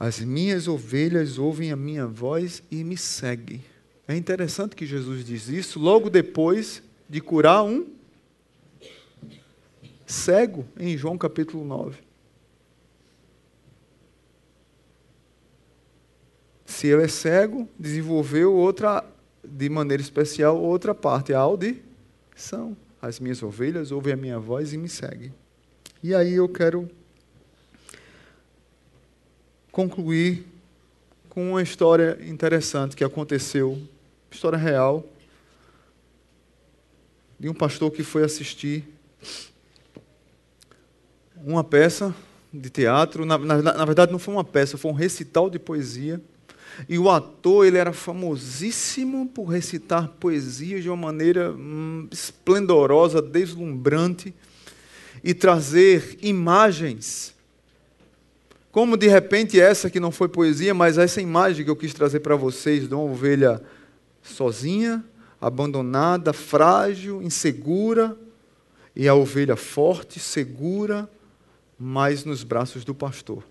As 0.00 0.18
minhas 0.18 0.66
ovelhas 0.66 1.38
ouvem 1.38 1.70
a 1.70 1.76
minha 1.76 2.08
voz 2.08 2.60
e 2.72 2.82
me 2.82 2.96
seguem. 2.96 3.64
É 4.08 4.16
interessante 4.16 4.74
que 4.74 4.84
Jesus 4.84 5.24
diz 5.24 5.46
isso 5.46 5.78
logo 5.78 6.10
depois 6.10 6.82
de 7.08 7.20
curar 7.20 7.62
um 7.62 7.86
cego 10.04 10.66
em 10.76 10.98
João 10.98 11.16
capítulo 11.16 11.64
9. 11.64 12.00
Se 16.64 16.88
ele 16.88 17.04
é 17.04 17.08
cego, 17.08 17.68
desenvolveu 17.78 18.52
outra, 18.52 19.04
de 19.44 19.68
maneira 19.68 20.02
especial, 20.02 20.60
outra 20.60 20.92
parte, 20.96 21.32
a 21.32 21.38
audição. 21.38 22.76
As 23.00 23.20
minhas 23.20 23.40
ovelhas 23.40 23.92
ouvem 23.92 24.14
a 24.14 24.16
minha 24.16 24.40
voz 24.40 24.72
e 24.72 24.76
me 24.76 24.88
seguem. 24.88 25.32
E 26.06 26.14
aí 26.14 26.34
eu 26.34 26.48
quero 26.48 26.88
concluir 29.72 30.46
com 31.28 31.50
uma 31.50 31.60
história 31.60 32.16
interessante 32.24 32.94
que 32.94 33.02
aconteceu, 33.02 33.76
história 34.30 34.56
real, 34.56 35.04
de 37.40 37.48
um 37.48 37.52
pastor 37.52 37.90
que 37.90 38.04
foi 38.04 38.22
assistir 38.22 38.84
uma 41.44 41.64
peça 41.64 42.14
de 42.54 42.70
teatro. 42.70 43.26
Na, 43.26 43.36
na, 43.36 43.60
na, 43.60 43.84
verdade, 43.84 44.12
não 44.12 44.20
foi 44.20 44.34
uma 44.34 44.44
peça, 44.44 44.78
foi 44.78 44.92
um 44.92 44.94
recital 44.94 45.50
de 45.50 45.58
poesia. 45.58 46.20
E 46.88 47.00
o 47.00 47.10
ator 47.10 47.66
ele 47.66 47.78
era 47.78 47.92
famosíssimo 47.92 49.26
por 49.26 49.46
recitar 49.46 50.06
poesias 50.20 50.84
de 50.84 50.88
uma 50.88 50.96
maneira 50.96 51.50
hum, 51.50 52.06
esplendorosa, 52.12 53.20
deslumbrante 53.20 54.32
e 55.26 55.34
trazer 55.34 56.16
imagens 56.22 57.34
como 58.70 58.96
de 58.96 59.08
repente 59.08 59.58
essa 59.58 59.90
que 59.90 59.98
não 59.98 60.12
foi 60.12 60.28
poesia, 60.28 60.72
mas 60.72 60.98
essa 60.98 61.20
imagem 61.20 61.64
que 61.64 61.70
eu 61.70 61.74
quis 61.74 61.92
trazer 61.92 62.20
para 62.20 62.36
vocês 62.36 62.86
de 62.86 62.94
uma 62.94 63.02
ovelha 63.02 63.60
sozinha, 64.22 65.04
abandonada, 65.40 66.32
frágil, 66.32 67.20
insegura, 67.22 68.16
e 68.94 69.08
a 69.08 69.14
ovelha 69.14 69.56
forte, 69.56 70.20
segura, 70.20 71.10
mas 71.76 72.24
nos 72.24 72.44
braços 72.44 72.84
do 72.84 72.94
pastor. 72.94 73.42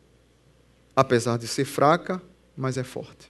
Apesar 0.96 1.38
de 1.38 1.48
ser 1.48 1.66
fraca, 1.66 2.22
mas 2.56 2.78
é 2.78 2.84
forte. 2.84 3.30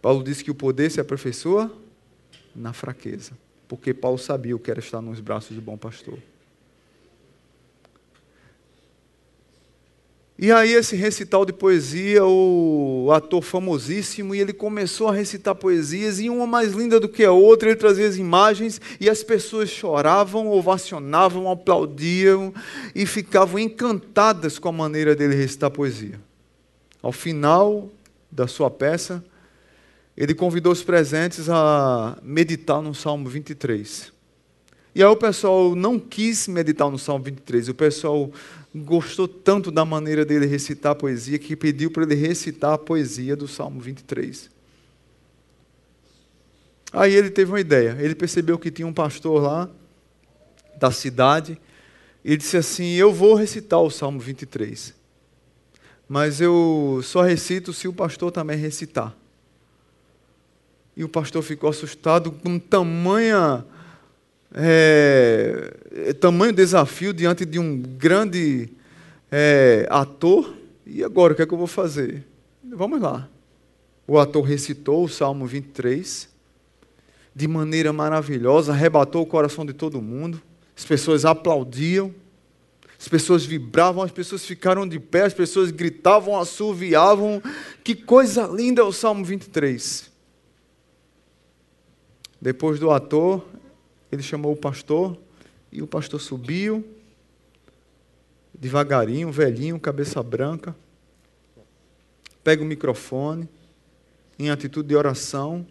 Paulo 0.00 0.24
disse 0.24 0.42
que 0.42 0.50
o 0.50 0.54
poder 0.54 0.90
se 0.90 1.00
aperfeiçoa 1.00 1.70
na 2.54 2.72
fraqueza, 2.72 3.32
porque 3.66 3.92
Paulo 3.92 4.16
sabia 4.16 4.56
o 4.56 4.58
que 4.58 4.70
era 4.70 4.80
estar 4.80 5.02
nos 5.02 5.20
braços 5.20 5.54
do 5.54 5.60
bom 5.60 5.76
pastor. 5.76 6.18
E 10.40 10.52
aí, 10.52 10.72
esse 10.72 10.94
recital 10.94 11.44
de 11.44 11.52
poesia, 11.52 12.24
o 12.24 13.10
ator 13.12 13.42
famosíssimo, 13.42 14.36
e 14.36 14.40
ele 14.40 14.52
começou 14.52 15.08
a 15.08 15.12
recitar 15.12 15.52
poesias, 15.56 16.20
e 16.20 16.30
uma 16.30 16.46
mais 16.46 16.74
linda 16.74 17.00
do 17.00 17.08
que 17.08 17.24
a 17.24 17.32
outra, 17.32 17.70
ele 17.70 17.76
trazia 17.76 18.06
as 18.06 18.16
imagens, 18.16 18.80
e 19.00 19.10
as 19.10 19.24
pessoas 19.24 19.68
choravam, 19.68 20.46
ovacionavam, 20.46 21.50
aplaudiam, 21.50 22.54
e 22.94 23.04
ficavam 23.04 23.58
encantadas 23.58 24.60
com 24.60 24.68
a 24.68 24.72
maneira 24.72 25.16
dele 25.16 25.34
recitar 25.34 25.72
poesia. 25.72 26.20
Ao 27.02 27.10
final 27.10 27.90
da 28.30 28.46
sua 28.46 28.70
peça, 28.70 29.24
ele 30.16 30.34
convidou 30.34 30.72
os 30.72 30.84
presentes 30.84 31.48
a 31.50 32.16
meditar 32.22 32.80
no 32.80 32.94
Salmo 32.94 33.28
23. 33.28 34.17
E 34.98 35.00
aí 35.00 35.08
o 35.08 35.14
pessoal 35.14 35.76
não 35.76 35.96
quis 35.96 36.48
meditar 36.48 36.90
no 36.90 36.98
Salmo 36.98 37.24
23, 37.26 37.68
o 37.68 37.74
pessoal 37.74 38.32
gostou 38.74 39.28
tanto 39.28 39.70
da 39.70 39.84
maneira 39.84 40.24
dele 40.24 40.44
recitar 40.44 40.90
a 40.90 40.94
poesia 40.96 41.38
que 41.38 41.54
pediu 41.54 41.88
para 41.88 42.02
ele 42.02 42.16
recitar 42.16 42.72
a 42.72 42.78
poesia 42.78 43.36
do 43.36 43.46
Salmo 43.46 43.80
23. 43.80 44.50
Aí 46.92 47.14
ele 47.14 47.30
teve 47.30 47.52
uma 47.52 47.60
ideia. 47.60 47.96
Ele 48.00 48.12
percebeu 48.12 48.58
que 48.58 48.72
tinha 48.72 48.88
um 48.88 48.92
pastor 48.92 49.40
lá 49.40 49.70
da 50.80 50.90
cidade 50.90 51.60
e 52.24 52.36
disse 52.36 52.56
assim: 52.56 52.94
Eu 52.94 53.12
vou 53.12 53.36
recitar 53.36 53.80
o 53.80 53.90
Salmo 53.90 54.18
23, 54.18 54.94
mas 56.08 56.40
eu 56.40 57.02
só 57.04 57.22
recito 57.22 57.72
se 57.72 57.86
o 57.86 57.92
pastor 57.92 58.32
também 58.32 58.56
recitar. 58.56 59.14
E 60.96 61.04
o 61.04 61.08
pastor 61.08 61.44
ficou 61.44 61.70
assustado 61.70 62.32
com 62.32 62.58
tamanha 62.58 63.64
é, 64.54 65.74
é, 65.92 66.12
tamanho 66.12 66.52
desafio 66.52 67.12
diante 67.12 67.44
de 67.44 67.58
um 67.58 67.80
grande 67.80 68.68
é, 69.30 69.86
ator. 69.90 70.54
E 70.86 71.04
agora, 71.04 71.32
o 71.32 71.36
que 71.36 71.42
é 71.42 71.46
que 71.46 71.52
eu 71.52 71.58
vou 71.58 71.66
fazer? 71.66 72.24
Vamos 72.64 73.00
lá. 73.00 73.28
O 74.06 74.18
ator 74.18 74.42
recitou 74.42 75.04
o 75.04 75.08
Salmo 75.08 75.46
23 75.46 76.28
de 77.34 77.46
maneira 77.46 77.92
maravilhosa, 77.92 78.72
arrebatou 78.72 79.22
o 79.22 79.26
coração 79.26 79.64
de 79.64 79.72
todo 79.72 80.02
mundo. 80.02 80.42
As 80.76 80.84
pessoas 80.84 81.24
aplaudiam, 81.24 82.12
as 82.98 83.06
pessoas 83.06 83.44
vibravam, 83.44 84.02
as 84.02 84.10
pessoas 84.10 84.44
ficaram 84.44 84.88
de 84.88 84.98
pé, 84.98 85.22
as 85.22 85.34
pessoas 85.34 85.70
gritavam, 85.70 86.38
assoviavam. 86.38 87.40
Que 87.84 87.94
coisa 87.94 88.46
linda 88.46 88.80
é 88.80 88.84
o 88.84 88.92
Salmo 88.92 89.24
23. 89.24 90.10
Depois 92.40 92.80
do 92.80 92.90
ator, 92.90 93.44
ele 94.10 94.22
chamou 94.22 94.52
o 94.52 94.56
pastor 94.56 95.18
e 95.70 95.82
o 95.82 95.86
pastor 95.86 96.20
subiu, 96.20 96.86
devagarinho, 98.54 99.30
velhinho, 99.30 99.78
cabeça 99.78 100.22
branca, 100.22 100.74
pega 102.42 102.62
o 102.62 102.66
microfone, 102.66 103.48
em 104.38 104.50
atitude 104.50 104.88
de 104.88 104.96
oração, 104.96 105.66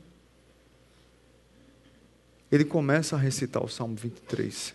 ele 2.51 2.63
começa 2.63 3.15
a 3.15 3.19
recitar 3.19 3.63
o 3.63 3.67
Salmo 3.67 3.95
23. 3.95 4.73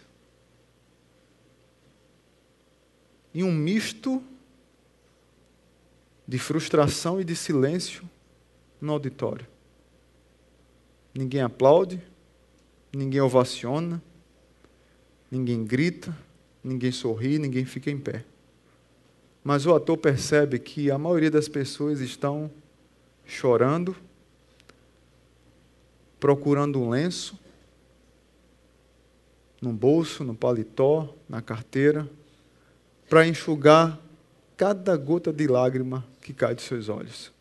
E 3.35 3.43
um 3.43 3.53
misto 3.53 4.23
de 6.27 6.39
frustração 6.39 7.21
e 7.21 7.25
de 7.25 7.35
silêncio 7.35 8.09
no 8.81 8.93
auditório. 8.93 9.47
Ninguém 11.15 11.43
aplaude, 11.43 12.03
ninguém 12.93 13.21
ovaciona, 13.21 14.03
ninguém 15.31 15.65
grita, 15.65 16.17
ninguém 16.63 16.93
sorri, 16.93 17.39
ninguém 17.39 17.65
fica 17.65 17.91
em 17.91 17.99
pé. 17.99 18.25
Mas 19.43 19.67
o 19.67 19.75
ator 19.75 19.97
percebe 19.97 20.59
que 20.59 20.91
a 20.91 20.99
maioria 20.99 21.31
das 21.31 21.49
pessoas 21.49 22.01
estão 22.01 22.51
chorando, 23.25 23.97
procurando 26.21 26.81
um 26.81 26.91
lenço, 26.91 27.39
no 29.61 29.73
bolso, 29.73 30.25
no 30.25 30.35
paletó, 30.35 31.15
na 31.29 31.41
carteira, 31.41 32.09
para 33.09 33.27
enxugar 33.27 33.99
cada 34.57 34.97
gota 34.97 35.33
de 35.33 35.47
lágrima 35.47 36.05
que 36.21 36.33
cai 36.33 36.55
de 36.55 36.63
seus 36.63 36.89
olhos. 36.89 37.33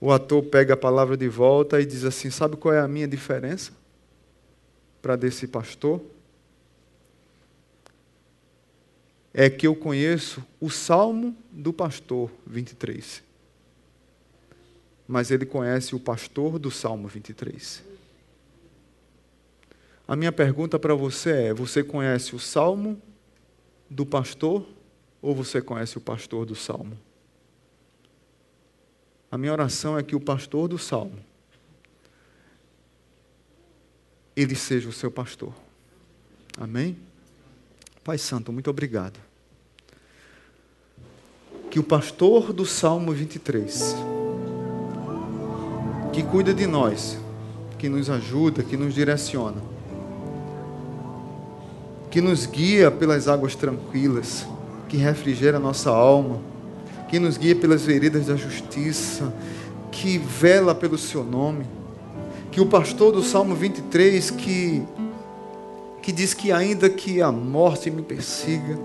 O 0.00 0.12
ator 0.12 0.42
pega 0.44 0.74
a 0.74 0.76
palavra 0.76 1.16
de 1.16 1.28
volta 1.28 1.80
e 1.80 1.86
diz 1.86 2.04
assim: 2.04 2.30
Sabe 2.30 2.56
qual 2.56 2.72
é 2.72 2.80
a 2.80 2.88
minha 2.88 3.08
diferença 3.08 3.72
para 5.02 5.16
desse 5.16 5.48
pastor? 5.48 6.00
É 9.34 9.50
que 9.50 9.66
eu 9.66 9.74
conheço 9.74 10.44
o 10.60 10.70
salmo 10.70 11.36
do 11.50 11.72
pastor 11.72 12.30
23. 12.46 13.22
Mas 15.06 15.30
ele 15.30 15.46
conhece 15.46 15.94
o 15.94 16.00
pastor 16.00 16.58
do 16.58 16.70
salmo 16.70 17.08
23. 17.08 17.82
A 20.06 20.16
minha 20.16 20.32
pergunta 20.32 20.78
para 20.78 20.94
você 20.94 21.30
é: 21.30 21.54
você 21.54 21.82
conhece 21.82 22.36
o 22.36 22.38
salmo 22.38 23.00
do 23.90 24.06
pastor 24.06 24.64
ou 25.20 25.34
você 25.34 25.60
conhece 25.60 25.98
o 25.98 26.00
pastor 26.00 26.46
do 26.46 26.54
salmo? 26.54 26.96
A 29.30 29.36
minha 29.36 29.52
oração 29.52 29.98
é 29.98 30.02
que 30.02 30.16
o 30.16 30.20
pastor 30.20 30.68
do 30.68 30.78
salmo 30.78 31.28
ele 34.40 34.54
seja 34.54 34.88
o 34.88 34.92
seu 34.92 35.10
pastor. 35.10 35.52
Amém? 36.56 36.96
Pai 38.04 38.16
Santo, 38.16 38.52
muito 38.52 38.70
obrigado. 38.70 39.18
Que 41.68 41.80
o 41.80 41.82
pastor 41.82 42.52
do 42.52 42.64
Salmo 42.64 43.12
23, 43.12 43.96
que 46.12 46.22
cuida 46.22 46.54
de 46.54 46.68
nós, 46.68 47.18
que 47.78 47.88
nos 47.88 48.08
ajuda, 48.08 48.62
que 48.62 48.76
nos 48.76 48.94
direciona, 48.94 49.60
que 52.12 52.20
nos 52.20 52.46
guia 52.46 52.92
pelas 52.92 53.26
águas 53.26 53.56
tranquilas, 53.56 54.46
que 54.88 54.96
refrigera 54.96 55.58
nossa 55.58 55.90
alma, 55.90 56.40
que 57.08 57.18
nos 57.18 57.36
guia 57.36 57.56
pelas 57.56 57.84
veredas 57.84 58.26
da 58.26 58.36
justiça, 58.36 59.32
que 59.90 60.18
vela 60.18 60.74
pelo 60.74 60.96
seu 60.96 61.24
nome, 61.24 61.66
que 62.50 62.60
o 62.60 62.66
pastor 62.66 63.12
do 63.12 63.22
Salmo 63.22 63.54
23 63.54 64.30
que 64.30 64.82
que 66.08 66.12
diz 66.12 66.32
que 66.32 66.50
ainda 66.50 66.88
que 66.88 67.20
a 67.20 67.30
morte 67.30 67.90
me 67.90 68.00
persiga, 68.00 68.78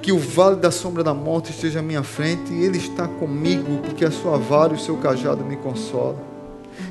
que 0.00 0.12
o 0.12 0.18
vale 0.18 0.54
da 0.54 0.70
sombra 0.70 1.02
da 1.02 1.12
morte 1.12 1.50
esteja 1.50 1.80
à 1.80 1.82
minha 1.82 2.04
frente, 2.04 2.52
e 2.52 2.62
Ele 2.62 2.78
está 2.78 3.08
comigo, 3.08 3.78
porque 3.82 4.04
a 4.04 4.12
sua 4.12 4.38
vara 4.38 4.72
e 4.72 4.76
o 4.76 4.78
seu 4.78 4.96
cajado 4.98 5.44
me 5.44 5.56
consolam. 5.56 6.20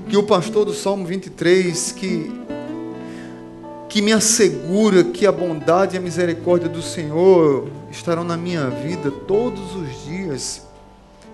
Que 0.10 0.18
o 0.18 0.24
pastor 0.24 0.66
do 0.66 0.74
Salmo 0.74 1.06
23, 1.06 1.94
que, 1.94 2.43
que 3.94 4.02
me 4.02 4.12
assegura 4.12 5.04
que 5.04 5.28
a 5.28 5.32
bondade 5.32 5.96
e 5.96 6.00
a 6.00 6.02
misericórdia 6.02 6.68
do 6.68 6.82
Senhor 6.82 7.70
estarão 7.92 8.24
na 8.24 8.36
minha 8.36 8.68
vida 8.68 9.12
todos 9.12 9.76
os 9.76 10.04
dias, 10.04 10.64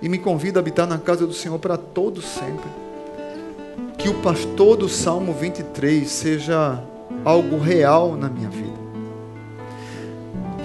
e 0.02 0.10
me 0.10 0.18
convida 0.18 0.60
a 0.60 0.62
habitar 0.62 0.86
na 0.86 0.98
casa 0.98 1.26
do 1.26 1.32
Senhor 1.32 1.58
para 1.58 1.78
todo 1.78 2.22
sempre. 2.22 2.70
Que 3.98 4.10
o 4.10 4.16
pastor 4.16 4.76
do 4.76 4.90
Salmo 4.90 5.32
23 5.32 6.06
seja 6.12 6.84
algo 7.24 7.58
real 7.58 8.18
na 8.18 8.28
minha 8.28 8.50
vida 8.50 8.78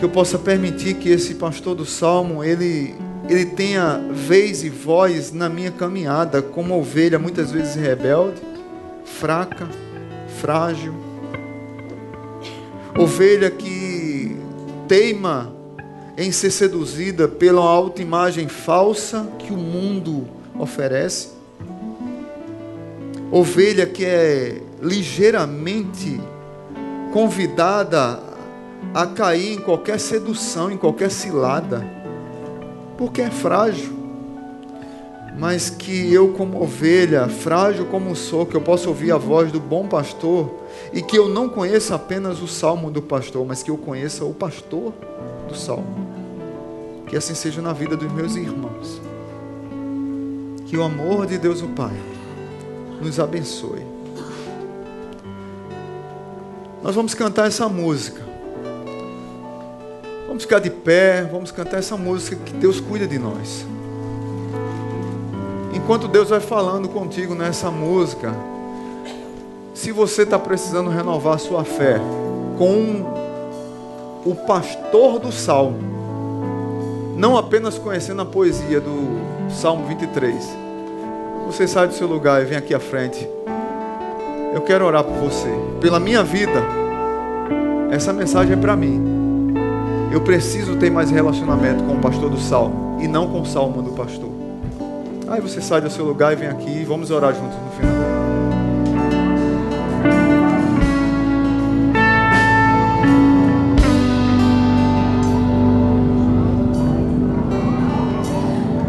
que 0.01 0.05
eu 0.05 0.11
possa 0.11 0.37
permitir 0.37 0.95
que 0.95 1.09
esse 1.09 1.37
pastor 1.37 1.77
do 1.77 1.87
Salmo, 1.87 2.43
ele, 2.43 2.97
ele 3.29 3.47
tenha 3.47 4.05
vez 4.11 4.65
e 4.65 4.69
voz 4.69 5.33
na 5.33 5.49
minha 5.49 5.71
caminhada, 5.71 6.43
como 6.43 6.77
ovelha 6.77 7.21
muitas 7.21 7.53
vezes 7.53 7.77
rebelde, 7.77 8.43
fraca, 9.05 9.69
frágil. 10.41 11.04
Ovelha 12.97 13.51
que 13.51 14.37
teima 14.87 15.53
em 16.17 16.31
ser 16.31 16.51
seduzida 16.51 17.27
pela 17.27 17.61
autoimagem 17.61 18.47
falsa 18.47 19.27
que 19.39 19.53
o 19.53 19.57
mundo 19.57 20.29
oferece. 20.59 21.31
Ovelha 23.33 23.85
que 23.85 24.05
é 24.05 24.63
ligeiramente 24.81 26.21
convidada 27.13 28.21
a 28.93 29.07
cair 29.07 29.55
em 29.55 29.59
qualquer 29.59 29.99
sedução, 29.99 30.71
em 30.71 30.77
qualquer 30.77 31.11
cilada, 31.11 31.85
porque 32.97 33.23
é 33.23 33.31
frágil. 33.31 33.94
Mas 35.37 35.69
que 35.69 36.13
eu, 36.13 36.29
como 36.33 36.63
ovelha, 36.63 37.29
frágil 37.29 37.87
como 37.87 38.15
sou, 38.15 38.47
que 38.47 38.55
eu 38.55 38.61
possa 38.61 38.89
ouvir 38.89 39.11
a 39.11 39.19
voz 39.19 39.51
do 39.51 39.59
bom 39.59 39.89
pastor 39.89 40.49
e 40.93 41.03
que 41.03 41.19
eu 41.19 41.29
não 41.29 41.49
conheça 41.49 41.97
apenas 41.97 42.41
o 42.41 42.47
salmo 42.47 42.91
do 42.91 43.03
pastor, 43.03 43.45
mas 43.45 43.63
que 43.63 43.71
eu 43.71 43.77
conheça 43.77 44.25
o 44.25 44.33
pastor 44.33 44.93
do 45.49 45.57
salmo. 45.57 46.09
Que 47.09 47.17
assim 47.17 47.35
seja 47.35 47.61
na 47.61 47.73
vida 47.73 47.97
dos 47.97 48.11
meus 48.13 48.37
irmãos. 48.37 49.01
Que 50.67 50.77
o 50.77 50.83
amor 50.83 51.27
de 51.27 51.37
Deus, 51.37 51.63
o 51.63 51.69
Pai, 51.69 51.95
nos 53.03 53.19
abençoe. 53.19 53.85
Nós 56.83 56.95
vamos 56.95 57.15
cantar 57.15 57.49
essa 57.49 57.69
música. 57.69 58.23
Vamos 60.27 60.45
ficar 60.45 60.59
de 60.59 60.71
pé, 60.71 61.23
vamos 61.23 61.51
cantar 61.51 61.79
essa 61.79 61.97
música 61.97 62.37
que 62.37 62.53
Deus 62.53 62.79
cuida 62.81 63.07
de 63.07 63.19
nós. 63.19 63.65
Enquanto 65.75 66.07
Deus 66.07 66.31
vai 66.31 66.41
falando 66.41 66.89
contigo 66.89 67.35
nessa 67.35 67.71
música, 67.71 68.33
se 69.75 69.91
você 69.91 70.23
está 70.23 70.39
precisando 70.39 70.89
renovar 70.89 71.39
sua 71.41 71.65
fé 71.65 72.01
com 72.57 73.05
o 74.25 74.35
pastor 74.47 75.19
do 75.19 75.33
Salmo, 75.33 75.79
não 77.17 77.37
apenas 77.37 77.77
conhecendo 77.77 78.23
a 78.23 78.25
poesia 78.25 78.81
do 78.81 79.51
Salmo 79.51 79.87
23, 79.87 80.35
você 81.47 81.67
sai 81.67 81.89
do 81.89 81.95
seu 81.95 82.07
lugar 82.07 82.41
e 82.41 82.45
vem 82.45 82.57
aqui 82.57 82.73
à 82.73 82.81
frente. 82.81 83.29
Eu 84.55 84.63
quero 84.63 84.87
orar 84.87 85.03
por 85.03 85.15
você, 85.15 85.49
pela 85.81 85.99
minha 85.99 86.23
vida. 86.23 86.63
Essa 87.91 88.13
mensagem 88.13 88.55
é 88.55 88.57
para 88.57 88.77
mim. 88.77 89.55
Eu 90.13 90.21
preciso 90.21 90.77
ter 90.77 90.91
mais 90.91 91.11
relacionamento 91.11 91.83
com 91.83 91.95
o 91.95 92.01
pastor 92.01 92.31
do 92.31 92.39
salmo 92.39 92.99
e 93.03 93.09
não 93.09 93.29
com 93.29 93.41
o 93.41 93.47
salmo 93.47 93.83
do 93.83 93.91
pastor. 93.91 94.34
Aí 95.35 95.41
você 95.41 95.61
sai 95.61 95.81
do 95.81 95.91
seu 95.91 96.05
lugar 96.05 96.33
e 96.33 96.37
vem 96.37 96.49
aqui 96.49 96.71
e 96.71 96.85
vamos 96.85 97.11
orar 97.11 97.35
juntos 97.35 97.57
no 97.59 97.71
final. 97.73 97.93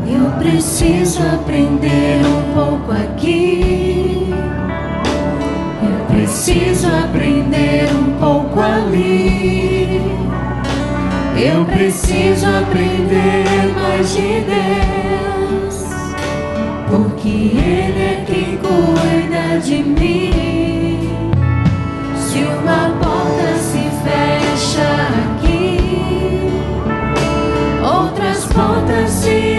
Eu 0.08 0.32
preciso 0.38 1.20
aprender 1.34 2.22
um 2.28 2.54
pouco 2.54 2.92
aqui. 2.92 4.30
Eu 5.82 6.16
preciso 6.16 6.86
aprender 6.86 7.90
um 7.92 8.20
pouco 8.20 8.60
ali. 8.60 10.00
Eu 11.44 11.66
preciso 11.66 12.46
aprender 12.46 13.74
mais 13.74 14.14
de 14.14 14.42
Deus, 14.42 15.05
porque 17.26 17.58
Ele 17.58 18.04
é 18.04 18.24
quem 18.28 18.58
cuida 18.58 19.60
de 19.60 19.84
mim. 19.84 21.10
Se 22.16 22.44
uma 22.44 22.90
porta 23.02 23.58
se 23.58 23.90
fecha 24.04 24.90
aqui, 25.34 25.80
outras 27.84 28.46
portas 28.46 29.10
se 29.10 29.55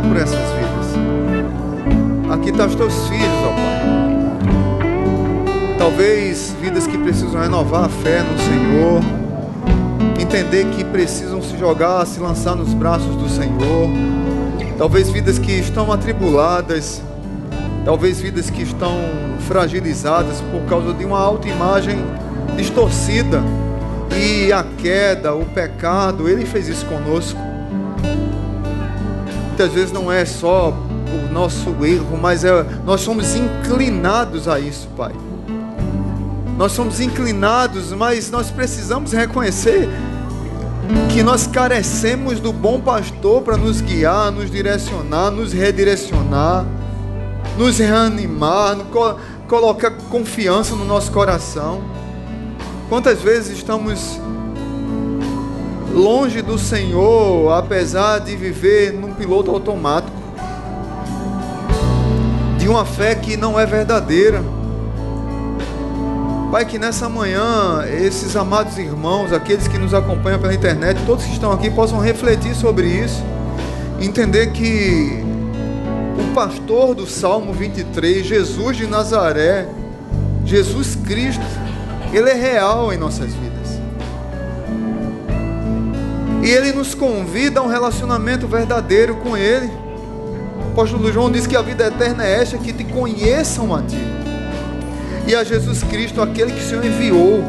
orar 0.00 0.02
por 0.02 0.16
essas 0.16 0.38
vidas. 0.38 0.94
Aqui 2.32 2.50
estão 2.50 2.66
os 2.66 2.74
teus 2.74 3.08
filhos, 3.08 3.44
ó 3.44 3.52
Pai. 3.52 3.80
Talvez 5.78 6.54
vidas 6.60 6.86
que 6.86 6.98
precisam 6.98 7.40
renovar 7.40 7.84
a 7.84 7.88
fé 7.88 8.22
no 8.22 8.38
Senhor, 8.38 9.02
entender 10.20 10.66
que 10.66 10.84
precisam 10.84 11.42
se 11.42 11.56
jogar, 11.58 12.06
se 12.06 12.20
lançar 12.20 12.54
nos 12.56 12.74
braços 12.74 13.14
do 13.16 13.28
Senhor. 13.28 13.88
Talvez 14.76 15.10
vidas 15.10 15.38
que 15.38 15.52
estão 15.52 15.92
atribuladas, 15.92 17.02
talvez 17.84 18.20
vidas 18.20 18.48
que 18.48 18.62
estão 18.62 18.94
fragilizadas 19.40 20.40
por 20.52 20.62
causa 20.62 20.94
de 20.94 21.04
uma 21.04 21.18
autoimagem 21.18 21.98
distorcida. 22.56 23.42
E 24.16 24.52
a 24.52 24.64
queda, 24.78 25.34
o 25.34 25.44
pecado, 25.44 26.28
ele 26.28 26.44
fez 26.44 26.68
isso 26.68 26.84
conosco. 26.86 27.49
Muitas 29.60 29.74
vezes 29.74 29.92
não 29.92 30.10
é 30.10 30.24
só 30.24 30.70
o 30.70 31.32
nosso 31.34 31.84
erro, 31.84 32.18
mas 32.18 32.44
é, 32.44 32.64
nós 32.82 33.02
somos 33.02 33.36
inclinados 33.36 34.48
a 34.48 34.58
isso, 34.58 34.88
Pai. 34.96 35.12
Nós 36.56 36.72
somos 36.72 36.98
inclinados, 36.98 37.92
mas 37.92 38.30
nós 38.30 38.50
precisamos 38.50 39.12
reconhecer 39.12 39.86
que 41.12 41.22
nós 41.22 41.46
carecemos 41.46 42.40
do 42.40 42.54
bom 42.54 42.80
pastor 42.80 43.42
para 43.42 43.58
nos 43.58 43.82
guiar, 43.82 44.32
nos 44.32 44.50
direcionar, 44.50 45.30
nos 45.30 45.52
redirecionar, 45.52 46.64
nos 47.58 47.76
reanimar, 47.76 48.78
co 48.90 49.18
colocar 49.46 49.90
confiança 50.08 50.74
no 50.74 50.86
nosso 50.86 51.12
coração. 51.12 51.82
Quantas 52.88 53.20
vezes 53.20 53.58
estamos 53.58 54.18
longe 55.92 56.40
do 56.42 56.58
Senhor, 56.58 57.52
apesar 57.52 58.20
de 58.20 58.36
viver 58.36 58.92
num 58.92 59.12
piloto 59.12 59.50
automático, 59.50 60.16
de 62.58 62.68
uma 62.68 62.84
fé 62.84 63.14
que 63.14 63.36
não 63.36 63.58
é 63.58 63.66
verdadeira. 63.66 64.42
Pai, 66.50 66.64
que 66.64 66.78
nessa 66.78 67.08
manhã 67.08 67.84
esses 67.88 68.34
amados 68.34 68.76
irmãos, 68.76 69.32
aqueles 69.32 69.68
que 69.68 69.78
nos 69.78 69.94
acompanham 69.94 70.40
pela 70.40 70.52
internet, 70.52 71.00
todos 71.06 71.24
que 71.24 71.32
estão 71.32 71.52
aqui 71.52 71.70
possam 71.70 72.00
refletir 72.00 72.54
sobre 72.54 72.88
isso, 72.88 73.22
entender 74.00 74.50
que 74.50 75.24
o 76.18 76.34
pastor 76.34 76.94
do 76.94 77.06
Salmo 77.06 77.52
23, 77.52 78.26
Jesus 78.26 78.76
de 78.76 78.86
Nazaré, 78.86 79.68
Jesus 80.44 80.96
Cristo, 80.96 81.44
ele 82.12 82.30
é 82.30 82.34
real 82.34 82.92
em 82.92 82.96
nossas 82.96 83.32
vidas. 83.32 83.49
E 86.42 86.50
ele 86.50 86.72
nos 86.72 86.94
convida 86.94 87.60
a 87.60 87.62
um 87.62 87.68
relacionamento 87.68 88.46
verdadeiro 88.46 89.16
com 89.16 89.36
ele. 89.36 89.70
O 90.66 90.72
apóstolo 90.72 91.12
João 91.12 91.30
diz 91.30 91.46
que 91.46 91.56
a 91.56 91.62
vida 91.62 91.86
eterna 91.86 92.24
é 92.24 92.40
esta, 92.40 92.56
que 92.56 92.72
te 92.72 92.84
conheçam 92.84 93.74
a 93.74 93.82
ti 93.82 94.20
e 95.30 95.34
a 95.34 95.44
Jesus 95.44 95.84
Cristo, 95.84 96.20
aquele 96.20 96.52
que 96.52 96.58
o 96.58 96.62
Senhor 96.62 96.84
enviou. 96.84 97.44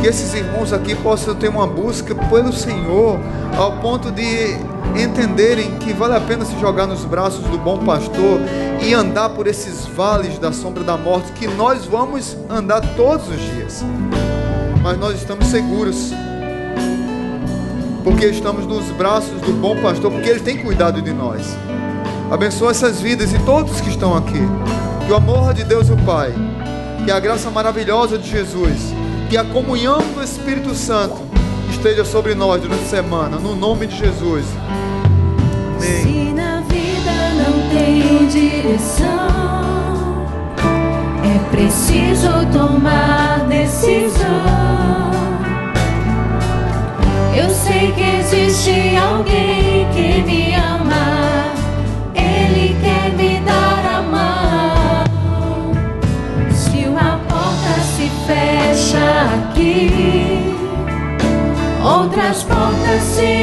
Que 0.00 0.06
esses 0.06 0.34
irmãos 0.34 0.72
aqui 0.72 0.94
possam 0.94 1.34
ter 1.34 1.48
uma 1.48 1.66
busca 1.66 2.14
pelo 2.14 2.52
Senhor, 2.52 3.18
ao 3.56 3.78
ponto 3.78 4.10
de 4.12 4.56
entenderem 4.94 5.78
que 5.78 5.92
vale 5.92 6.14
a 6.14 6.20
pena 6.20 6.44
se 6.44 6.56
jogar 6.60 6.86
nos 6.86 7.04
braços 7.04 7.44
do 7.46 7.58
bom 7.58 7.78
pastor 7.78 8.40
e 8.82 8.94
andar 8.94 9.30
por 9.30 9.46
esses 9.46 9.86
vales 9.86 10.38
da 10.38 10.52
sombra 10.52 10.84
da 10.84 10.96
morte, 10.96 11.32
que 11.32 11.48
nós 11.48 11.86
vamos 11.86 12.36
andar 12.48 12.82
todos 12.94 13.28
os 13.28 13.40
dias, 13.40 13.82
mas 14.82 14.98
nós 14.98 15.16
estamos 15.16 15.46
seguros, 15.46 16.12
porque 18.04 18.26
estamos 18.26 18.66
nos 18.66 18.84
braços 18.90 19.40
do 19.40 19.52
bom 19.54 19.74
pastor, 19.80 20.12
porque 20.12 20.28
Ele 20.28 20.40
tem 20.40 20.58
cuidado 20.58 21.00
de 21.00 21.12
nós. 21.12 21.56
Abençoa 22.30 22.70
essas 22.70 23.00
vidas 23.00 23.32
e 23.32 23.38
todos 23.40 23.80
que 23.80 23.88
estão 23.88 24.14
aqui. 24.14 24.40
Que 25.06 25.12
o 25.12 25.16
amor 25.16 25.54
de 25.54 25.64
Deus 25.64 25.88
o 25.88 25.96
Pai, 25.96 26.32
que 27.04 27.10
a 27.10 27.18
graça 27.18 27.50
maravilhosa 27.50 28.18
de 28.18 28.30
Jesus, 28.30 28.92
que 29.30 29.36
a 29.36 29.44
comunhão 29.44 29.98
do 30.14 30.22
Espírito 30.22 30.74
Santo 30.74 31.16
esteja 31.70 32.04
sobre 32.04 32.34
nós 32.34 32.60
durante 32.60 32.84
a 32.84 32.88
semana, 32.88 33.38
no 33.38 33.56
nome 33.56 33.86
de 33.86 33.96
Jesus. 33.96 34.44
Amém. 35.76 36.02
Se 36.02 36.32
na 36.32 36.60
vida 36.60 37.12
não 37.36 37.68
tem 37.70 38.26
direção, 38.28 39.06
é 41.24 41.38
preciso 41.50 42.28
tomar 42.52 43.46
decisão. 43.48 45.33
Eu 47.36 47.50
sei 47.50 47.90
que 47.92 48.02
existe 48.20 48.96
alguém 48.96 49.88
que 49.92 50.22
me 50.22 50.54
ama, 50.54 51.52
Ele 52.14 52.76
quer 52.80 53.12
me 53.12 53.40
dar 53.40 53.84
a 53.98 54.02
mão. 54.02 55.04
Se 56.52 56.86
uma 56.86 57.18
porta 57.28 57.80
se 57.96 58.08
fecha 58.24 59.06
aqui, 59.34 60.54
outras 61.82 62.44
portas 62.44 63.02
se 63.02 63.33